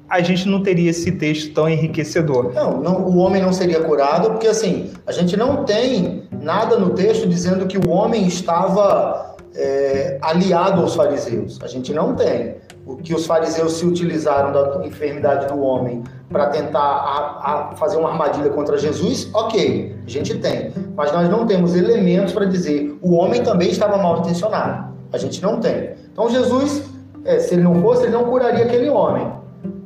a 0.07 0.21
gente 0.21 0.47
não 0.47 0.61
teria 0.61 0.91
esse 0.91 1.11
texto 1.13 1.51
tão 1.53 1.67
enriquecedor. 1.67 2.53
Não, 2.53 2.79
não, 2.79 3.01
o 3.01 3.17
homem 3.17 3.41
não 3.41 3.51
seria 3.51 3.81
curado, 3.81 4.29
porque 4.31 4.47
assim, 4.47 4.91
a 5.05 5.11
gente 5.11 5.35
não 5.35 5.63
tem 5.65 6.23
nada 6.41 6.77
no 6.77 6.91
texto 6.91 7.27
dizendo 7.27 7.65
que 7.65 7.77
o 7.77 7.89
homem 7.89 8.27
estava 8.27 9.35
é, 9.55 10.19
aliado 10.21 10.81
aos 10.81 10.93
fariseus. 10.95 11.59
A 11.63 11.67
gente 11.67 11.91
não 11.91 12.13
tem. 12.13 12.55
O 12.85 12.97
que 12.97 13.15
os 13.15 13.25
fariseus 13.25 13.73
se 13.73 13.85
utilizaram 13.85 14.51
da 14.51 14.85
enfermidade 14.85 15.47
do 15.47 15.59
homem 15.59 16.03
para 16.29 16.47
tentar 16.47 16.79
a- 16.79 17.71
a 17.71 17.75
fazer 17.75 17.97
uma 17.97 18.09
armadilha 18.11 18.49
contra 18.51 18.77
Jesus, 18.77 19.29
ok, 19.33 19.95
a 20.05 20.09
gente 20.09 20.37
tem. 20.37 20.71
Mas 20.95 21.11
nós 21.11 21.27
não 21.29 21.47
temos 21.47 21.75
elementos 21.75 22.31
para 22.33 22.45
dizer 22.45 22.97
o 23.01 23.15
homem 23.15 23.41
também 23.41 23.69
estava 23.71 23.97
mal 23.97 24.19
intencionado. 24.19 24.93
A 25.11 25.17
gente 25.17 25.41
não 25.41 25.59
tem. 25.59 25.91
Então 26.13 26.29
Jesus, 26.29 26.83
é, 27.23 27.39
se 27.39 27.55
ele 27.55 27.63
não 27.63 27.81
fosse, 27.81 28.03
ele 28.03 28.11
não 28.11 28.25
curaria 28.25 28.65
aquele 28.65 28.89
homem. 28.89 29.31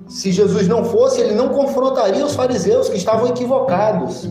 Se 0.08 0.32
Jesus 0.32 0.68
não 0.68 0.84
fosse, 0.84 1.22
ele 1.22 1.36
não 1.36 1.50
confrontaria 1.50 2.26
os 2.26 2.36
fariseus 2.36 2.90
que 2.90 2.98
estavam 2.98 3.28
equivocados. 3.28 4.30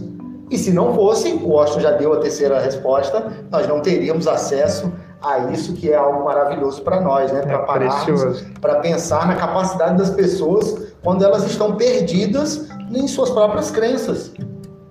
E 0.50 0.58
se 0.58 0.72
não 0.72 0.92
fosse, 0.94 1.32
o 1.32 1.48
Washington 1.50 1.80
já 1.80 1.90
deu 1.92 2.12
a 2.12 2.16
terceira 2.18 2.58
resposta, 2.58 3.26
nós 3.50 3.66
não 3.68 3.80
teríamos 3.80 4.26
acesso 4.26 4.90
a 5.22 5.38
isso 5.50 5.74
que 5.74 5.90
é 5.90 5.96
algo 5.96 6.24
maravilhoso 6.24 6.82
para 6.82 7.00
nós, 7.00 7.32
né? 7.32 7.42
Para 7.42 7.54
É 7.54 7.66
pararmos, 7.66 8.42
para 8.60 8.76
pensar 8.76 9.26
na 9.26 9.34
capacidade 9.34 9.98
das 9.98 10.10
pessoas 10.10 10.92
quando 11.02 11.24
elas 11.24 11.44
estão 11.44 11.76
perdidas 11.76 12.68
em 12.92 13.06
suas 13.08 13.30
próprias 13.30 13.70
crenças. 13.70 14.32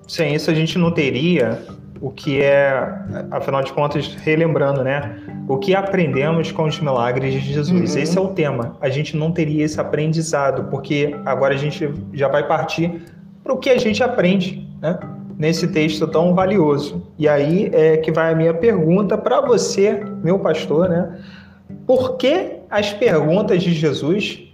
Sem 0.08 0.36
isso 0.36 0.50
a 0.50 0.54
gente 0.54 0.78
não 0.78 0.92
teria 0.92 1.62
o 2.02 2.12
que 2.12 2.42
é, 2.42 2.72
afinal 3.32 3.64
de 3.64 3.74
contas, 3.74 4.16
relembrando, 4.22 4.84
né? 4.84 5.20
O 5.48 5.58
que 5.58 5.74
aprendemos 5.76 6.52
com 6.52 6.66
os 6.66 6.80
milagres 6.80 7.34
de 7.34 7.40
Jesus. 7.40 7.96
Uhum. 7.96 8.02
Esse 8.02 8.18
é 8.18 8.22
o 8.22 8.28
tema. 8.28 8.78
A 8.82 8.90
gente 8.90 9.18
não 9.18 9.32
teria 9.32 9.66
esse 9.66 9.80
aprendizado, 9.80 10.66
porque 10.66 11.16
agora 11.26 11.56
a 11.56 11.58
gente 11.58 11.92
já 12.14 12.28
vai 12.28 12.48
partir 12.48 13.02
para 13.44 13.54
o 13.54 13.58
que 13.58 13.70
a 13.70 13.78
gente 13.78 14.04
aprende, 14.04 14.68
né? 14.82 15.00
Nesse 15.38 15.68
texto 15.68 16.08
tão 16.08 16.34
valioso. 16.34 17.04
E 17.18 17.28
aí 17.28 17.70
é 17.72 17.98
que 17.98 18.12
vai 18.12 18.34
a 18.34 18.36
minha 18.36 18.54
pergunta 18.54 19.18
para 19.18 19.40
você, 19.40 20.04
meu 20.24 20.40
pastor, 20.40 20.90
né? 20.90 21.20
Por 21.86 22.18
que 22.18 22.58
as 22.70 22.92
perguntas 22.92 23.62
de 23.62 23.74
Jesus 23.74 24.52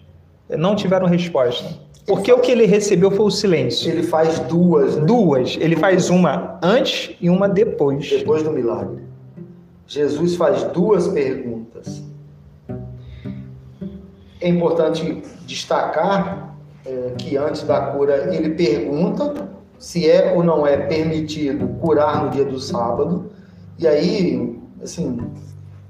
não 0.50 0.76
tiveram 0.76 1.08
resposta? 1.08 1.66
Porque 2.06 2.32
o 2.32 2.40
que 2.40 2.52
ele 2.52 2.66
recebeu 2.66 3.10
foi 3.10 3.26
o 3.26 3.32
silêncio. 3.32 3.90
Ele 3.90 4.04
faz 4.04 4.40
duas. 4.40 4.98
Né? 4.98 5.06
Duas. 5.06 5.56
Ele 5.56 5.70
duas. 5.70 5.80
faz 5.80 6.10
uma 6.10 6.60
antes 6.62 7.16
e 7.22 7.30
uma 7.30 7.48
depois. 7.48 8.10
Depois 8.10 8.44
do 8.44 8.52
milagre. 8.52 9.02
Jesus 9.88 10.36
faz 10.36 10.64
duas 10.64 11.08
perguntas. 11.08 12.04
É 14.42 14.50
importante 14.50 15.24
destacar 15.46 16.56
é, 16.86 17.14
que 17.18 17.38
antes 17.38 17.64
da 17.64 17.80
cura 17.88 18.36
ele 18.36 18.50
pergunta 18.50 19.50
se 19.84 20.10
é 20.10 20.32
ou 20.34 20.42
não 20.42 20.66
é 20.66 20.78
permitido 20.78 21.68
curar 21.82 22.24
no 22.24 22.30
dia 22.30 22.46
do 22.46 22.58
sábado. 22.58 23.30
E 23.78 23.86
aí, 23.86 24.58
assim, 24.82 25.20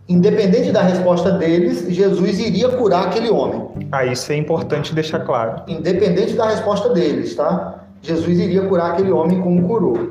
independente 0.09 0.71
da 0.71 0.81
resposta 0.81 1.29
deles, 1.33 1.85
Jesus 1.89 2.39
iria 2.39 2.69
curar 2.69 3.05
aquele 3.05 3.29
homem. 3.29 3.69
Ah, 3.91 4.03
isso 4.03 4.31
é 4.31 4.35
importante 4.35 4.95
deixar 4.95 5.19
claro. 5.19 5.61
Independente 5.67 6.33
da 6.33 6.49
resposta 6.49 6.89
deles, 6.89 7.35
tá? 7.35 7.85
Jesus 8.01 8.39
iria 8.39 8.63
curar 8.63 8.93
aquele 8.93 9.11
homem 9.11 9.39
como 9.39 9.67
curou. 9.67 10.09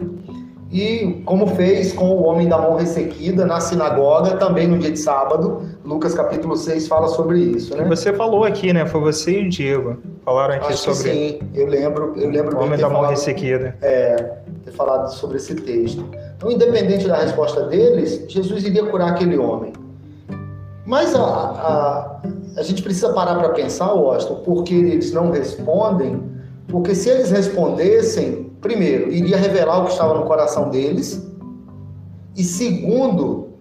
E 0.70 1.20
como 1.24 1.48
fez 1.48 1.92
com 1.92 2.08
o 2.08 2.22
homem 2.22 2.48
da 2.48 2.58
mão 2.58 2.76
ressequida 2.76 3.44
na 3.44 3.58
sinagoga, 3.58 4.36
também 4.36 4.68
no 4.68 4.78
dia 4.78 4.92
de 4.92 4.98
sábado, 5.00 5.60
Lucas 5.92 6.14
capítulo 6.14 6.56
6 6.56 6.88
fala 6.88 7.08
sobre 7.08 7.38
isso, 7.38 7.76
né? 7.76 7.84
Você 7.84 8.12
falou 8.14 8.44
aqui, 8.44 8.72
né? 8.72 8.86
Foi 8.86 9.00
você 9.00 9.42
e 9.42 9.46
o 9.46 9.48
Diego 9.50 9.98
falaram 10.24 10.54
aqui 10.54 10.72
Acho 10.72 10.94
sobre. 10.94 11.12
sim, 11.12 11.40
eu 11.54 11.66
lembro, 11.66 12.14
eu 12.16 12.30
lembro. 12.30 12.56
O 12.56 12.62
homem 12.62 12.78
da 12.78 12.88
mão 12.88 13.02
ressequida. 13.06 13.76
É, 13.82 14.16
ter 14.64 14.72
falado 14.72 15.12
sobre 15.12 15.36
esse 15.36 15.54
texto. 15.54 16.08
Então, 16.36 16.50
independente 16.50 17.06
da 17.06 17.18
resposta 17.18 17.66
deles, 17.66 18.24
Jesus 18.26 18.64
iria 18.64 18.86
curar 18.86 19.10
aquele 19.10 19.36
homem. 19.36 19.74
Mas 20.86 21.14
a, 21.14 21.20
a, 21.20 22.20
a 22.56 22.62
gente 22.62 22.82
precisa 22.82 23.12
parar 23.12 23.36
para 23.36 23.50
pensar, 23.50 23.86
Austin, 23.86 24.36
porque 24.44 24.74
eles 24.74 25.12
não 25.12 25.30
respondem, 25.30 26.22
porque 26.68 26.94
se 26.94 27.10
eles 27.10 27.30
respondessem, 27.30 28.50
primeiro, 28.62 29.12
iria 29.12 29.36
revelar 29.36 29.82
o 29.82 29.84
que 29.84 29.92
estava 29.92 30.14
no 30.14 30.24
coração 30.24 30.70
deles, 30.70 31.30
e 32.34 32.42
segundo, 32.42 33.51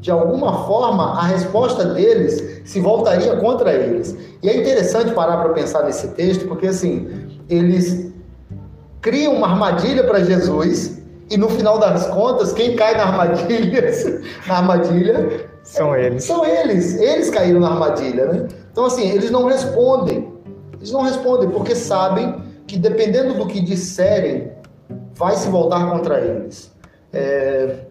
de 0.00 0.10
alguma 0.10 0.64
forma, 0.66 1.18
a 1.18 1.24
resposta 1.24 1.84
deles 1.84 2.62
se 2.64 2.80
voltaria 2.80 3.36
contra 3.36 3.72
eles. 3.72 4.16
E 4.42 4.48
é 4.48 4.56
interessante 4.56 5.12
parar 5.12 5.36
para 5.38 5.52
pensar 5.52 5.84
nesse 5.84 6.08
texto, 6.08 6.48
porque 6.48 6.68
assim, 6.68 7.28
eles 7.48 8.10
criam 9.00 9.34
uma 9.34 9.48
armadilha 9.48 10.04
para 10.04 10.24
Jesus, 10.24 11.00
e 11.30 11.36
no 11.36 11.48
final 11.48 11.78
das 11.78 12.06
contas, 12.08 12.52
quem 12.52 12.74
cai 12.74 12.96
na 12.96 13.04
armadilha, 13.04 13.90
na 14.48 14.56
armadilha 14.56 15.50
são 15.62 15.94
é, 15.94 16.06
eles. 16.06 16.24
São 16.24 16.44
eles. 16.44 16.98
Eles 16.98 17.30
caíram 17.30 17.60
na 17.60 17.68
armadilha, 17.68 18.26
né? 18.26 18.48
Então, 18.72 18.86
assim, 18.86 19.08
eles 19.10 19.30
não 19.30 19.46
respondem. 19.46 20.32
Eles 20.74 20.90
não 20.90 21.02
respondem 21.02 21.50
porque 21.50 21.74
sabem 21.74 22.42
que, 22.66 22.78
dependendo 22.78 23.34
do 23.34 23.46
que 23.46 23.60
disserem, 23.60 24.50
vai 25.14 25.36
se 25.36 25.48
voltar 25.48 25.90
contra 25.90 26.20
eles. 26.20 26.72
É... 27.12 27.89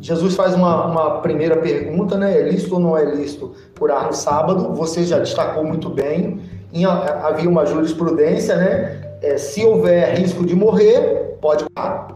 Jesus 0.00 0.34
faz 0.34 0.54
uma, 0.54 0.86
uma, 0.86 1.20
primeira 1.20 1.56
pergunta, 1.58 2.16
né? 2.16 2.38
É 2.38 2.42
lícito 2.48 2.74
ou 2.74 2.80
não 2.80 2.96
é 2.96 3.04
lícito 3.04 3.54
curar 3.78 4.06
no 4.06 4.12
sábado? 4.12 4.74
Você 4.74 5.04
já 5.04 5.18
destacou 5.18 5.64
muito 5.64 5.88
bem. 5.88 6.40
Em, 6.72 6.84
havia 6.84 7.48
uma 7.48 7.64
jurisprudência, 7.64 8.56
né? 8.56 9.18
É, 9.22 9.38
se 9.38 9.64
houver 9.64 10.18
risco 10.18 10.44
de 10.44 10.56
morrer, 10.56 11.36
pode 11.40 11.64
curar. 11.64 12.08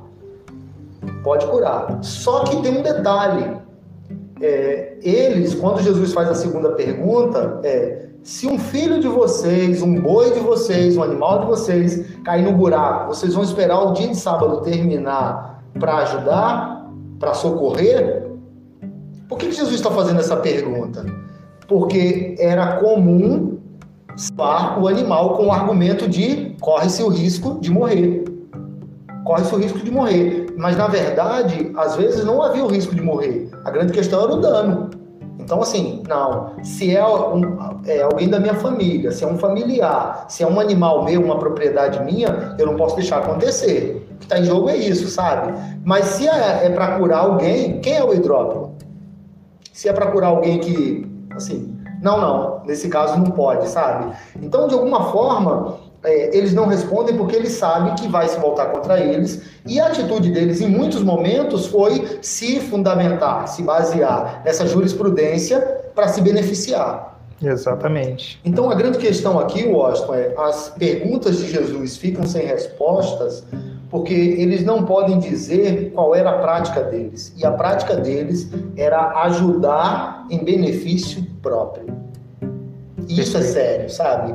Pode 1.22 1.46
curar. 1.46 1.98
Só 2.02 2.44
que 2.44 2.61
tem 2.61 2.78
um 2.78 2.83
detalhe 2.83 3.61
é, 4.40 4.94
eles, 5.02 5.54
quando 5.54 5.83
Jesus 5.83 6.12
faz 6.12 6.28
a 6.28 6.35
segunda 6.35 6.70
pergunta, 6.70 7.61
é: 7.62 8.06
se 8.22 8.46
um 8.46 8.59
filho 8.59 8.98
de 8.98 9.06
vocês, 9.06 9.83
um 9.83 10.00
boi 10.00 10.33
de 10.33 10.40
vocês, 10.40 10.96
um 10.96 11.02
animal 11.02 11.40
de 11.40 11.46
vocês 11.46 12.06
cair 12.24 12.42
no 12.42 12.52
buraco, 12.52 13.14
vocês 13.14 13.35
vão 13.35 13.44
esperar 13.44 13.78
o 13.80 13.92
dia 13.92 14.09
de 14.09 14.16
sábado 14.16 14.62
terminar 14.62 15.62
para 15.78 15.98
ajudar, 15.98 16.79
para 17.20 17.35
socorrer? 17.35 18.33
Por 19.28 19.38
que 19.38 19.52
Jesus 19.52 19.74
está 19.74 19.90
fazendo 19.90 20.18
essa 20.18 20.37
pergunta? 20.38 21.04
Porque 21.68 22.35
era 22.38 22.78
comum 22.78 23.59
salvar 24.16 24.83
o 24.83 24.88
animal 24.88 25.37
com 25.37 25.46
o 25.46 25.52
argumento 25.52 26.09
de 26.09 26.56
corre-se 26.61 27.02
o 27.02 27.09
risco 27.09 27.61
de 27.61 27.70
morrer. 27.70 28.24
Corre-se 29.24 29.54
o 29.54 29.59
risco 29.59 29.78
de 29.78 29.90
morrer. 29.90 30.46
Mas, 30.56 30.76
na 30.76 30.88
verdade, 30.88 31.70
às 31.76 31.94
vezes 31.94 32.24
não 32.24 32.42
havia 32.42 32.64
o 32.64 32.68
risco 32.68 32.94
de 32.94 33.00
morrer. 33.00 33.48
A 33.64 33.70
grande 33.70 33.92
questão 33.92 34.22
era 34.22 34.33
o 34.33 34.40
dano. 34.40 34.90
Então, 35.38 35.62
assim, 35.62 36.02
não. 36.09 36.52
Se 36.62 36.94
é, 36.94 37.06
um, 37.06 37.80
é, 37.87 38.02
alguém 38.02 38.28
da 38.28 38.40
minha 38.40 38.54
família, 38.54 39.12
se 39.12 39.22
é 39.22 39.26
um 39.26 39.38
familiar, 39.38 40.26
se 40.28 40.42
é 40.42 40.46
um 40.46 40.59
animal 40.59 41.04
meu, 41.04 41.22
uma 41.22 41.38
propriedade 41.38 42.02
minha, 42.02 42.56
eu 42.59 42.66
não 42.66 42.76
posso 42.76 42.96
deixar 42.96 43.18
acontecer. 43.18 43.99
O 44.20 44.20
que 44.20 44.26
está 44.26 44.38
em 44.38 44.44
jogo 44.44 44.68
é 44.68 44.76
isso, 44.76 45.09
sabe? 45.09 45.54
Mas 45.83 46.04
se 46.04 46.28
é, 46.28 46.66
é 46.66 46.70
para 46.70 46.98
curar 46.98 47.20
alguém, 47.20 47.80
quem 47.80 47.94
é 47.94 48.04
o 48.04 48.12
hidrópico? 48.12 48.74
Se 49.72 49.88
é 49.88 49.92
para 49.94 50.09
curar 50.09 50.28
alguém 50.28 50.59
que, 50.59 51.11
assim, 51.35 51.74
não, 52.02 52.20
não, 52.20 52.62
nesse 52.66 52.90
caso 52.90 53.16
não 53.16 53.30
pode, 53.30 53.66
sabe? 53.68 54.14
Então, 54.42 54.68
de 54.68 54.74
alguma 54.74 55.11
forma, 55.11 55.78
é, 56.04 56.37
eles 56.37 56.52
não 56.52 56.66
respondem 56.66 57.16
porque 57.16 57.35
eles 57.35 57.52
sabem 57.52 57.94
que 57.94 58.09
vai 58.09 58.28
se 58.28 58.38
voltar 58.38 58.66
contra 58.66 59.00
eles 59.00 59.42
e 59.66 59.80
a 59.80 59.87
atitude 59.87 60.30
deles 60.30 60.61
em 60.61 60.68
muitos 60.68 61.02
momentos 61.02 61.66
foi 61.66 62.18
se 62.20 62.61
fundamentar, 62.61 63.48
se 63.48 63.62
basear 63.62 64.42
nessa 64.44 64.66
jurisprudência 64.66 65.61
para 65.94 66.09
se 66.09 66.20
beneficiar. 66.20 67.18
Exatamente. 67.42 68.38
Então 68.44 68.70
a 68.70 68.74
grande 68.74 68.98
questão 68.98 69.38
aqui, 69.38 69.66
Washington, 69.66 70.14
é 70.14 70.35
as 70.37 70.68
perguntas 70.70 71.38
de 71.38 71.50
Jesus 71.50 71.96
ficam 71.96 72.26
sem 72.26 72.46
respostas 72.46 73.44
porque 73.90 74.14
eles 74.14 74.64
não 74.64 74.85
podem 74.85 75.18
dizer 75.18 75.90
qual 75.92 76.14
era 76.14 76.31
a 76.31 76.38
prática 76.38 76.83
deles. 76.83 77.35
E 77.37 77.44
a 77.44 77.50
prática 77.50 77.96
deles 77.96 78.48
era 78.76 79.22
ajudar 79.24 80.26
em 80.31 80.44
benefício 80.44 81.26
próprio. 81.42 81.87
Isso 83.09 83.37
é 83.37 83.42
sério, 83.42 83.90
sabe? 83.90 84.35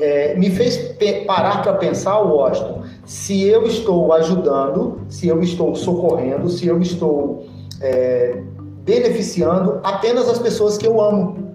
é, 0.00 0.34
me 0.34 0.50
fez 0.50 0.94
parar 1.26 1.62
para 1.62 1.74
pensar, 1.74 2.18
Washington, 2.20 2.82
se 3.04 3.44
eu 3.44 3.66
estou 3.66 4.12
ajudando, 4.12 5.00
se 5.08 5.28
eu 5.28 5.40
estou 5.42 5.74
socorrendo, 5.74 6.48
se 6.48 6.66
eu 6.66 6.80
estou 6.80 7.46
é, 7.80 8.42
beneficiando 8.84 9.80
apenas 9.82 10.28
as 10.28 10.38
pessoas 10.38 10.76
que 10.76 10.86
eu 10.86 11.00
amo, 11.00 11.54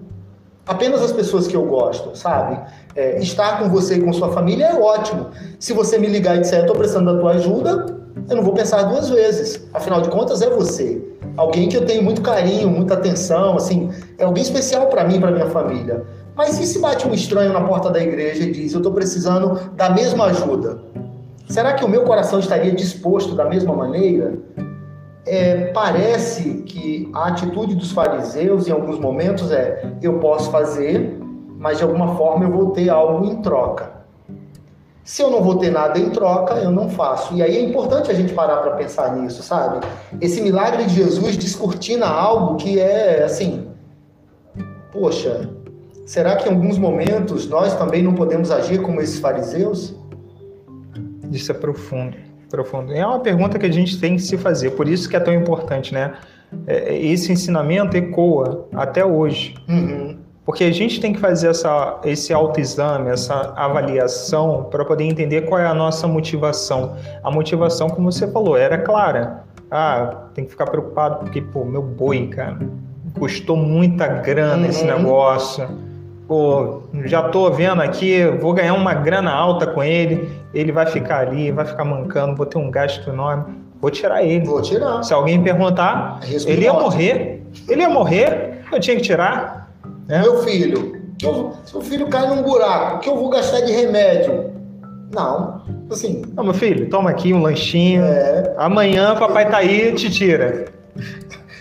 apenas 0.66 1.02
as 1.02 1.12
pessoas 1.12 1.46
que 1.46 1.56
eu 1.56 1.64
gosto, 1.66 2.16
sabe? 2.16 2.60
É, 2.94 3.18
estar 3.18 3.58
com 3.58 3.68
você 3.68 3.94
e 3.96 4.00
com 4.02 4.12
sua 4.12 4.30
família 4.32 4.66
é 4.66 4.74
ótimo. 4.74 5.28
Se 5.58 5.72
você 5.72 5.98
me 5.98 6.06
ligar 6.06 6.36
e 6.36 6.40
disser, 6.40 6.60
estou 6.60 6.76
precisando 6.76 7.12
da 7.12 7.18
tua 7.18 7.32
ajuda, 7.32 7.86
eu 8.28 8.36
não 8.36 8.42
vou 8.42 8.52
pensar 8.52 8.82
duas 8.82 9.08
vezes. 9.08 9.66
Afinal 9.72 10.02
de 10.02 10.10
contas, 10.10 10.42
é 10.42 10.50
você. 10.50 11.02
Alguém 11.36 11.68
que 11.68 11.76
eu 11.76 11.86
tenho 11.86 12.02
muito 12.02 12.20
carinho, 12.20 12.68
muita 12.68 12.94
atenção, 12.94 13.56
assim, 13.56 13.90
é 14.18 14.24
alguém 14.24 14.42
especial 14.42 14.86
para 14.88 15.04
mim, 15.04 15.20
para 15.20 15.30
minha 15.30 15.48
família. 15.48 16.04
Mas 16.34 16.58
e 16.58 16.66
se 16.66 16.78
bate 16.78 17.06
um 17.06 17.12
estranho 17.12 17.52
na 17.52 17.62
porta 17.62 17.90
da 17.90 18.02
igreja 18.02 18.44
e 18.44 18.52
diz: 18.52 18.72
Eu 18.72 18.78
estou 18.78 18.92
precisando 18.92 19.70
da 19.74 19.90
mesma 19.90 20.26
ajuda? 20.26 20.78
Será 21.48 21.74
que 21.74 21.84
o 21.84 21.88
meu 21.88 22.04
coração 22.04 22.38
estaria 22.38 22.72
disposto 22.72 23.34
da 23.34 23.44
mesma 23.44 23.74
maneira? 23.74 24.38
É, 25.26 25.66
parece 25.72 26.62
que 26.66 27.10
a 27.14 27.28
atitude 27.28 27.74
dos 27.74 27.92
fariseus, 27.92 28.66
em 28.66 28.72
alguns 28.72 28.98
momentos, 28.98 29.50
é: 29.50 29.94
Eu 30.02 30.18
posso 30.18 30.50
fazer, 30.50 31.18
mas 31.62 31.78
de 31.78 31.84
alguma 31.84 32.16
forma 32.16 32.44
eu 32.44 32.50
vou 32.50 32.70
ter 32.70 32.90
algo 32.90 33.24
em 33.24 33.36
troca. 33.36 34.02
Se 35.04 35.22
eu 35.22 35.30
não 35.30 35.42
vou 35.42 35.56
ter 35.56 35.70
nada 35.70 35.98
em 35.98 36.10
troca, 36.10 36.54
eu 36.54 36.70
não 36.70 36.88
faço. 36.88 37.34
E 37.34 37.42
aí 37.42 37.56
é 37.56 37.60
importante 37.60 38.10
a 38.10 38.14
gente 38.14 38.32
parar 38.34 38.58
para 38.58 38.72
pensar 38.72 39.16
nisso, 39.16 39.42
sabe? 39.42 39.86
Esse 40.20 40.40
milagre 40.40 40.84
de 40.84 40.94
Jesus 40.94 41.36
descortina 41.36 42.06
algo 42.06 42.56
que 42.56 42.78
é 42.78 43.24
assim, 43.24 43.68
poxa, 44.92 45.50
Será 46.04 46.36
que 46.36 46.48
em 46.48 46.52
alguns 46.52 46.78
momentos 46.78 47.48
nós 47.48 47.74
também 47.76 48.02
não 48.02 48.14
podemos 48.14 48.50
agir 48.50 48.82
como 48.82 49.00
esses 49.00 49.18
fariseus? 49.18 49.94
Isso 51.30 51.50
é 51.50 51.54
profundo, 51.54 52.16
profundo. 52.50 52.92
É 52.92 53.06
uma 53.06 53.20
pergunta 53.20 53.58
que 53.58 53.66
a 53.66 53.70
gente 53.70 53.98
tem 53.98 54.16
que 54.16 54.22
se 54.22 54.36
fazer, 54.36 54.72
por 54.72 54.88
isso 54.88 55.08
que 55.08 55.16
é 55.16 55.20
tão 55.20 55.32
importante, 55.32 55.94
né? 55.94 56.14
É, 56.66 56.94
esse 56.98 57.32
ensinamento 57.32 57.96
ecoa 57.96 58.68
até 58.74 59.04
hoje. 59.04 59.54
Uhum. 59.68 60.11
Porque 60.44 60.64
a 60.64 60.72
gente 60.72 61.00
tem 61.00 61.12
que 61.12 61.20
fazer 61.20 61.48
essa, 61.48 62.00
esse 62.04 62.32
autoexame, 62.32 63.10
essa 63.10 63.52
avaliação, 63.56 64.66
para 64.70 64.84
poder 64.84 65.04
entender 65.04 65.42
qual 65.42 65.60
é 65.60 65.66
a 65.66 65.74
nossa 65.74 66.06
motivação. 66.08 66.94
A 67.22 67.30
motivação, 67.30 67.88
como 67.88 68.10
você 68.10 68.26
falou, 68.26 68.56
era 68.56 68.76
clara. 68.78 69.44
Ah, 69.70 70.24
tem 70.34 70.44
que 70.44 70.50
ficar 70.50 70.66
preocupado 70.66 71.18
porque, 71.20 71.40
pô, 71.40 71.64
meu 71.64 71.80
boi, 71.82 72.26
cara, 72.26 72.58
custou 73.18 73.56
muita 73.56 74.06
grana 74.06 74.66
esse 74.66 74.84
Uhum. 74.84 74.96
negócio. 74.96 75.68
Pô, 76.26 76.82
já 77.04 77.22
tô 77.28 77.50
vendo 77.50 77.80
aqui, 77.82 78.24
vou 78.40 78.52
ganhar 78.52 78.74
uma 78.74 78.94
grana 78.94 79.32
alta 79.32 79.66
com 79.66 79.82
ele, 79.82 80.28
ele 80.54 80.72
vai 80.72 80.86
ficar 80.86 81.20
ali, 81.20 81.50
vai 81.52 81.64
ficar 81.64 81.84
mancando, 81.84 82.34
vou 82.36 82.46
ter 82.46 82.58
um 82.58 82.70
gasto 82.70 83.08
enorme, 83.10 83.44
vou 83.80 83.90
tirar 83.90 84.22
ele. 84.24 84.44
Vou 84.46 84.60
tirar. 84.62 85.02
Se 85.04 85.12
alguém 85.12 85.42
perguntar, 85.42 86.20
ele 86.46 86.62
ia 86.64 86.72
morrer, 86.72 87.42
ele 87.68 87.80
ia 87.82 87.88
morrer, 87.90 88.62
eu 88.72 88.80
tinha 88.80 88.96
que 88.96 89.02
tirar. 89.02 89.61
Né? 90.08 90.20
Meu 90.22 90.42
filho, 90.42 91.00
que 91.18 91.26
eu- 91.26 91.52
se 91.64 91.76
o 91.76 91.80
filho 91.80 92.08
cai 92.08 92.28
num 92.28 92.42
buraco, 92.42 92.96
o 92.96 92.98
que 93.00 93.08
eu 93.08 93.16
vou 93.16 93.28
gastar 93.30 93.60
de 93.60 93.72
remédio? 93.72 94.50
Não. 95.14 95.62
Assim, 95.90 96.22
Não, 96.34 96.44
meu 96.44 96.54
filho, 96.54 96.88
toma 96.88 97.10
aqui 97.10 97.34
um 97.34 97.42
lanchinho. 97.42 98.02
é, 98.02 98.54
Amanhã 98.56 99.14
papai 99.16 99.50
tá 99.50 99.58
aí, 99.58 99.92
te 99.92 100.08
tira. 100.10 100.64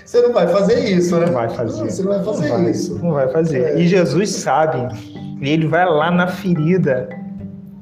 você 0.06 0.22
não 0.22 0.32
vai 0.32 0.48
fazer 0.48 0.80
isso, 0.90 1.18
né? 1.20 1.26
Não 1.26 1.34
vai 1.34 1.50
fazer. 1.50 1.80
Não, 1.82 1.90
Você 1.90 2.02
não 2.04 2.12
vai 2.14 2.24
fazer 2.24 2.50
Não 2.50 2.58
vai, 2.62 2.72
isso. 2.72 3.00
Não 3.04 3.12
vai 3.14 3.28
fazer. 3.30 3.64
É. 3.64 3.80
E 3.80 3.88
Jesus 3.88 4.30
sabe. 4.32 4.88
E 5.42 5.50
ele 5.50 5.68
vai 5.68 5.86
lá 5.86 6.10
na 6.12 6.28
ferida. 6.28 7.10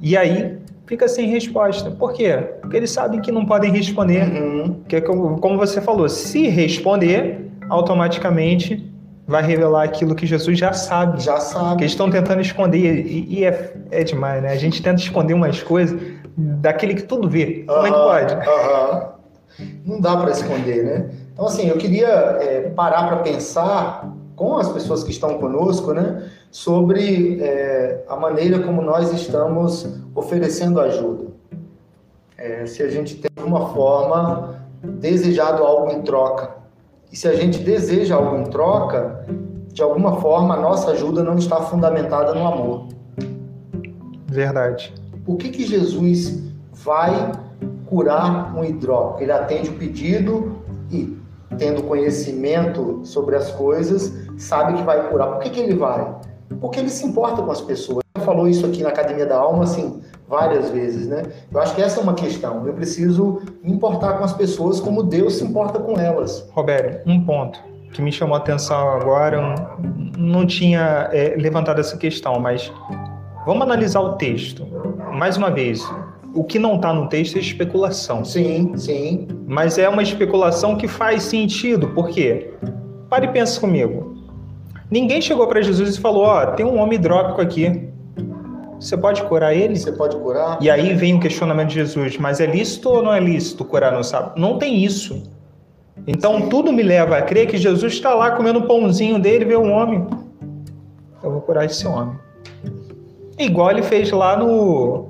E 0.02 0.18
aí 0.18 0.58
fica 0.88 1.08
sem 1.08 1.28
resposta. 1.30 1.92
Por 1.92 2.14
quê? 2.14 2.36
Porque 2.62 2.78
eles 2.78 2.90
sabem 2.90 3.22
que 3.22 3.32
não 3.32 3.46
podem 3.46 3.72
responder. 3.72 4.24
Uhum. 4.24 4.74
Porque, 4.80 5.02
como 5.02 5.40
como 5.40 5.58
você 5.58 5.80
falou, 5.82 6.10
se 6.10 6.48
responder, 6.48 7.46
automaticamente 7.70 8.92
vai 9.30 9.44
revelar 9.44 9.84
aquilo 9.84 10.16
que 10.16 10.26
Jesus 10.26 10.58
já 10.58 10.74
sabe. 10.74 11.22
Já 11.22 11.36
Que 11.36 11.44
sabe. 11.44 11.82
eles 11.84 11.92
estão 11.92 12.10
tentando 12.10 12.42
esconder. 12.42 13.06
E, 13.06 13.40
e 13.40 13.46
é, 13.46 13.74
é 13.92 14.04
demais, 14.04 14.42
né? 14.42 14.52
A 14.52 14.56
gente 14.58 14.82
tenta 14.82 15.00
esconder 15.00 15.36
umas 15.36 15.62
coisas 15.62 16.00
daquele 16.36 16.96
que 16.96 17.04
tudo 17.04 17.30
vê. 17.30 17.64
Como 17.68 17.86
é 17.86 17.92
que 17.92 17.98
pode? 17.98 18.34
aham. 18.34 19.10
Não 19.86 20.00
dá 20.02 20.18
para 20.18 20.32
esconder, 20.32 20.84
né? 20.84 21.10
Então, 21.34 21.46
assim, 21.46 21.68
eu 21.68 21.78
queria 21.78 22.08
é, 22.08 22.72
parar 22.76 23.08
para 23.08 23.18
pensar 23.18 24.10
com 24.36 24.58
as 24.58 24.70
pessoas 24.70 25.04
que 25.04 25.12
estão 25.12 25.38
conosco, 25.38 25.94
né, 25.94 26.30
sobre 26.50 27.40
é, 27.42 28.04
a 28.08 28.16
maneira 28.16 28.60
como 28.60 28.82
nós 28.82 29.12
estamos 29.14 29.86
oferecendo 30.16 30.80
ajuda. 30.80 31.26
É, 32.38 32.66
se 32.66 32.82
a 32.82 32.90
gente 32.90 33.16
tem, 33.16 33.30
de 33.36 33.42
alguma 33.42 33.74
forma, 33.74 34.56
desejado 34.82 35.62
algo 35.64 35.92
em 35.92 36.02
troca. 36.04 36.59
E 37.12 37.16
se 37.16 37.28
a 37.28 37.34
gente 37.34 37.60
deseja 37.60 38.16
algo 38.16 38.38
em 38.38 38.44
troca, 38.46 39.26
de 39.74 39.82
alguma 39.82 40.18
forma, 40.18 40.56
a 40.56 40.60
nossa 40.60 40.92
ajuda 40.92 41.24
não 41.24 41.36
está 41.36 41.58
fundamentada 41.62 42.34
no 42.34 42.46
amor. 42.46 42.88
Verdade. 44.28 44.94
Por 45.26 45.38
que, 45.38 45.50
que 45.50 45.66
Jesus 45.66 46.44
vai 46.72 47.32
curar 47.88 48.56
um 48.56 48.64
hidrópico? 48.64 49.24
Ele 49.24 49.32
atende 49.32 49.70
o 49.70 49.74
pedido 49.74 50.62
e, 50.92 51.18
tendo 51.58 51.84
conhecimento 51.84 53.02
sobre 53.04 53.36
as 53.36 53.52
coisas, 53.52 54.14
sabe 54.38 54.74
que 54.74 54.84
vai 54.84 55.10
curar. 55.10 55.28
Por 55.32 55.40
que, 55.40 55.50
que 55.50 55.60
ele 55.60 55.76
vai? 55.76 56.16
Porque 56.62 56.80
ele 56.80 56.90
se 56.90 57.06
importa 57.06 57.42
com 57.42 57.52
as 57.52 57.62
pessoas. 57.62 58.04
Ele 58.16 58.26
falou 58.26 58.48
isso 58.48 58.66
aqui 58.66 58.84
na 58.84 58.90
Academia 58.90 59.26
da 59.26 59.38
Alma, 59.38 59.64
assim, 59.64 60.02
várias 60.30 60.70
vezes, 60.70 61.08
né? 61.08 61.24
Eu 61.52 61.60
acho 61.60 61.74
que 61.76 61.82
essa 61.82 62.00
é 62.00 62.04
uma 62.04 62.14
questão. 62.14 62.66
Eu 62.66 62.74
preciso 62.74 63.42
me 63.64 63.74
importar 63.74 64.14
com 64.14 64.24
as 64.24 64.34
pessoas 64.34 64.80
como 64.80 65.02
Deus 65.02 65.36
se 65.36 65.44
importa 65.44 65.80
com 65.80 66.00
elas. 66.00 66.48
Roberto, 66.54 67.10
um 67.10 67.20
ponto 67.26 67.60
que 67.92 68.02
me 68.02 68.12
chamou 68.12 68.36
a 68.36 68.38
atenção 68.38 68.90
agora, 68.92 69.56
não 70.16 70.46
tinha 70.46 71.10
é, 71.12 71.36
levantado 71.36 71.80
essa 71.80 71.98
questão, 71.98 72.40
mas 72.40 72.72
vamos 73.48 73.64
analisar 73.64 74.02
o 74.02 74.14
texto. 74.14 74.68
Mais 75.12 75.38
uma 75.38 75.50
vez, 75.50 75.84
o 76.36 76.44
que 76.44 76.60
não 76.60 76.76
está 76.76 76.94
no 76.94 77.10
texto 77.10 77.38
é 77.38 77.40
especulação, 77.40 78.24
Sim, 78.24 78.74
sim. 78.78 79.28
mas 79.48 79.80
é 79.80 79.90
uma 79.90 80.04
especulação 80.04 80.76
que 80.76 80.88
faz 80.88 81.24
sentido, 81.24 81.88
por 81.90 82.10
quê? 82.10 82.54
Pare 83.10 83.26
e 83.26 83.32
pensa 83.32 83.60
comigo. 83.60 84.16
Ninguém 84.92 85.20
chegou 85.20 85.48
para 85.48 85.62
Jesus 85.62 85.96
e 85.96 86.00
falou: 86.00 86.24
Ó, 86.26 86.46
tem 86.52 86.66
um 86.66 86.80
homem 86.80 87.00
hidrópico 87.00 87.42
aqui, 87.42 87.90
você 88.80 88.96
pode 88.96 89.22
curar 89.24 89.54
ele? 89.54 89.78
Você 89.78 89.92
pode 89.92 90.16
curar? 90.16 90.58
E 90.62 90.70
aí 90.70 90.94
vem 90.94 91.16
o 91.16 91.20
questionamento 91.20 91.70
de 91.70 91.76
Jesus, 91.76 92.18
mas 92.18 92.40
é 92.40 92.46
lícito 92.46 92.90
ou 92.90 93.04
não 93.04 93.14
é 93.14 93.20
lícito 93.20 93.66
curar 93.66 93.92
no 93.92 94.04
sábado? 94.04 94.40
Não 94.40 94.58
tem 94.58 94.84
isso. 94.84 95.22
Então 96.08 96.48
tudo 96.48 96.72
me 96.72 96.82
leva 96.82 97.18
a 97.18 97.22
crer 97.22 97.48
que 97.48 97.58
Jesus 97.58 97.94
está 97.94 98.14
lá 98.16 98.32
comendo 98.32 98.60
o 98.60 98.68
pãozinho 98.68 99.20
dele, 99.20 99.44
vê 99.44 99.58
um 99.58 99.72
homem. 99.72 100.08
Eu 101.22 101.32
vou 101.32 101.42
curar 101.42 101.66
esse 101.66 101.86
homem. 101.86 102.16
Igual 103.38 103.72
ele 103.72 103.84
fez 103.84 104.10
lá 104.12 104.38
no, 104.38 105.10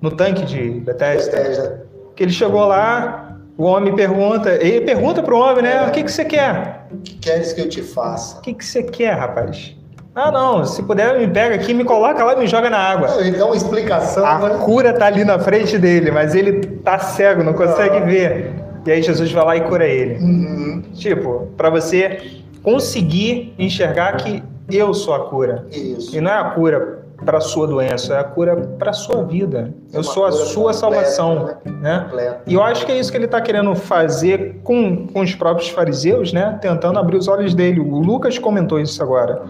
no 0.00 0.10
tanque 0.10 0.44
de 0.44 0.80
Bethesda. 0.80 1.36
Bethesda. 1.36 1.86
Que 2.14 2.24
ele 2.24 2.32
chegou 2.32 2.66
lá, 2.66 3.38
o 3.56 3.64
homem 3.64 3.94
pergunta, 3.94 4.50
ele 4.50 4.82
pergunta 4.82 5.22
pro 5.22 5.38
homem, 5.38 5.62
né? 5.62 5.86
O 5.86 5.90
que, 5.90 6.02
que 6.02 6.12
você 6.12 6.24
quer? 6.24 6.86
O 6.92 6.98
que 6.98 7.14
queres 7.16 7.52
que 7.54 7.60
eu 7.62 7.68
te 7.68 7.82
faça? 7.82 8.38
O 8.38 8.42
que, 8.42 8.52
que 8.52 8.64
você 8.64 8.82
quer, 8.82 9.14
rapaz? 9.14 9.77
Ah, 10.20 10.32
não, 10.32 10.64
se 10.64 10.82
puder, 10.82 11.16
me 11.16 11.28
pega 11.28 11.54
aqui, 11.54 11.72
me 11.72 11.84
coloca 11.84 12.24
lá 12.24 12.32
e 12.34 12.38
me 12.40 12.46
joga 12.48 12.68
na 12.68 12.78
água. 12.78 13.06
Não, 13.08 13.20
Ele 13.20 13.36
dá 13.38 13.46
uma 13.46 13.54
explicação, 13.56 14.26
A 14.26 14.38
né? 14.48 14.58
cura 14.64 14.92
tá 14.92 15.06
ali 15.06 15.24
na 15.24 15.38
frente 15.38 15.78
dele, 15.78 16.10
mas 16.10 16.34
ele 16.34 16.60
tá 16.78 16.98
cego, 16.98 17.44
não 17.44 17.52
consegue 17.52 17.98
Ah. 17.98 18.00
ver. 18.00 18.52
E 18.84 18.90
aí 18.90 19.00
Jesus 19.02 19.30
vai 19.30 19.44
lá 19.44 19.56
e 19.56 19.60
cura 19.60 19.86
ele. 19.86 20.14
Uhum. 20.18 20.82
Tipo, 20.94 21.48
para 21.56 21.70
você 21.70 22.20
conseguir 22.64 23.54
enxergar 23.58 24.16
que 24.16 24.42
eu 24.70 24.92
sou 24.92 25.14
a 25.14 25.20
cura. 25.28 25.66
Isso. 25.70 26.16
E 26.16 26.20
não 26.20 26.30
é 26.30 26.38
a 26.38 26.44
cura 26.50 26.98
para 27.24 27.40
sua 27.40 27.66
doença, 27.66 28.14
é 28.14 28.18
a 28.20 28.24
cura 28.24 28.54
para 28.78 28.92
sua 28.92 29.24
vida. 29.24 29.74
Eu 29.92 29.98
Uma 30.00 30.02
sou 30.04 30.24
a 30.24 30.30
sua 30.32 30.72
completa, 30.72 30.78
salvação, 30.78 31.50
né? 31.80 32.04
Completo. 32.08 32.40
E 32.46 32.54
eu 32.54 32.62
acho 32.62 32.86
que 32.86 32.92
é 32.92 32.98
isso 32.98 33.10
que 33.10 33.16
ele 33.18 33.24
está 33.24 33.40
querendo 33.40 33.74
fazer 33.74 34.60
com, 34.62 35.06
com 35.08 35.20
os 35.20 35.34
próprios 35.34 35.68
fariseus, 35.68 36.32
né? 36.32 36.58
Tentando 36.60 36.98
abrir 36.98 37.16
os 37.16 37.26
olhos 37.26 37.54
dele. 37.54 37.80
O 37.80 37.98
Lucas 37.98 38.38
comentou 38.38 38.78
isso 38.78 39.02
agora. 39.02 39.42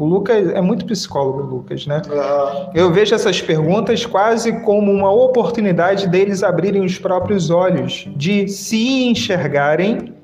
O 0.00 0.06
Lucas 0.06 0.48
é 0.48 0.60
muito 0.62 0.86
psicólogo, 0.86 1.42
o 1.42 1.46
Lucas, 1.56 1.86
né? 1.86 2.00
Aham. 2.10 2.70
Eu 2.74 2.90
vejo 2.90 3.14
essas 3.14 3.42
perguntas 3.42 4.06
quase 4.06 4.50
como 4.62 4.90
uma 4.90 5.12
oportunidade 5.12 6.08
deles 6.08 6.42
abrirem 6.42 6.82
os 6.82 6.98
próprios 6.98 7.50
olhos, 7.50 8.08
de 8.16 8.48
se 8.48 9.04
enxergarem 9.04 10.14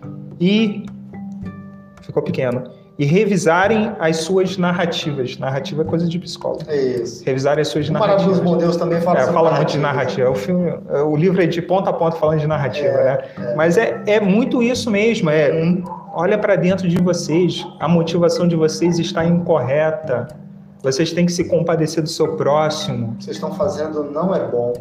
e. 0.41 0.87
Ficou 2.01 2.23
pequeno. 2.23 2.65
E 2.99 3.05
revisarem 3.05 3.93
as 4.01 4.17
suas 4.19 4.57
narrativas. 4.57 5.37
Narrativa 5.37 5.83
é 5.83 5.85
coisa 5.85 6.09
de 6.09 6.19
psicólogo. 6.19 6.63
É 6.67 6.75
isso. 7.03 7.23
Revisarem 7.27 7.61
as 7.61 7.69
suas 7.69 7.87
O 7.91 7.93
Maravilhoso 7.93 8.25
narrativas. 8.27 8.51
Bom 8.53 8.57
Deus 8.57 8.77
também 8.79 9.01
fala 9.03 9.21
É, 9.21 9.27
fala 9.27 9.53
muito 9.57 9.73
de 9.73 9.79
narrativa. 9.79 10.25
narrativa. 10.25 10.31
O, 10.31 10.35
filme, 10.35 10.73
é, 10.89 11.03
o 11.03 11.15
livro 11.15 11.43
é 11.43 11.47
de 11.47 11.61
ponta 11.61 11.91
a 11.91 11.93
ponta 11.93 12.17
falando 12.17 12.41
de 12.41 12.47
narrativa, 12.47 12.97
né? 12.97 13.19
Mas 13.55 13.77
é, 13.77 14.03
é 14.07 14.19
muito 14.19 14.63
isso 14.63 14.91
mesmo. 14.91 15.29
É, 15.29 15.53
Hum, 15.53 15.85
olha 16.17 16.39
para 16.39 16.57
dentro 16.57 16.89
de 16.89 16.97
vocês. 16.97 17.65
A 17.79 17.87
motivação 17.87 18.49
de 18.49 18.57
vocês 18.57 18.99
está 18.99 19.23
incorreta. 19.25 20.27
Vocês 20.83 21.13
têm 21.13 21.27
que 21.27 21.33
se 21.33 21.45
compadecer 21.45 22.03
do 22.03 22.09
seu 22.09 22.37
próximo. 22.37 23.17
vocês 23.21 23.37
estão 23.37 23.53
fazendo 23.53 24.05
não 24.05 24.35
é 24.35 24.49
bom. 24.49 24.73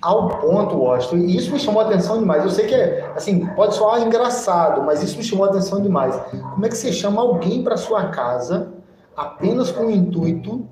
Ao 0.00 0.28
ponto, 0.40 0.78
Washington, 0.78 1.16
e 1.18 1.36
isso 1.36 1.52
me 1.52 1.58
chamou 1.58 1.82
a 1.82 1.84
atenção 1.84 2.18
demais. 2.18 2.42
Eu 2.42 2.50
sei 2.50 2.66
que 2.66 2.74
é, 2.74 3.12
assim, 3.14 3.44
pode 3.48 3.74
soar 3.74 4.00
engraçado, 4.00 4.82
mas 4.82 5.02
isso 5.02 5.18
me 5.18 5.22
chamou 5.22 5.44
a 5.44 5.50
atenção 5.50 5.82
demais. 5.82 6.18
Como 6.30 6.64
é 6.64 6.68
que 6.70 6.76
você 6.76 6.90
chama 6.90 7.20
alguém 7.20 7.62
para 7.62 7.76
sua 7.76 8.06
casa 8.06 8.72
apenas 9.14 9.70
com 9.70 9.84
o 9.84 9.90
intuito 9.90 10.66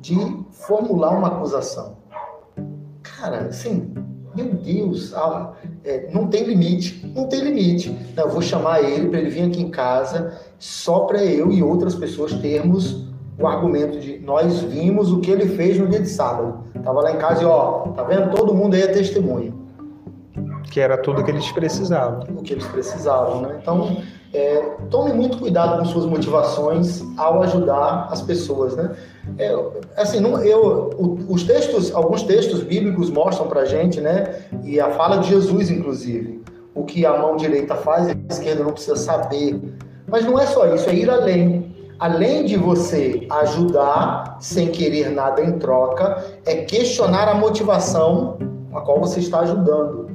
de 0.00 0.16
formular 0.50 1.10
uma 1.10 1.28
acusação? 1.28 1.98
Cara, 3.04 3.42
assim, 3.42 3.94
meu 4.34 4.52
Deus, 4.54 5.14
ah, 5.14 5.52
é, 5.84 6.10
não 6.12 6.26
tem 6.26 6.44
limite, 6.44 7.10
não 7.14 7.26
tem 7.26 7.40
limite. 7.40 7.96
Não, 8.16 8.24
eu 8.24 8.30
vou 8.30 8.42
chamar 8.42 8.82
ele 8.82 9.08
para 9.08 9.20
ele 9.20 9.30
vir 9.30 9.42
aqui 9.42 9.62
em 9.62 9.70
casa 9.70 10.38
só 10.58 11.00
para 11.00 11.24
eu 11.24 11.52
e 11.52 11.62
outras 11.62 11.94
pessoas 11.94 12.32
termos 12.34 13.04
o 13.38 13.46
argumento 13.46 13.98
de 13.98 14.18
nós 14.20 14.60
vimos 14.60 15.10
o 15.10 15.20
que 15.20 15.30
ele 15.30 15.48
fez 15.56 15.78
no 15.78 15.88
dia 15.88 16.00
de 16.00 16.08
sábado. 16.08 16.60
Tava 16.82 17.00
lá 17.00 17.12
em 17.12 17.18
casa 17.18 17.42
e 17.42 17.46
ó, 17.46 17.80
tá 17.88 18.02
vendo? 18.04 18.30
Todo 18.34 18.54
mundo 18.54 18.74
aí 18.74 18.82
é 18.82 18.86
testemunha 18.88 19.52
Que 20.70 20.80
era 20.80 20.96
tudo 20.96 21.24
que 21.24 21.30
eles 21.30 21.50
precisavam. 21.52 22.20
o 22.36 22.42
que 22.42 22.52
eles 22.52 22.66
precisavam, 22.66 23.42
né? 23.42 23.58
Então, 23.60 23.96
é, 24.34 24.60
tome 24.90 25.12
muito 25.12 25.38
cuidado 25.38 25.78
com 25.78 25.84
suas 25.84 26.06
motivações 26.06 27.02
ao 27.16 27.40
ajudar 27.44 28.08
as 28.10 28.20
pessoas, 28.20 28.74
né? 28.74 28.90
É, 29.38 29.56
assim, 29.96 30.18
não, 30.18 30.42
eu, 30.42 30.90
os 31.28 31.44
textos, 31.44 31.94
alguns 31.94 32.24
textos 32.24 32.64
bíblicos 32.64 33.10
mostram 33.10 33.46
pra 33.46 33.64
gente, 33.64 34.00
né? 34.00 34.42
E 34.64 34.80
a 34.80 34.90
fala 34.90 35.18
de 35.18 35.28
Jesus, 35.28 35.70
inclusive, 35.70 36.42
o 36.74 36.82
que 36.82 37.06
a 37.06 37.16
mão 37.16 37.36
direita 37.36 37.76
faz, 37.76 38.08
a 38.08 38.14
esquerda 38.28 38.64
não 38.64 38.72
precisa 38.72 38.96
saber. 38.96 39.60
Mas 40.08 40.24
não 40.24 40.38
é 40.38 40.46
só 40.46 40.66
isso, 40.74 40.90
é 40.90 40.94
ir 40.94 41.08
além. 41.08 41.72
Além 42.00 42.44
de 42.44 42.56
você 42.56 43.26
ajudar 43.30 44.36
sem 44.40 44.68
querer 44.68 45.10
nada 45.10 45.40
em 45.42 45.58
troca, 45.60 46.24
é 46.44 46.56
questionar 46.56 47.28
a 47.28 47.34
motivação 47.34 48.36
com 48.70 48.76
a 48.76 48.80
qual 48.80 48.98
você 48.98 49.20
está 49.20 49.40
ajudando. 49.40 50.13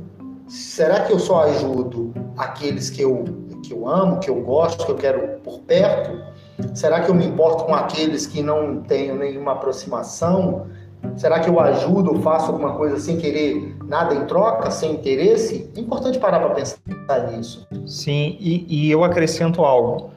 Será 0.49 1.01
que 1.01 1.13
eu 1.13 1.19
só 1.19 1.43
ajudo 1.43 2.11
aqueles 2.35 2.89
que 2.89 3.03
eu, 3.03 3.23
que 3.63 3.71
eu 3.71 3.87
amo, 3.87 4.19
que 4.19 4.31
eu 4.31 4.41
gosto, 4.41 4.83
que 4.83 4.91
eu 4.91 4.95
quero 4.95 5.39
por 5.43 5.59
perto? 5.59 6.19
Será 6.73 7.01
que 7.01 7.09
eu 7.09 7.13
me 7.13 7.25
importo 7.25 7.65
com 7.65 7.75
aqueles 7.75 8.25
que 8.25 8.41
não 8.41 8.81
tenho 8.81 9.15
nenhuma 9.15 9.51
aproximação? 9.51 10.65
Será 11.15 11.39
que 11.39 11.49
eu 11.49 11.59
ajudo, 11.59 12.19
faço 12.21 12.51
alguma 12.51 12.73
coisa 12.73 12.99
sem 12.99 13.17
querer 13.17 13.77
nada 13.85 14.15
em 14.15 14.25
troca, 14.25 14.71
sem 14.71 14.93
interesse? 14.93 15.69
É 15.77 15.79
importante 15.79 16.17
parar 16.17 16.39
para 16.39 16.55
pensar 16.55 17.31
nisso. 17.31 17.67
Sim, 17.85 18.35
e, 18.39 18.65
e 18.67 18.91
eu 18.91 19.03
acrescento 19.03 19.63
algo: 19.63 20.09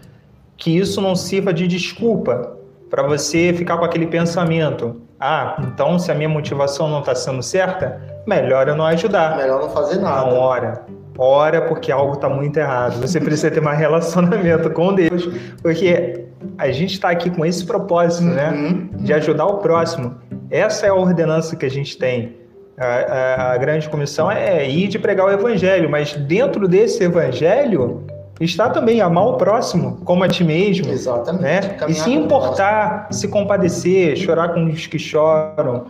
que 0.57 0.77
isso 0.77 1.01
não 1.03 1.15
sirva 1.15 1.53
de 1.53 1.69
desculpa 1.69 2.57
para 2.89 3.03
você 3.03 3.53
ficar 3.53 3.77
com 3.77 3.85
aquele 3.85 4.07
pensamento. 4.07 5.03
Ah, 5.25 5.55
então 5.61 6.01
se 6.01 6.11
a 6.11 6.17
minha 6.17 6.29
motivação 6.29 6.89
não 6.89 6.99
está 6.99 7.15
sendo 7.15 7.41
certa, 7.45 8.01
melhor 8.27 8.67
eu 8.67 8.75
não 8.75 8.85
ajudar. 8.87 9.37
Melhor 9.37 9.61
não 9.61 9.71
fazer 9.71 10.01
nada. 10.01 10.27
Não, 10.27 10.37
ora. 10.37 10.85
Ora 11.17 11.63
porque 11.63 11.93
algo 11.93 12.15
está 12.15 12.29
muito 12.29 12.57
errado. 12.57 13.01
Você 13.01 13.21
precisa 13.21 13.49
ter 13.49 13.61
mais 13.61 13.79
relacionamento 13.81 14.69
com 14.71 14.93
Deus. 14.93 15.29
Porque 15.63 16.25
a 16.59 16.73
gente 16.73 16.95
está 16.95 17.11
aqui 17.11 17.31
com 17.31 17.47
esse 17.47 17.65
propósito, 17.65 18.25
né? 18.25 18.51
Uhum. 18.51 18.89
De 18.97 19.13
ajudar 19.13 19.47
o 19.47 19.59
próximo. 19.59 20.17
Essa 20.51 20.87
é 20.87 20.89
a 20.89 20.95
ordenança 20.95 21.55
que 21.55 21.67
a 21.67 21.71
gente 21.71 21.97
tem. 21.97 22.37
A, 22.77 22.87
a, 22.87 23.53
a 23.53 23.59
grande 23.59 23.89
comissão 23.89 24.29
é 24.29 24.69
ir 24.69 24.89
de 24.89 24.99
pregar 24.99 25.27
o 25.27 25.31
evangelho, 25.31 25.89
mas 25.89 26.15
dentro 26.15 26.67
desse 26.67 27.05
evangelho 27.05 28.05
está 28.45 28.71
também 28.71 29.01
amar 29.01 29.27
o 29.27 29.35
próximo 29.35 29.99
como 30.05 30.25
a 30.25 30.29
ti 30.29 30.45
mesmo. 30.45 30.91
Exatamente. 30.91 31.43
Né? 31.43 31.77
E 31.89 31.95
se 31.95 32.11
importar, 32.11 33.09
se 33.11 33.29
compadecer, 33.29 34.17
chorar 34.17 34.55
com 34.55 34.65
os 34.67 34.87
que 34.87 34.99
choram. 34.99 35.87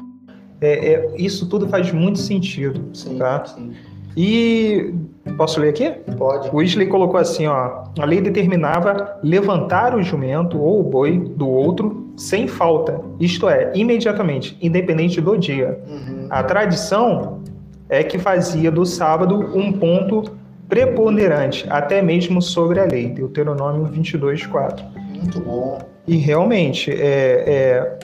É, 0.61 0.92
é, 0.92 1.11
isso 1.16 1.48
tudo 1.48 1.68
faz 1.68 1.90
muito 1.92 2.18
sentido. 2.18 2.84
Sim, 2.94 3.18
Tá. 3.18 3.44
sim. 3.44 3.72
E 4.16 4.94
posso 5.36 5.61
ler 5.61 5.70
aqui? 5.70 5.90
Pode. 6.16 6.50
O 6.50 6.57
Weasley 6.57 6.86
colocou 6.86 7.18
assim, 7.18 7.46
ó, 7.46 7.84
a 7.98 8.05
lei 8.05 8.20
determinava 8.20 9.18
levantar 9.22 9.94
o 9.94 10.03
jumento 10.03 10.61
ou 10.61 10.80
o 10.80 10.82
boi 10.82 11.18
do 11.18 11.48
outro 11.48 12.12
sem 12.16 12.46
falta, 12.46 13.00
isto 13.18 13.48
é, 13.48 13.72
imediatamente, 13.74 14.57
independente 14.61 15.20
do 15.20 15.36
dia. 15.36 15.80
Uhum. 15.88 16.26
A 16.28 16.42
tradição 16.42 17.40
é 17.88 18.03
que 18.03 18.18
fazia 18.18 18.70
do 18.70 18.84
sábado 18.84 19.50
um 19.55 19.72
ponto 19.72 20.30
preponderante, 20.72 21.66
até 21.68 22.00
mesmo 22.00 22.40
sobre 22.40 22.80
a 22.80 22.84
lei, 22.86 23.10
Deuteronômio 23.10 23.84
22, 23.84 24.46
4. 24.46 24.82
Muito 25.14 25.38
bom. 25.40 25.78
E 26.08 26.16
realmente, 26.16 26.90
é, 26.90 27.44
é, 27.46 27.98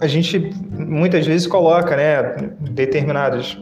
a 0.00 0.06
gente 0.06 0.54
muitas 0.70 1.26
vezes 1.26 1.48
coloca 1.48 1.96
né, 1.96 2.22
determinadas 2.60 3.58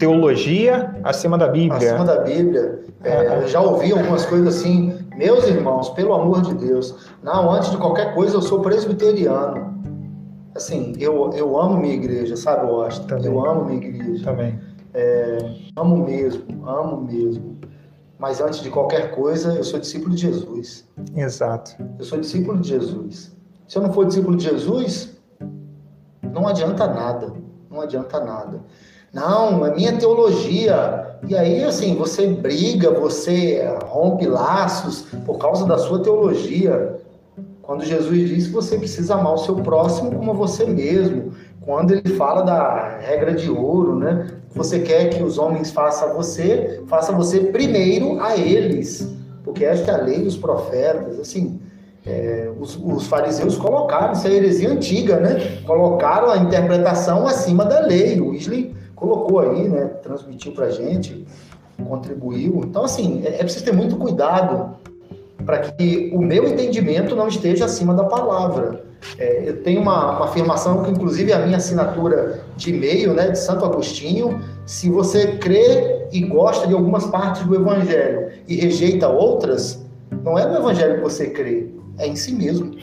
teologia 0.00 0.96
acima 1.04 1.38
da 1.38 1.46
Bíblia. 1.46 1.94
Acima 1.94 2.04
da 2.04 2.22
Bíblia. 2.22 2.80
É, 3.04 3.42
eu 3.42 3.46
já 3.46 3.60
ouvi 3.60 3.92
algumas 3.92 4.26
coisas 4.26 4.56
assim, 4.56 4.92
meus 5.16 5.46
irmãos, 5.46 5.90
pelo 5.90 6.12
amor 6.12 6.42
de 6.42 6.54
Deus, 6.54 7.08
não, 7.22 7.52
antes 7.52 7.70
de 7.70 7.76
qualquer 7.76 8.14
coisa 8.14 8.34
eu 8.34 8.42
sou 8.42 8.62
presbiteriano. 8.62 9.72
Assim, 10.56 10.92
eu, 10.98 11.30
eu 11.36 11.56
amo 11.56 11.76
minha 11.76 11.94
igreja, 11.94 12.34
sabe, 12.34 12.66
Washington? 12.66 13.06
Também. 13.06 13.26
Eu 13.26 13.46
amo 13.46 13.64
minha 13.66 13.78
igreja. 13.78 14.24
Também. 14.24 14.58
Amo 15.76 15.96
mesmo, 15.98 16.68
amo 16.68 17.00
mesmo. 17.02 17.58
Mas 18.18 18.40
antes 18.40 18.60
de 18.60 18.70
qualquer 18.70 19.14
coisa, 19.14 19.54
eu 19.54 19.64
sou 19.64 19.80
discípulo 19.80 20.14
de 20.14 20.22
Jesus. 20.22 20.88
Exato. 21.16 21.76
Eu 21.98 22.04
sou 22.04 22.18
discípulo 22.18 22.60
de 22.60 22.68
Jesus. 22.68 23.36
Se 23.66 23.76
eu 23.76 23.82
não 23.82 23.92
for 23.92 24.06
discípulo 24.06 24.36
de 24.36 24.44
Jesus, 24.44 25.16
não 26.32 26.46
adianta 26.46 26.86
nada. 26.86 27.32
Não 27.70 27.80
adianta 27.80 28.20
nada. 28.20 28.60
Não, 29.12 29.64
é 29.66 29.74
minha 29.74 29.96
teologia. 29.96 31.18
E 31.26 31.36
aí, 31.36 31.62
assim, 31.64 31.94
você 31.96 32.26
briga, 32.26 32.90
você 32.90 33.64
rompe 33.84 34.26
laços 34.26 35.02
por 35.24 35.38
causa 35.38 35.66
da 35.66 35.78
sua 35.78 36.02
teologia. 36.02 37.00
Quando 37.62 37.84
Jesus 37.84 38.28
diz 38.28 38.46
que 38.46 38.52
você 38.52 38.76
precisa 38.76 39.14
amar 39.14 39.34
o 39.34 39.38
seu 39.38 39.56
próximo 39.56 40.12
como 40.12 40.34
você 40.34 40.66
mesmo. 40.66 41.32
Quando 41.60 41.92
ele 41.92 42.14
fala 42.16 42.42
da 42.42 42.98
regra 42.98 43.32
de 43.32 43.50
ouro, 43.50 43.98
né? 43.98 44.26
Você 44.54 44.80
quer 44.80 45.10
que 45.10 45.22
os 45.22 45.36
homens 45.36 45.70
façam 45.70 46.10
a 46.10 46.12
você, 46.12 46.82
faça 46.86 47.12
você 47.12 47.40
primeiro 47.40 48.20
a 48.20 48.36
eles. 48.36 49.12
Porque 49.42 49.64
esta 49.64 49.92
é 49.92 49.94
a 49.94 50.02
lei 50.02 50.22
dos 50.22 50.36
profetas. 50.36 51.18
Assim, 51.18 51.60
é, 52.06 52.50
os, 52.58 52.78
os 52.82 53.06
fariseus 53.06 53.56
colocaram, 53.56 54.12
isso 54.12 54.26
é 54.28 54.32
heresia 54.32 54.70
antiga, 54.70 55.18
né? 55.18 55.60
Colocaram 55.66 56.30
a 56.30 56.38
interpretação 56.38 57.26
acima 57.26 57.64
da 57.64 57.80
lei. 57.80 58.20
O 58.20 58.30
Weasley 58.30 58.74
colocou 58.94 59.40
aí, 59.40 59.68
né? 59.68 59.86
Transmitiu 60.02 60.52
pra 60.52 60.70
gente, 60.70 61.26
contribuiu. 61.88 62.62
Então, 62.64 62.84
assim, 62.84 63.22
é, 63.24 63.36
é 63.36 63.38
preciso 63.38 63.64
ter 63.64 63.72
muito 63.72 63.96
cuidado 63.96 64.76
para 65.44 65.58
que 65.58 66.10
o 66.14 66.20
meu 66.20 66.46
entendimento 66.46 67.16
não 67.16 67.26
esteja 67.26 67.64
acima 67.64 67.92
da 67.92 68.04
palavra. 68.04 68.84
É, 69.18 69.48
eu 69.48 69.62
tenho 69.62 69.80
uma, 69.80 70.16
uma 70.16 70.24
afirmação 70.26 70.82
que, 70.82 70.90
inclusive, 70.90 71.32
é 71.32 71.34
a 71.34 71.40
minha 71.40 71.56
assinatura 71.56 72.40
de 72.56 72.74
e-mail, 72.74 73.14
né, 73.14 73.28
de 73.28 73.38
Santo 73.38 73.64
Agostinho. 73.64 74.40
Se 74.66 74.90
você 74.90 75.36
crê 75.38 76.06
e 76.12 76.20
gosta 76.20 76.66
de 76.66 76.74
algumas 76.74 77.06
partes 77.06 77.42
do 77.42 77.54
Evangelho 77.54 78.30
e 78.48 78.56
rejeita 78.56 79.08
outras, 79.08 79.84
não 80.22 80.38
é 80.38 80.46
no 80.46 80.56
Evangelho 80.56 80.96
que 80.96 81.02
você 81.02 81.28
crê, 81.30 81.66
é 81.98 82.06
em 82.06 82.16
si 82.16 82.32
mesmo. 82.32 82.76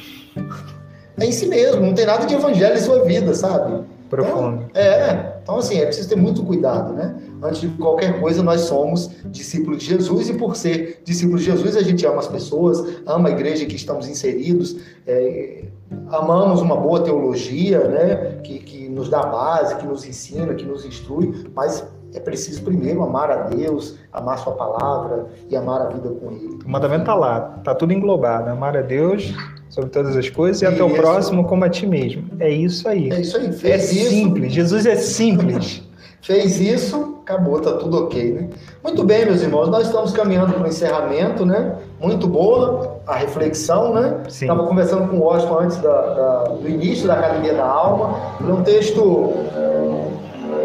É 1.20 1.26
em 1.26 1.32
si 1.32 1.48
mesmo, 1.48 1.82
não 1.82 1.94
tem 1.94 2.06
nada 2.06 2.26
de 2.26 2.34
Evangelho 2.34 2.76
em 2.76 2.82
sua 2.82 3.04
vida, 3.04 3.34
sabe? 3.34 3.84
Profundo. 4.10 4.66
Então, 4.70 4.82
é, 4.82 5.31
então 5.42 5.58
assim, 5.58 5.80
é 5.80 5.86
preciso 5.86 6.10
ter 6.10 6.16
muito 6.16 6.44
cuidado, 6.44 6.94
né? 6.94 7.16
Antes 7.42 7.62
de 7.62 7.70
qualquer 7.70 8.20
coisa, 8.20 8.44
nós 8.44 8.62
somos 8.62 9.12
discípulos 9.26 9.80
de 9.80 9.86
Jesus 9.86 10.30
e 10.30 10.34
por 10.34 10.56
ser 10.56 11.02
discípulos 11.04 11.42
de 11.42 11.52
Jesus, 11.52 11.76
a 11.76 11.82
gente 11.82 12.06
ama 12.06 12.20
as 12.20 12.28
pessoas, 12.28 13.02
ama 13.06 13.30
a 13.30 13.32
igreja 13.32 13.66
que 13.66 13.76
estamos 13.76 14.08
inseridos, 14.08 14.78
é, 15.08 15.66
amamos 16.10 16.62
uma 16.62 16.76
boa 16.76 17.02
teologia, 17.02 17.88
né? 17.88 18.40
Que, 18.44 18.60
que 18.60 18.90
nos 18.90 19.10
dá 19.10 19.24
base, 19.24 19.76
que 19.76 19.86
nos 19.86 20.06
ensina, 20.06 20.54
que 20.54 20.66
nos 20.66 20.86
instrui, 20.86 21.46
mas 21.56 21.86
é 22.14 22.20
preciso 22.20 22.62
primeiro 22.64 23.02
amar 23.04 23.32
a 23.32 23.44
Deus, 23.44 23.98
amar 24.12 24.38
sua 24.38 24.54
palavra 24.54 25.28
e 25.50 25.56
amar 25.56 25.82
a 25.82 25.90
vida 25.90 26.10
com 26.10 26.32
Ele. 26.32 26.60
O 26.66 26.70
mandamento 26.70 27.06
tá 27.06 27.16
lá, 27.16 27.40
tá 27.64 27.74
tudo 27.74 27.94
englobado. 27.94 28.50
Amar 28.50 28.76
a 28.76 28.82
Deus 28.82 29.34
sobre 29.72 29.90
todas 29.90 30.16
as 30.16 30.30
coisas 30.30 30.62
e 30.62 30.66
a 30.68 30.72
teu 30.72 30.86
Isso. 30.88 30.96
próximo 30.98 31.44
como 31.46 31.64
a 31.66 31.70
ti 31.70 31.88
mesmo. 31.88 32.26
É 32.40 32.50
isso 32.50 32.88
aí. 32.88 33.10
É 33.10 33.22
isso 33.22 33.38
aí, 33.38 33.48
É 33.48 33.52
fez 33.52 33.92
isso, 33.92 34.10
simples. 34.12 34.54
Jesus 34.54 34.86
é 34.86 34.96
simples. 34.96 35.82
Fez 36.24 36.60
isso, 36.62 37.16
acabou, 37.24 37.60
tá 37.60 37.72
tudo 37.78 38.04
ok, 38.04 38.32
né? 38.34 38.48
Muito 38.84 39.04
bem, 39.04 39.26
meus 39.26 39.42
irmãos, 39.42 39.70
nós 39.70 39.88
estamos 39.88 40.12
caminhando 40.12 40.54
para 40.54 40.66
o 40.66 40.68
encerramento, 40.68 41.44
né? 41.48 41.78
Muito 42.00 42.28
boa 42.28 43.00
a 43.08 43.16
reflexão, 43.16 43.92
né? 43.96 44.18
Sim. 44.30 44.46
Estava 44.46 44.68
conversando 44.68 45.08
com 45.10 45.16
o 45.18 45.22
Washington 45.22 45.60
antes 45.62 45.78
da- 45.78 45.90
da- 46.14 46.44
do 46.44 46.70
início 46.70 47.08
da 47.08 47.16
Academia 47.16 47.56
da 47.56 47.66
Alma, 47.66 48.20
é 48.48 48.54
um 48.54 48.62
texto 48.62 49.34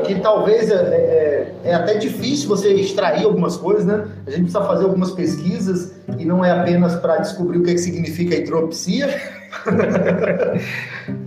que 0.04 0.16
talvez 0.20 0.70
é, 0.70 0.74
é- 0.74 1.15
é 1.64 1.74
até 1.74 1.94
difícil 1.94 2.48
você 2.48 2.72
extrair 2.74 3.24
algumas 3.24 3.56
coisas, 3.56 3.84
né? 3.84 4.06
A 4.26 4.30
gente 4.30 4.42
precisa 4.42 4.64
fazer 4.64 4.84
algumas 4.84 5.12
pesquisas 5.12 5.94
e 6.18 6.24
não 6.24 6.44
é 6.44 6.50
apenas 6.50 6.94
para 6.96 7.18
descobrir 7.18 7.58
o 7.58 7.62
que, 7.62 7.72
que 7.72 7.78
significa 7.78 8.34
hidropsia, 8.34 9.06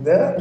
né? 0.04 0.36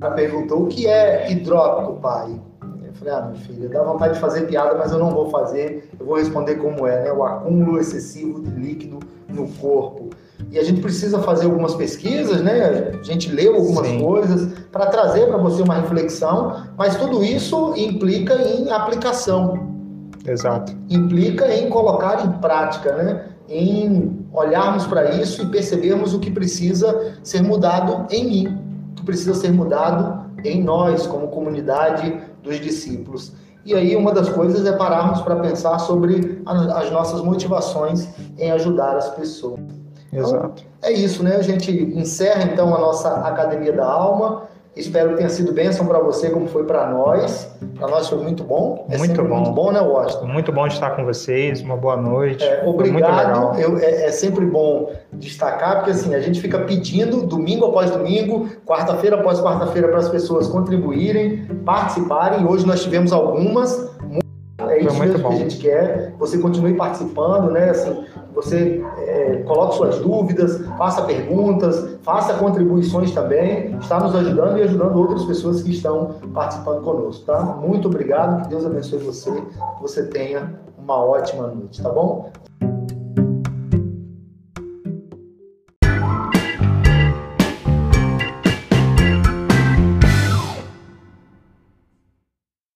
Ela 0.00 0.10
perguntou 0.12 0.64
o 0.64 0.68
que 0.68 0.86
é 0.86 1.30
hidrópico, 1.30 2.00
pai. 2.00 2.40
Eu 2.86 2.92
falei, 2.94 3.14
ah, 3.14 3.22
minha 3.22 3.44
filha, 3.44 3.68
dá 3.68 3.82
vontade 3.82 4.14
de 4.14 4.20
fazer 4.20 4.46
piada, 4.46 4.74
mas 4.76 4.92
eu 4.92 4.98
não 4.98 5.10
vou 5.10 5.30
fazer. 5.30 5.90
Eu 5.98 6.06
vou 6.06 6.16
responder 6.16 6.56
como 6.56 6.86
é, 6.86 7.04
né? 7.04 7.12
O 7.12 7.22
acúmulo 7.22 7.78
excessivo 7.78 8.40
de 8.40 8.50
líquido 8.50 9.00
no 9.28 9.48
corpo. 9.48 10.10
E 10.50 10.58
a 10.58 10.64
gente 10.64 10.80
precisa 10.80 11.20
fazer 11.20 11.44
algumas 11.44 11.74
pesquisas, 11.74 12.42
né? 12.42 12.92
A 12.98 13.02
gente 13.02 13.30
leu 13.30 13.54
algumas 13.54 13.86
Sim. 13.86 14.02
coisas 14.02 14.52
para 14.72 14.86
trazer 14.86 15.26
para 15.26 15.38
você 15.38 15.62
uma 15.62 15.74
reflexão, 15.74 16.66
mas 16.76 16.96
tudo 16.96 17.22
isso 17.22 17.72
implica 17.76 18.34
em 18.34 18.70
aplicação 18.70 19.70
Exato. 20.26 20.76
implica 20.88 21.54
em 21.54 21.68
colocar 21.68 22.24
em 22.24 22.32
prática, 22.40 22.94
né? 22.94 23.26
em 23.48 24.24
olharmos 24.32 24.86
para 24.86 25.10
isso 25.16 25.42
e 25.42 25.46
percebermos 25.46 26.14
o 26.14 26.20
que 26.20 26.30
precisa 26.30 27.16
ser 27.24 27.42
mudado 27.42 28.06
em 28.14 28.24
mim, 28.24 28.58
o 28.92 28.94
que 28.94 29.02
precisa 29.04 29.34
ser 29.34 29.52
mudado 29.52 30.30
em 30.44 30.62
nós, 30.62 31.06
como 31.06 31.28
comunidade 31.28 32.16
dos 32.42 32.60
discípulos. 32.60 33.32
E 33.64 33.74
aí, 33.74 33.94
uma 33.94 34.12
das 34.12 34.28
coisas 34.28 34.64
é 34.64 34.72
pararmos 34.72 35.20
para 35.20 35.36
pensar 35.36 35.78
sobre 35.80 36.40
as 36.46 36.90
nossas 36.90 37.20
motivações 37.20 38.08
em 38.38 38.50
ajudar 38.52 38.96
as 38.96 39.10
pessoas. 39.10 39.79
Exato. 40.12 40.64
É 40.82 40.92
isso, 40.92 41.22
né? 41.22 41.36
A 41.36 41.42
gente 41.42 41.70
encerra 41.70 42.42
então 42.44 42.74
a 42.74 42.78
nossa 42.78 43.08
Academia 43.26 43.72
da 43.72 43.84
Alma. 43.86 44.48
Espero 44.76 45.10
que 45.10 45.16
tenha 45.16 45.28
sido 45.28 45.52
bênção 45.52 45.84
para 45.84 45.98
você, 45.98 46.30
como 46.30 46.46
foi 46.46 46.64
para 46.64 46.88
nós. 46.88 47.50
Para 47.76 47.88
nós 47.88 48.08
foi 48.08 48.18
muito 48.18 48.44
bom. 48.44 48.86
É 48.88 48.96
Muito 48.96 49.22
bom. 49.24 49.36
Muito 49.36 49.50
bom, 49.50 49.72
né, 49.72 49.80
Washington? 49.80 50.26
Muito 50.26 50.52
bom 50.52 50.66
estar 50.66 50.90
com 50.90 51.04
vocês. 51.04 51.60
Uma 51.60 51.76
boa 51.76 51.96
noite. 51.96 52.44
É, 52.44 52.62
muito 52.64 52.78
obrigado. 52.88 53.58
Eu- 53.58 53.78
é, 53.78 54.04
é 54.04 54.12
sempre 54.12 54.46
bom 54.46 54.92
destacar, 55.12 55.76
porque 55.78 55.90
assim, 55.90 56.14
a 56.14 56.20
gente 56.20 56.40
fica 56.40 56.60
pedindo 56.60 57.26
domingo 57.26 57.66
após 57.66 57.90
domingo, 57.90 58.48
quarta-feira 58.64 59.16
após 59.18 59.40
quarta-feira, 59.40 59.88
para 59.88 59.98
as 59.98 60.08
pessoas 60.08 60.46
contribuírem, 60.46 61.44
participarem. 61.64 62.46
Hoje 62.46 62.64
nós 62.64 62.82
tivemos 62.82 63.12
algumas. 63.12 63.90
É 64.68 64.78
isso 64.78 64.98
mesmo 65.00 65.18
bom. 65.18 65.30
que 65.30 65.34
a 65.34 65.38
gente 65.38 65.56
quer. 65.58 66.14
Você 66.18 66.38
continue 66.38 66.74
participando, 66.74 67.50
né? 67.50 67.70
Assim, 67.70 68.04
você 68.34 68.84
é, 68.98 69.42
coloque 69.46 69.76
suas 69.76 69.98
dúvidas, 69.98 70.64
faça 70.78 71.02
perguntas, 71.02 71.98
faça 72.02 72.34
contribuições 72.34 73.10
também. 73.12 73.76
Está 73.78 74.00
nos 74.00 74.14
ajudando 74.14 74.58
e 74.58 74.62
ajudando 74.62 74.96
outras 74.96 75.24
pessoas 75.24 75.62
que 75.62 75.70
estão 75.70 76.16
participando 76.32 76.82
conosco, 76.82 77.24
tá? 77.24 77.42
Muito 77.42 77.88
obrigado, 77.88 78.42
que 78.42 78.48
Deus 78.48 78.64
abençoe 78.64 78.98
você, 78.98 79.30
que 79.30 79.82
você 79.82 80.04
tenha 80.06 80.60
uma 80.78 80.96
ótima 80.96 81.48
noite, 81.48 81.82
tá 81.82 81.88
bom? 81.90 82.30